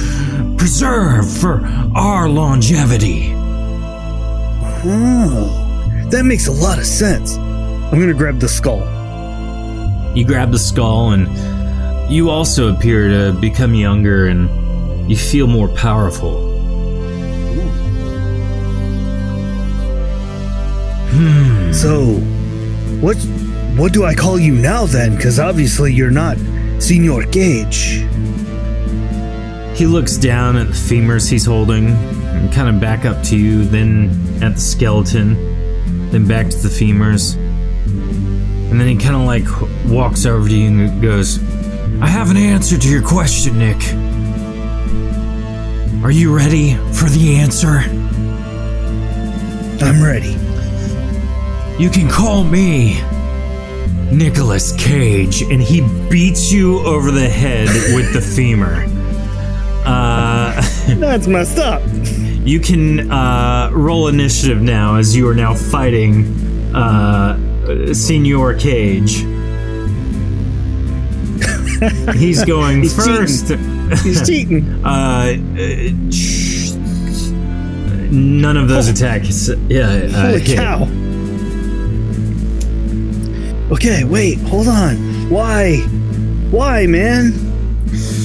preserved 0.58 1.30
for 1.30 1.66
our 1.96 2.28
longevity. 2.28 3.34
Oh, 4.84 6.08
that 6.12 6.24
makes 6.26 6.48
a 6.48 6.52
lot 6.52 6.78
of 6.78 6.86
sense. 6.86 7.38
I'm 7.38 8.00
gonna 8.00 8.14
grab 8.14 8.40
the 8.40 8.50
skull. 8.50 8.86
You 10.16 10.26
grab 10.26 10.52
the 10.52 10.60
skull, 10.60 11.12
and 11.12 11.28
you 12.12 12.30
also 12.30 12.74
appear 12.74 13.08
to 13.08 13.38
become 13.40 13.74
younger 13.74 14.28
and 14.28 15.10
you 15.10 15.16
feel 15.16 15.48
more 15.48 15.68
powerful. 15.70 16.44
Hmm. 21.12 21.72
So, 21.72 22.16
what 23.02 23.18
what 23.78 23.94
do 23.94 24.06
I 24.06 24.16
call 24.16 24.40
you 24.40 24.54
now 24.54 24.86
then? 24.88 25.16
Because 25.16 25.40
obviously 25.40 25.94
you're 25.94 26.10
not 26.10 26.38
Senor 26.80 27.24
Cage. 27.26 28.06
He 29.78 29.86
looks 29.86 30.18
down 30.18 30.56
at 30.58 30.68
the 30.68 30.74
femurs 30.74 31.30
he's 31.30 31.46
holding, 31.46 31.90
and 31.90 32.52
kind 32.52 32.68
of 32.68 32.82
back 32.82 33.06
up 33.06 33.24
to 33.26 33.38
you, 33.38 33.64
then 33.66 34.10
at 34.42 34.56
the 34.56 34.60
skeleton, 34.60 35.36
then 36.10 36.28
back 36.28 36.50
to 36.50 36.58
the 36.58 36.70
femurs. 36.70 37.36
And 37.36 38.82
then 38.82 38.88
he 38.88 38.98
kind 38.98 39.16
of 39.16 39.22
like 39.22 39.46
walks 39.86 40.26
over 40.26 40.50
to 40.50 40.56
you 40.56 40.68
and 40.68 41.02
goes, 41.02 41.38
I 42.02 42.08
have 42.08 42.32
an 42.32 42.38
answer 42.38 42.80
to 42.80 42.90
your 42.90 43.04
question, 43.04 43.60
Nick. 43.60 43.78
Are 46.04 46.12
you 46.12 46.36
ready 46.36 46.74
for 46.94 47.10
the 47.10 47.36
answer? 47.38 47.84
I'm 49.86 50.04
ready. 50.04 50.36
You 51.82 51.92
can 51.92 52.10
call 52.10 52.44
me 52.44 53.00
Nicholas 54.12 54.72
Cage, 54.78 55.42
and 55.44 55.62
he 55.62 55.82
beats 56.10 56.52
you 56.52 56.80
over 56.80 57.12
the 57.12 57.28
head 57.28 57.68
with 57.96 58.14
the 58.14 58.22
femur. 58.22 58.86
Uh, 59.86 60.54
That's 60.96 61.28
messed 61.28 61.60
up. 61.60 61.82
you 62.46 62.60
can 62.60 63.12
uh, 63.12 63.70
roll 63.74 64.08
initiative 64.08 64.62
now 64.62 64.96
as 64.96 65.16
you 65.16 65.28
are 65.28 65.36
now 65.36 65.54
fighting 65.54 66.26
uh, 66.76 67.38
Senor 67.94 68.54
Cage. 68.56 69.18
He's 72.16 72.44
going 72.46 72.82
He's 72.84 72.96
cheating. 72.96 73.16
first. 73.16 73.50
He's 74.04 74.26
cheating. 74.28 74.66
Uh, 74.86 75.34
uh, 75.34 75.36
none 78.10 78.56
of 78.58 78.68
those 78.70 78.88
attacks. 78.88 79.50
Yeah. 79.68 80.08
Uh, 80.14 80.30
Holy 80.30 80.42
cow. 80.56 80.88
Okay, 83.72 84.04
wait, 84.06 84.38
hold 84.40 84.68
on. 84.68 84.96
Why? 85.30 85.78
Why, 86.52 86.88
man? 86.88 87.34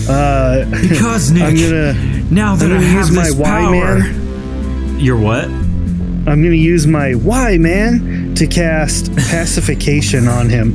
Uh, 0.09 0.65
Because 0.89 1.31
Nick, 1.33 1.43
I'm 1.43 1.57
gonna, 1.57 1.93
now 2.31 2.55
that 2.57 2.67
I'm 2.67 2.73
I 2.73 2.75
gonna 2.77 2.87
have 2.87 3.07
use 3.09 3.17
my 3.17 3.25
this 3.25 3.35
Y 3.35 3.71
man. 3.71 4.99
You're 5.01 5.19
what? 5.19 5.45
I'm 5.45 6.25
gonna 6.43 6.51
use 6.55 6.87
my 6.87 7.17
Y 7.17 7.59
man 7.59 8.35
to 8.37 8.47
cast 8.47 9.15
pacification 9.17 10.29
on 10.29 10.49
him. 10.49 10.75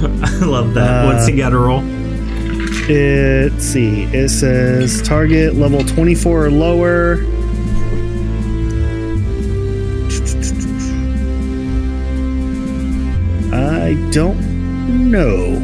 I 0.24 0.44
love 0.44 0.72
that. 0.74 1.04
Uh, 1.04 1.12
What's 1.12 1.26
he 1.26 1.36
got 1.36 1.50
to 1.50 1.58
roll? 1.58 1.82
It, 2.88 3.52
let's 3.52 3.64
see. 3.64 4.04
It 4.04 4.30
says 4.30 5.02
target 5.02 5.54
level 5.54 5.84
24 5.84 6.46
or 6.46 6.50
lower. 6.50 7.16
I 13.86 13.94
don't 14.10 15.10
know. 15.10 15.54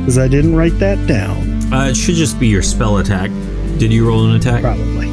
Because 0.00 0.18
I 0.18 0.26
didn't 0.28 0.56
write 0.56 0.78
that 0.78 1.06
down, 1.06 1.50
Uh, 1.72 1.88
it 1.90 1.96
should 1.96 2.14
just 2.16 2.38
be 2.40 2.48
your 2.48 2.62
spell 2.62 2.98
attack. 2.98 3.30
Did 3.78 3.92
you 3.92 4.06
roll 4.08 4.26
an 4.28 4.34
attack? 4.36 4.62
probably. 4.62 5.08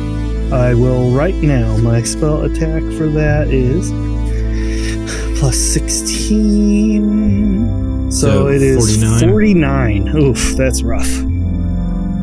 I 0.52 0.74
will 0.74 1.12
right 1.12 1.36
now. 1.36 1.78
My 1.78 2.02
spell 2.04 2.42
attack 2.44 2.82
for 2.98 3.08
that 3.10 3.48
is 3.50 3.92
plus 5.40 5.58
16. 5.58 8.12
So, 8.12 8.28
So, 8.30 8.48
it 8.48 8.62
is 8.62 8.98
49. 9.00 9.20
49. 9.30 10.08
Oof, 10.18 10.56
that's 10.58 10.82
rough. 10.84 11.10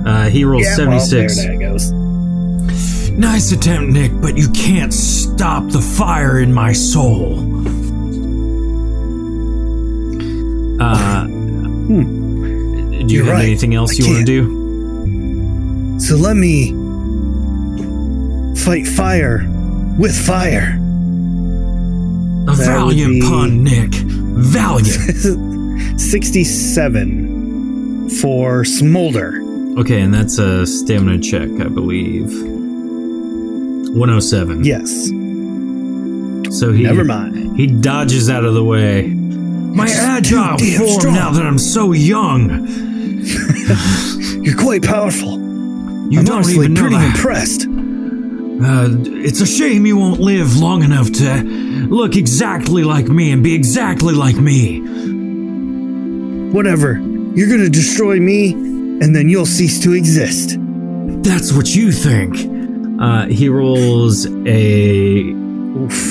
Uh, 0.05 0.29
he 0.29 0.45
rolls 0.45 0.65
Yeah, 0.65 0.77
well, 0.87 1.01
76. 1.01 1.37
there 1.37 1.53
that 1.53 1.61
goes. 1.61 1.91
nice 3.13 3.53
attempt, 3.53 3.93
Nick, 3.93 4.13
but 4.21 4.37
you 4.37 4.49
can't 4.51 4.93
stop 4.93 5.69
the 5.71 5.81
fire 5.81 6.41
in 6.41 6.53
my 6.53 6.73
soul. 6.73 7.43
Uh, 10.81 11.27
Do 11.27 11.33
you 11.33 11.37
Hmm. 12.03 13.09
You're 13.09 13.25
have 13.25 13.35
right. 13.35 13.45
anything 13.45 13.75
else 13.75 13.93
I 13.93 13.95
you 14.05 14.13
want 14.13 14.27
to 14.27 14.43
do? 14.43 15.99
So 16.01 16.17
let 16.17 16.37
me 16.37 16.73
fight 18.65 18.87
fire 18.87 19.45
with 19.99 20.15
fire. 20.27 20.79
A 22.49 22.55
That 22.55 22.67
valiant 22.67 23.23
pun, 23.23 23.63
Nick. 23.65 23.95
Valiant. 23.95 24.87
67 26.01 28.09
for 28.21 28.65
smolder. 28.65 29.43
okay, 29.79 30.01
and 30.01 30.13
that's 30.15 30.39
a 30.39 30.67
stamina 30.67 31.19
check, 31.21 31.49
I 31.61 31.69
believe. 31.69 32.31
107. 33.95 34.65
Yes. 34.65 35.09
So 36.59 36.73
he 36.73 36.83
Never 36.85 37.05
mind. 37.05 37.57
He 37.57 37.67
dodges 37.67 38.29
out 38.31 38.45
of 38.45 38.55
the 38.55 38.63
way. 38.65 39.16
My 39.77 39.89
agile 39.91 40.59
form 40.59 41.01
strong. 41.01 41.15
now 41.15 41.31
that 41.33 41.45
I'm 41.45 41.59
so 41.59 41.93
young. 41.93 42.67
You're 44.43 44.57
quite 44.57 44.83
powerful. 44.83 45.33
You 46.11 46.21
I'm 46.21 46.25
don't 46.25 46.37
honestly 46.37 46.65
even 46.65 46.75
pretty 46.77 46.97
impressed. 46.97 47.67
Uh, 47.67 48.89
it's 49.23 49.41
a 49.43 49.47
shame 49.47 49.85
you 49.85 49.99
won't 49.99 50.19
live 50.19 50.57
long 50.57 50.83
enough 50.83 51.13
to 51.13 51.43
look 51.91 52.17
exactly 52.17 52.85
like 52.85 53.07
me 53.09 53.33
and 53.33 53.43
be 53.43 53.55
exactly 53.55 54.15
like 54.15 54.37
me. 54.37 54.81
Whatever. 56.53 56.95
You're 57.35 57.51
gonna 57.51 57.69
destroy 57.69 58.19
me, 58.19 58.53
and 58.53 59.15
then 59.15 59.29
you'll 59.29 59.45
cease 59.45 59.79
to 59.83 59.93
exist. 59.93 60.57
That's 61.23 61.53
what 61.53 61.75
you 61.75 61.93
think. 61.93 62.35
Uh, 62.99 63.27
he 63.27 63.51
rolls 63.51 64.27
a 64.47 65.35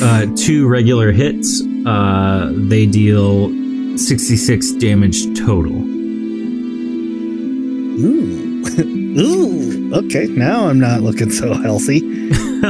uh, 0.04 0.28
two 0.36 0.68
regular 0.68 1.12
hits. 1.12 1.64
Uh, 1.86 2.52
they 2.54 2.86
deal 2.86 3.50
66 3.98 4.72
damage 4.74 5.38
total. 5.40 5.76
Ooh. 8.02 8.64
Ooh. 9.20 9.94
Okay, 9.96 10.26
now 10.26 10.68
I'm 10.68 10.80
not 10.80 11.02
looking 11.02 11.30
so 11.32 11.54
healthy. 11.54 12.00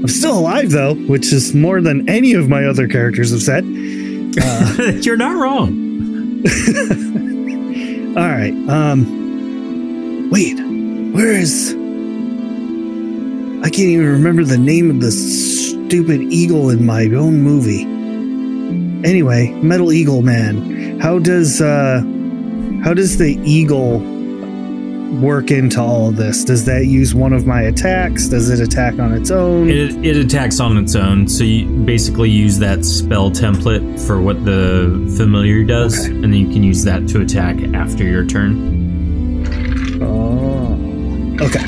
I'm 0.00 0.08
still 0.08 0.38
alive 0.38 0.70
though, 0.70 0.94
which 0.94 1.32
is 1.32 1.54
more 1.54 1.80
than 1.82 2.08
any 2.08 2.32
of 2.32 2.48
my 2.48 2.64
other 2.64 2.88
characters 2.88 3.30
have 3.30 3.42
said. 3.42 3.64
You're 5.04 5.18
not 5.18 5.36
wrong. 5.36 5.68
All 8.16 8.28
right. 8.28 8.54
Um 8.68 10.30
wait. 10.30 10.58
Where 11.14 11.32
is 11.32 11.74
I 13.62 13.68
can't 13.68 13.90
even 13.90 14.06
remember 14.06 14.42
the 14.44 14.56
name 14.58 14.90
of 14.90 15.00
the 15.00 15.10
stupid 15.90 16.20
eagle 16.32 16.70
in 16.70 16.86
my 16.86 17.02
own 17.06 17.42
movie. 17.42 17.82
Anyway, 19.04 19.50
Metal 19.54 19.92
Eagle 19.92 20.22
Man. 20.22 21.00
How 21.00 21.18
does 21.18 21.60
uh 21.60 22.00
how 22.84 22.94
does 22.94 23.18
the 23.18 23.36
eagle 23.44 23.98
work 25.20 25.50
into 25.50 25.80
all 25.80 26.08
of 26.08 26.14
this? 26.14 26.44
Does 26.44 26.64
that 26.66 26.86
use 26.86 27.12
one 27.12 27.32
of 27.32 27.44
my 27.44 27.62
attacks? 27.62 28.28
Does 28.28 28.50
it 28.50 28.60
attack 28.60 29.00
on 29.00 29.12
its 29.12 29.32
own? 29.32 29.68
It, 29.68 30.06
it 30.06 30.16
attacks 30.16 30.60
on 30.60 30.76
its 30.78 30.94
own, 30.94 31.26
so 31.26 31.42
you 31.42 31.66
basically 31.84 32.30
use 32.30 32.60
that 32.60 32.84
spell 32.84 33.32
template 33.32 34.00
for 34.06 34.22
what 34.22 34.44
the 34.44 35.12
familiar 35.16 35.64
does, 35.64 35.98
Okay. 36.06 36.14
and 36.14 36.22
then 36.22 36.34
you 36.34 36.46
can 36.52 36.62
use 36.62 36.84
that 36.84 37.08
to 37.08 37.20
attack 37.20 37.56
after 37.74 38.04
your 38.04 38.24
turn. 38.24 38.78
Oh. 40.00 40.78
Okay. 41.44 41.64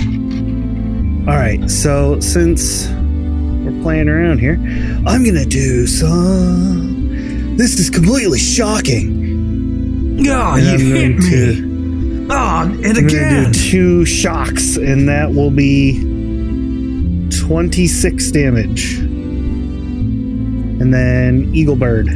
All 1.29 1.37
right. 1.37 1.69
So 1.69 2.21
since 2.21 2.87
we're 3.65 3.83
playing 3.83 4.09
around 4.09 4.39
here, 4.39 4.55
I'm 5.07 5.25
gonna 5.25 5.45
do 5.45 5.87
some. 5.87 7.57
This 7.57 7.79
is 7.79 7.91
completely 7.91 8.39
shocking. 8.39 9.21
Oh, 10.29 10.55
And 10.55 10.65
you 10.67 10.73
I'm 10.73 10.81
hit 10.81 11.19
me! 11.19 11.31
to- 11.31 11.73
Oh, 12.31 12.63
and 12.63 12.85
I'm 12.87 12.93
gonna 12.93 13.07
again. 13.07 13.53
do 13.53 13.59
two 13.59 14.05
shocks, 14.07 14.77
and 14.77 15.09
that 15.09 15.35
will 15.35 15.51
be 15.51 16.01
26 17.41 18.31
damage. 18.31 18.99
And 18.99 20.93
then 20.95 21.51
Eagle 21.53 21.77
Bird 21.77 22.07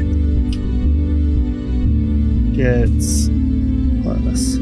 gets 2.54 3.28
plus. 4.02 4.56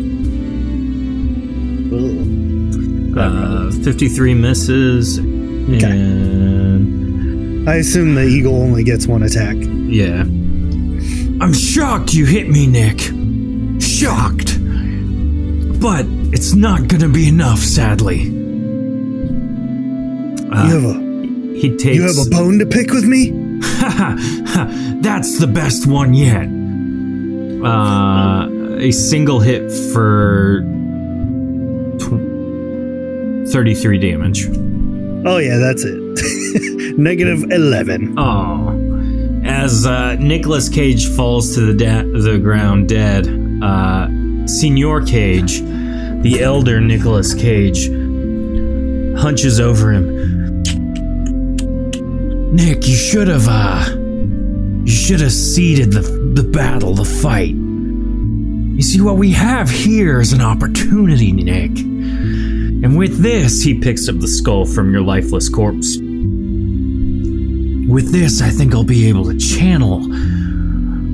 Ugh. 1.93 3.17
Uh, 3.17 3.71
53 3.85 4.35
misses. 4.35 5.19
And 5.19 5.81
I 7.67 7.77
assume 7.77 8.15
the 8.15 8.25
eagle 8.25 8.57
only 8.61 8.85
gets 8.85 9.07
one 9.07 9.23
attack. 9.23 9.57
yeah. 9.59 10.25
I'm 11.41 11.53
shocked 11.53 12.15
you 12.15 12.25
hit 12.27 12.49
me, 12.49 12.67
Nick. 12.67 13.01
Shocked. 13.83 14.57
But 15.81 16.07
it's 16.33 16.55
not 16.55 16.87
gonna 16.89 17.09
be 17.09 17.29
enough, 17.29 17.59
sadly. 17.59 18.21
Uh, 20.51 20.67
you 20.67 20.75
have 20.75 20.85
a 20.85 20.95
he 21.59 21.77
takes. 21.77 21.97
you 21.97 22.03
have 22.03 22.17
a 22.27 22.31
bone 22.31 22.59
to 22.61 22.67
pick 22.67 22.93
with 22.93 23.05
me? 23.05 23.31
That's 25.03 25.39
the 25.39 25.47
best 25.47 25.87
one 25.87 26.15
yet. 26.15 26.47
Uh, 27.65 28.49
a 28.79 28.91
single 28.93 29.41
hit 29.41 29.71
for 29.93 30.61
tw- 31.99 33.51
33 33.53 33.99
damage. 33.99 34.47
Oh 35.27 35.39
yeah, 35.39 35.57
that's 35.59 35.83
it. 35.85 35.95
Negative 36.97 37.51
11. 37.51 38.15
Oh. 38.17 38.71
As 39.45 39.85
uh, 39.85 40.15
Nicholas 40.15 40.69
Cage 40.69 41.09
falls 41.09 41.55
to 41.57 41.73
the, 41.73 41.75
the 41.75 42.39
ground 42.39 42.89
dead, 42.89 43.27
uh, 43.63 44.07
Senor 44.47 45.05
Cage, 45.05 45.61
the 46.23 46.39
elder 46.41 46.81
Nicholas 46.81 47.35
Cage, 47.35 47.89
hunches 49.19 49.59
over 49.59 49.91
him. 49.91 50.63
Nick, 52.55 52.87
you 52.87 52.95
should 52.95 53.27
have, 53.27 53.49
uh, 53.49 53.87
you 54.85 54.93
should 54.93 55.21
have 55.21 55.33
seeded 55.33 55.93
the, 55.93 56.01
the 56.01 56.49
battle, 56.49 56.95
the 56.95 57.05
fight. 57.05 57.55
You 57.55 58.83
see, 58.83 59.01
what 59.01 59.17
we 59.17 59.33
have 59.33 59.69
here 59.69 60.21
is 60.21 60.33
an 60.33 60.41
opportunity, 60.41 61.33
Nick. 61.33 61.77
And 62.85 62.97
with 62.97 63.21
this, 63.21 63.63
he 63.63 63.81
picks 63.81 64.09
up 64.09 64.21
the 64.21 64.29
skull 64.29 64.65
from 64.65 64.93
your 64.93 65.03
lifeless 65.03 65.49
corpse. 65.49 65.99
With 67.89 68.13
this, 68.13 68.41
I 68.41 68.51
think 68.51 68.75
I'll 68.75 68.85
be 68.85 69.09
able 69.09 69.27
to 69.27 69.39
channel 69.39 70.03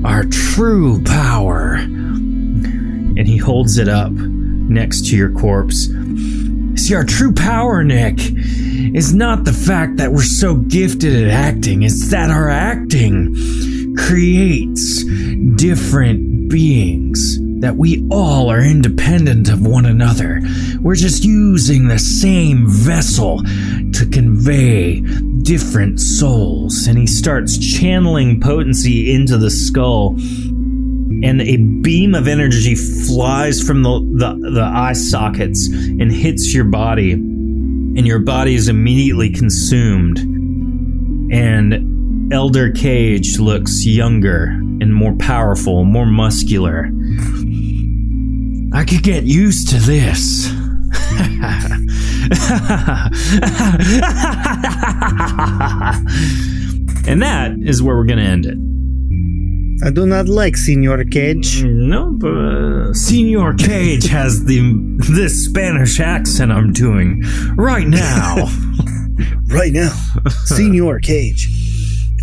our 0.05 0.23
true 0.25 1.03
power. 1.03 1.75
And 1.75 3.27
he 3.27 3.37
holds 3.37 3.77
it 3.77 3.87
up 3.87 4.11
next 4.11 5.07
to 5.07 5.17
your 5.17 5.31
corpse. 5.31 5.89
See, 6.75 6.95
our 6.95 7.03
true 7.03 7.33
power, 7.33 7.83
Nick, 7.83 8.19
is 8.95 9.13
not 9.13 9.43
the 9.43 9.53
fact 9.53 9.97
that 9.97 10.11
we're 10.11 10.23
so 10.23 10.55
gifted 10.55 11.27
at 11.27 11.29
acting, 11.29 11.83
it's 11.83 12.09
that 12.09 12.29
our 12.31 12.49
acting 12.49 13.35
creates 13.97 15.03
different 15.55 16.49
beings. 16.49 17.37
That 17.59 17.75
we 17.75 18.07
all 18.09 18.49
are 18.49 18.61
independent 18.61 19.47
of 19.49 19.67
one 19.67 19.85
another. 19.85 20.41
We're 20.81 20.95
just 20.95 21.23
using 21.23 21.87
the 21.87 21.99
same 21.99 22.67
vessel 22.67 23.43
to 24.01 24.09
convey 24.09 25.01
different 25.43 25.99
souls. 25.99 26.87
And 26.87 26.97
he 26.97 27.05
starts 27.05 27.55
channeling 27.57 28.41
potency 28.41 29.13
into 29.13 29.37
the 29.37 29.51
skull 29.51 30.15
and 31.23 31.39
a 31.39 31.57
beam 31.57 32.15
of 32.15 32.27
energy 32.27 32.73
flies 32.73 33.61
from 33.61 33.83
the, 33.83 33.99
the, 34.17 34.49
the 34.53 34.63
eye 34.63 34.93
sockets 34.93 35.67
and 35.67 36.11
hits 36.11 36.51
your 36.51 36.63
body, 36.63 37.11
and 37.11 38.07
your 38.07 38.17
body 38.17 38.55
is 38.55 38.67
immediately 38.67 39.29
consumed. 39.29 40.17
And 41.31 42.33
Elder 42.33 42.71
Cage 42.71 43.37
looks 43.37 43.85
younger 43.85 44.45
and 44.45 44.95
more 44.95 45.13
powerful, 45.17 45.83
more 45.83 46.07
muscular. 46.07 46.89
I 48.73 48.83
could 48.83 49.03
get 49.03 49.25
used 49.25 49.69
to 49.69 49.77
this. 49.77 50.51
and 57.07 57.21
that 57.21 57.55
is 57.61 57.81
where 57.83 57.95
we're 57.95 58.05
going 58.05 58.19
to 58.19 58.25
end 58.25 58.45
it. 58.45 58.57
I 59.83 59.89
do 59.89 60.05
not 60.05 60.27
like 60.27 60.55
Senor 60.55 61.03
Cage. 61.05 61.63
No, 61.63 62.11
but 62.11 62.27
uh, 62.29 62.93
Senor 62.93 63.55
Cage 63.55 64.07
has 64.09 64.45
the 64.45 64.61
this 65.09 65.45
Spanish 65.45 65.99
accent 65.99 66.51
I'm 66.51 66.71
doing 66.71 67.23
right 67.55 67.87
now. 67.87 68.47
Right 69.47 69.71
now, 69.73 69.91
Senor 70.45 70.99
Cage. 70.99 71.47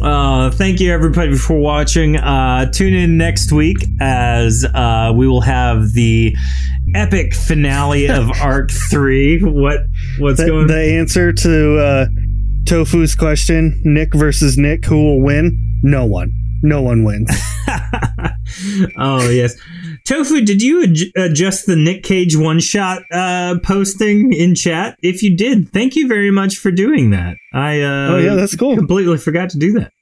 uh, 0.03 0.51
thank 0.51 0.81
you 0.81 0.91
everybody 0.93 1.37
for 1.37 1.59
watching. 1.59 2.17
Uh, 2.17 2.69
tune 2.73 2.95
in 2.95 3.19
next 3.19 3.53
week 3.53 3.77
as 4.01 4.65
uh, 4.75 5.13
we 5.15 5.29
will 5.29 5.43
have 5.43 5.93
the 5.93 6.35
epic 6.95 7.35
finale 7.35 8.09
of 8.09 8.31
Arc 8.41 8.71
Three. 8.91 9.41
What 9.41 9.81
what's 10.19 10.41
The, 10.41 10.47
going? 10.47 10.67
the 10.67 10.81
answer 10.99 11.33
to 11.33 11.79
uh, 11.79 12.07
Tofu's 12.65 13.15
question 13.15 13.81
Nick 13.85 14.15
versus 14.15 14.57
Nick, 14.59 14.85
who 14.85 14.97
will 15.03 15.21
win? 15.23 15.81
No 15.83 16.07
one. 16.07 16.33
No 16.63 16.83
one 16.83 17.05
wins. 17.05 17.31
oh 18.99 19.29
yes, 19.31 19.55
Tofu. 20.07 20.41
Did 20.45 20.61
you 20.63 20.81
adj- 20.87 21.11
adjust 21.17 21.67
the 21.67 21.77
Nick 21.77 22.03
Cage 22.03 22.37
one 22.37 22.59
shot 22.61 23.03
uh, 23.13 23.57
posting 23.63 24.33
in 24.33 24.55
chat? 24.57 24.97
If 25.01 25.23
you 25.23 25.37
did, 25.37 25.69
thank 25.73 25.95
you 25.95 26.09
very 26.09 26.31
much 26.33 26.57
for 26.57 26.71
doing 26.73 27.11
that. 27.11 27.37
I 27.55 27.81
uh, 27.83 28.09
Oh, 28.13 28.17
yeah, 28.19 28.35
that's 28.35 28.57
cool. 28.57 28.77
Completely 28.77 29.19
forgot 29.19 29.51
to 29.51 29.59
do 29.59 29.73
that. 29.75 29.93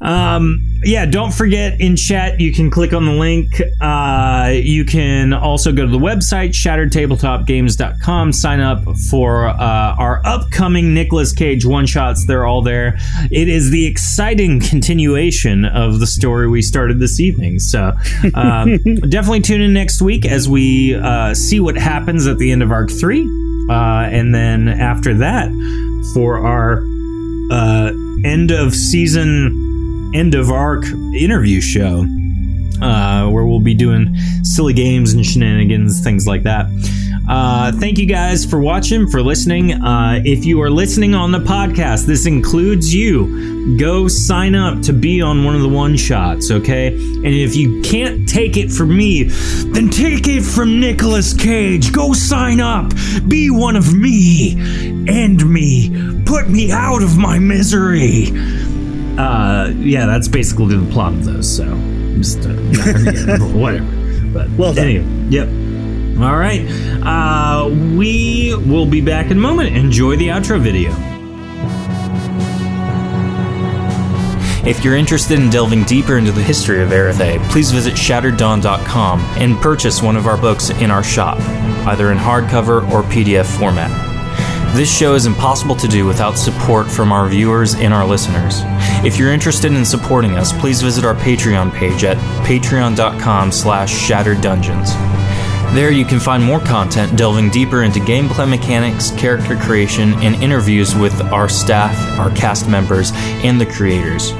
Um, 0.00 0.58
yeah, 0.82 1.06
don't 1.06 1.32
forget 1.32 1.80
in 1.80 1.96
chat 1.96 2.40
you 2.40 2.52
can 2.52 2.70
click 2.70 2.92
on 2.92 3.06
the 3.06 3.12
link. 3.12 3.62
Uh, 3.80 4.52
you 4.52 4.84
can 4.84 5.32
also 5.32 5.72
go 5.72 5.86
to 5.86 5.90
the 5.90 5.98
website 5.98 6.50
shatteredtabletopgames.com. 6.50 8.32
Sign 8.32 8.60
up 8.60 8.82
for 9.08 9.46
uh, 9.46 9.94
our 9.96 10.20
upcoming 10.26 10.92
Nicolas 10.94 11.32
Cage 11.32 11.64
one 11.64 11.86
shots. 11.86 12.26
They're 12.26 12.44
all 12.44 12.60
there. 12.60 12.98
It 13.30 13.48
is 13.48 13.70
the 13.70 13.86
exciting 13.86 14.60
continuation 14.68 15.64
of 15.64 16.00
the 16.00 16.06
story 16.06 16.48
we 16.48 16.60
started 16.60 16.98
this 16.98 17.20
evening. 17.20 17.60
So 17.60 17.92
um, 18.34 18.76
definitely 19.08 19.40
tune 19.40 19.62
in 19.62 19.72
next 19.72 20.02
week 20.02 20.26
as 20.26 20.48
we 20.48 20.96
uh, 20.96 21.34
see 21.34 21.60
what 21.60 21.76
happens 21.76 22.26
at 22.26 22.38
the 22.38 22.50
end 22.50 22.62
of 22.62 22.72
Arc 22.72 22.90
Three, 22.90 23.22
uh, 23.70 24.08
and 24.10 24.34
then 24.34 24.68
after 24.68 25.14
that 25.14 25.48
for 26.12 26.44
our 26.44 26.84
uh, 27.50 27.92
end 28.24 28.50
of 28.50 28.74
season 28.74 29.63
end 30.14 30.34
of 30.34 30.50
arc 30.50 30.84
interview 30.86 31.60
show 31.60 32.06
uh, 32.80 33.28
where 33.28 33.44
we'll 33.44 33.60
be 33.60 33.74
doing 33.74 34.14
silly 34.42 34.72
games 34.72 35.12
and 35.12 35.24
shenanigans, 35.24 36.02
things 36.02 36.26
like 36.26 36.42
that. 36.44 36.66
Uh, 37.26 37.72
thank 37.72 37.98
you 37.98 38.04
guys 38.04 38.44
for 38.44 38.60
watching, 38.60 39.08
for 39.08 39.22
listening. 39.22 39.72
Uh, 39.72 40.20
if 40.26 40.44
you 40.44 40.60
are 40.60 40.70
listening 40.70 41.14
on 41.14 41.32
the 41.32 41.38
podcast, 41.38 42.04
this 42.04 42.26
includes 42.26 42.94
you. 42.94 43.78
Go 43.78 44.08
sign 44.08 44.54
up 44.54 44.82
to 44.82 44.92
be 44.92 45.22
on 45.22 45.42
one 45.42 45.54
of 45.54 45.62
the 45.62 45.68
one 45.68 45.96
shots, 45.96 46.50
okay? 46.50 46.88
And 46.88 47.26
if 47.26 47.56
you 47.56 47.80
can't 47.80 48.28
take 48.28 48.58
it 48.58 48.70
from 48.70 48.94
me, 48.94 49.22
then 49.72 49.88
take 49.88 50.28
it 50.28 50.42
from 50.42 50.78
Nicolas 50.80 51.32
Cage. 51.32 51.92
Go 51.92 52.12
sign 52.12 52.60
up. 52.60 52.92
Be 53.26 53.48
one 53.50 53.76
of 53.76 53.94
me. 53.94 54.52
End 55.08 55.50
me. 55.50 56.22
Put 56.26 56.50
me 56.50 56.72
out 56.72 57.02
of 57.02 57.16
my 57.16 57.38
misery 57.38 58.26
uh 59.18 59.70
yeah 59.76 60.06
that's 60.06 60.28
basically 60.28 60.76
the 60.76 60.92
plot 60.92 61.12
of 61.12 61.24
those 61.24 61.56
so 61.56 61.64
just 62.16 62.38
uh, 62.46 62.50
yeah, 62.50 63.38
whatever 63.54 63.86
but 64.32 64.50
Well 64.50 64.74
done. 64.74 64.86
anyway 64.88 65.06
yep 65.30 65.48
all 66.20 66.36
right 66.36 66.66
uh 67.04 67.68
we 67.96 68.54
will 68.66 68.86
be 68.86 69.00
back 69.00 69.26
in 69.26 69.38
a 69.38 69.40
moment 69.40 69.76
enjoy 69.76 70.16
the 70.16 70.28
outro 70.28 70.60
video 70.60 70.92
If 74.66 74.82
you're 74.82 74.96
interested 74.96 75.38
in 75.38 75.50
delving 75.50 75.82
deeper 75.84 76.16
into 76.16 76.32
the 76.32 76.42
history 76.42 76.80
of 76.82 76.88
Erethe, 76.88 77.38
please 77.50 77.70
visit 77.70 77.92
shattereddawn.com 77.92 79.20
and 79.36 79.58
purchase 79.58 80.00
one 80.00 80.16
of 80.16 80.26
our 80.26 80.38
books 80.38 80.70
in 80.70 80.90
our 80.90 81.04
shop, 81.04 81.38
either 81.86 82.10
in 82.12 82.16
hardcover 82.16 82.90
or 82.90 83.02
PDF 83.02 83.44
format. 83.58 83.90
This 84.74 84.92
show 84.92 85.14
is 85.14 85.26
impossible 85.26 85.76
to 85.76 85.86
do 85.86 86.04
without 86.04 86.36
support 86.36 86.90
from 86.90 87.12
our 87.12 87.28
viewers 87.28 87.76
and 87.76 87.94
our 87.94 88.04
listeners. 88.04 88.56
If 89.06 89.16
you're 89.16 89.32
interested 89.32 89.72
in 89.72 89.84
supporting 89.84 90.32
us, 90.32 90.52
please 90.52 90.82
visit 90.82 91.04
our 91.04 91.14
Patreon 91.14 91.72
page 91.72 92.02
at 92.02 92.16
patreon.com 92.44 93.52
slash 93.52 93.96
shattered 93.96 94.40
dungeons. 94.40 94.92
There 95.74 95.92
you 95.92 96.04
can 96.04 96.18
find 96.18 96.42
more 96.42 96.58
content 96.58 97.16
delving 97.16 97.50
deeper 97.50 97.84
into 97.84 98.00
gameplay 98.00 98.50
mechanics, 98.50 99.12
character 99.12 99.54
creation, 99.54 100.12
and 100.14 100.34
interviews 100.42 100.96
with 100.96 101.20
our 101.22 101.48
staff, 101.48 101.96
our 102.18 102.34
cast 102.34 102.68
members, 102.68 103.12
and 103.44 103.60
the 103.60 103.66
creators. 103.66 104.32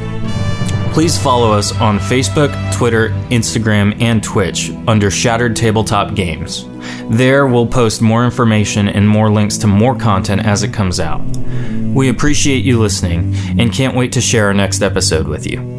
Please 0.92 1.16
follow 1.16 1.52
us 1.52 1.70
on 1.80 2.00
Facebook, 2.00 2.50
Twitter, 2.74 3.10
Instagram, 3.30 4.02
and 4.02 4.20
Twitch 4.20 4.72
under 4.88 5.12
Shattered 5.12 5.54
Tabletop 5.54 6.16
Games. 6.16 6.64
There, 7.10 7.46
we'll 7.46 7.66
post 7.66 8.02
more 8.02 8.24
information 8.24 8.88
and 8.88 9.08
more 9.08 9.30
links 9.30 9.58
to 9.58 9.66
more 9.66 9.96
content 9.96 10.44
as 10.44 10.62
it 10.62 10.72
comes 10.72 11.00
out. 11.00 11.20
We 11.94 12.08
appreciate 12.08 12.64
you 12.64 12.80
listening 12.80 13.34
and 13.58 13.72
can't 13.72 13.96
wait 13.96 14.12
to 14.12 14.20
share 14.20 14.46
our 14.46 14.54
next 14.54 14.82
episode 14.82 15.28
with 15.28 15.46
you. 15.46 15.73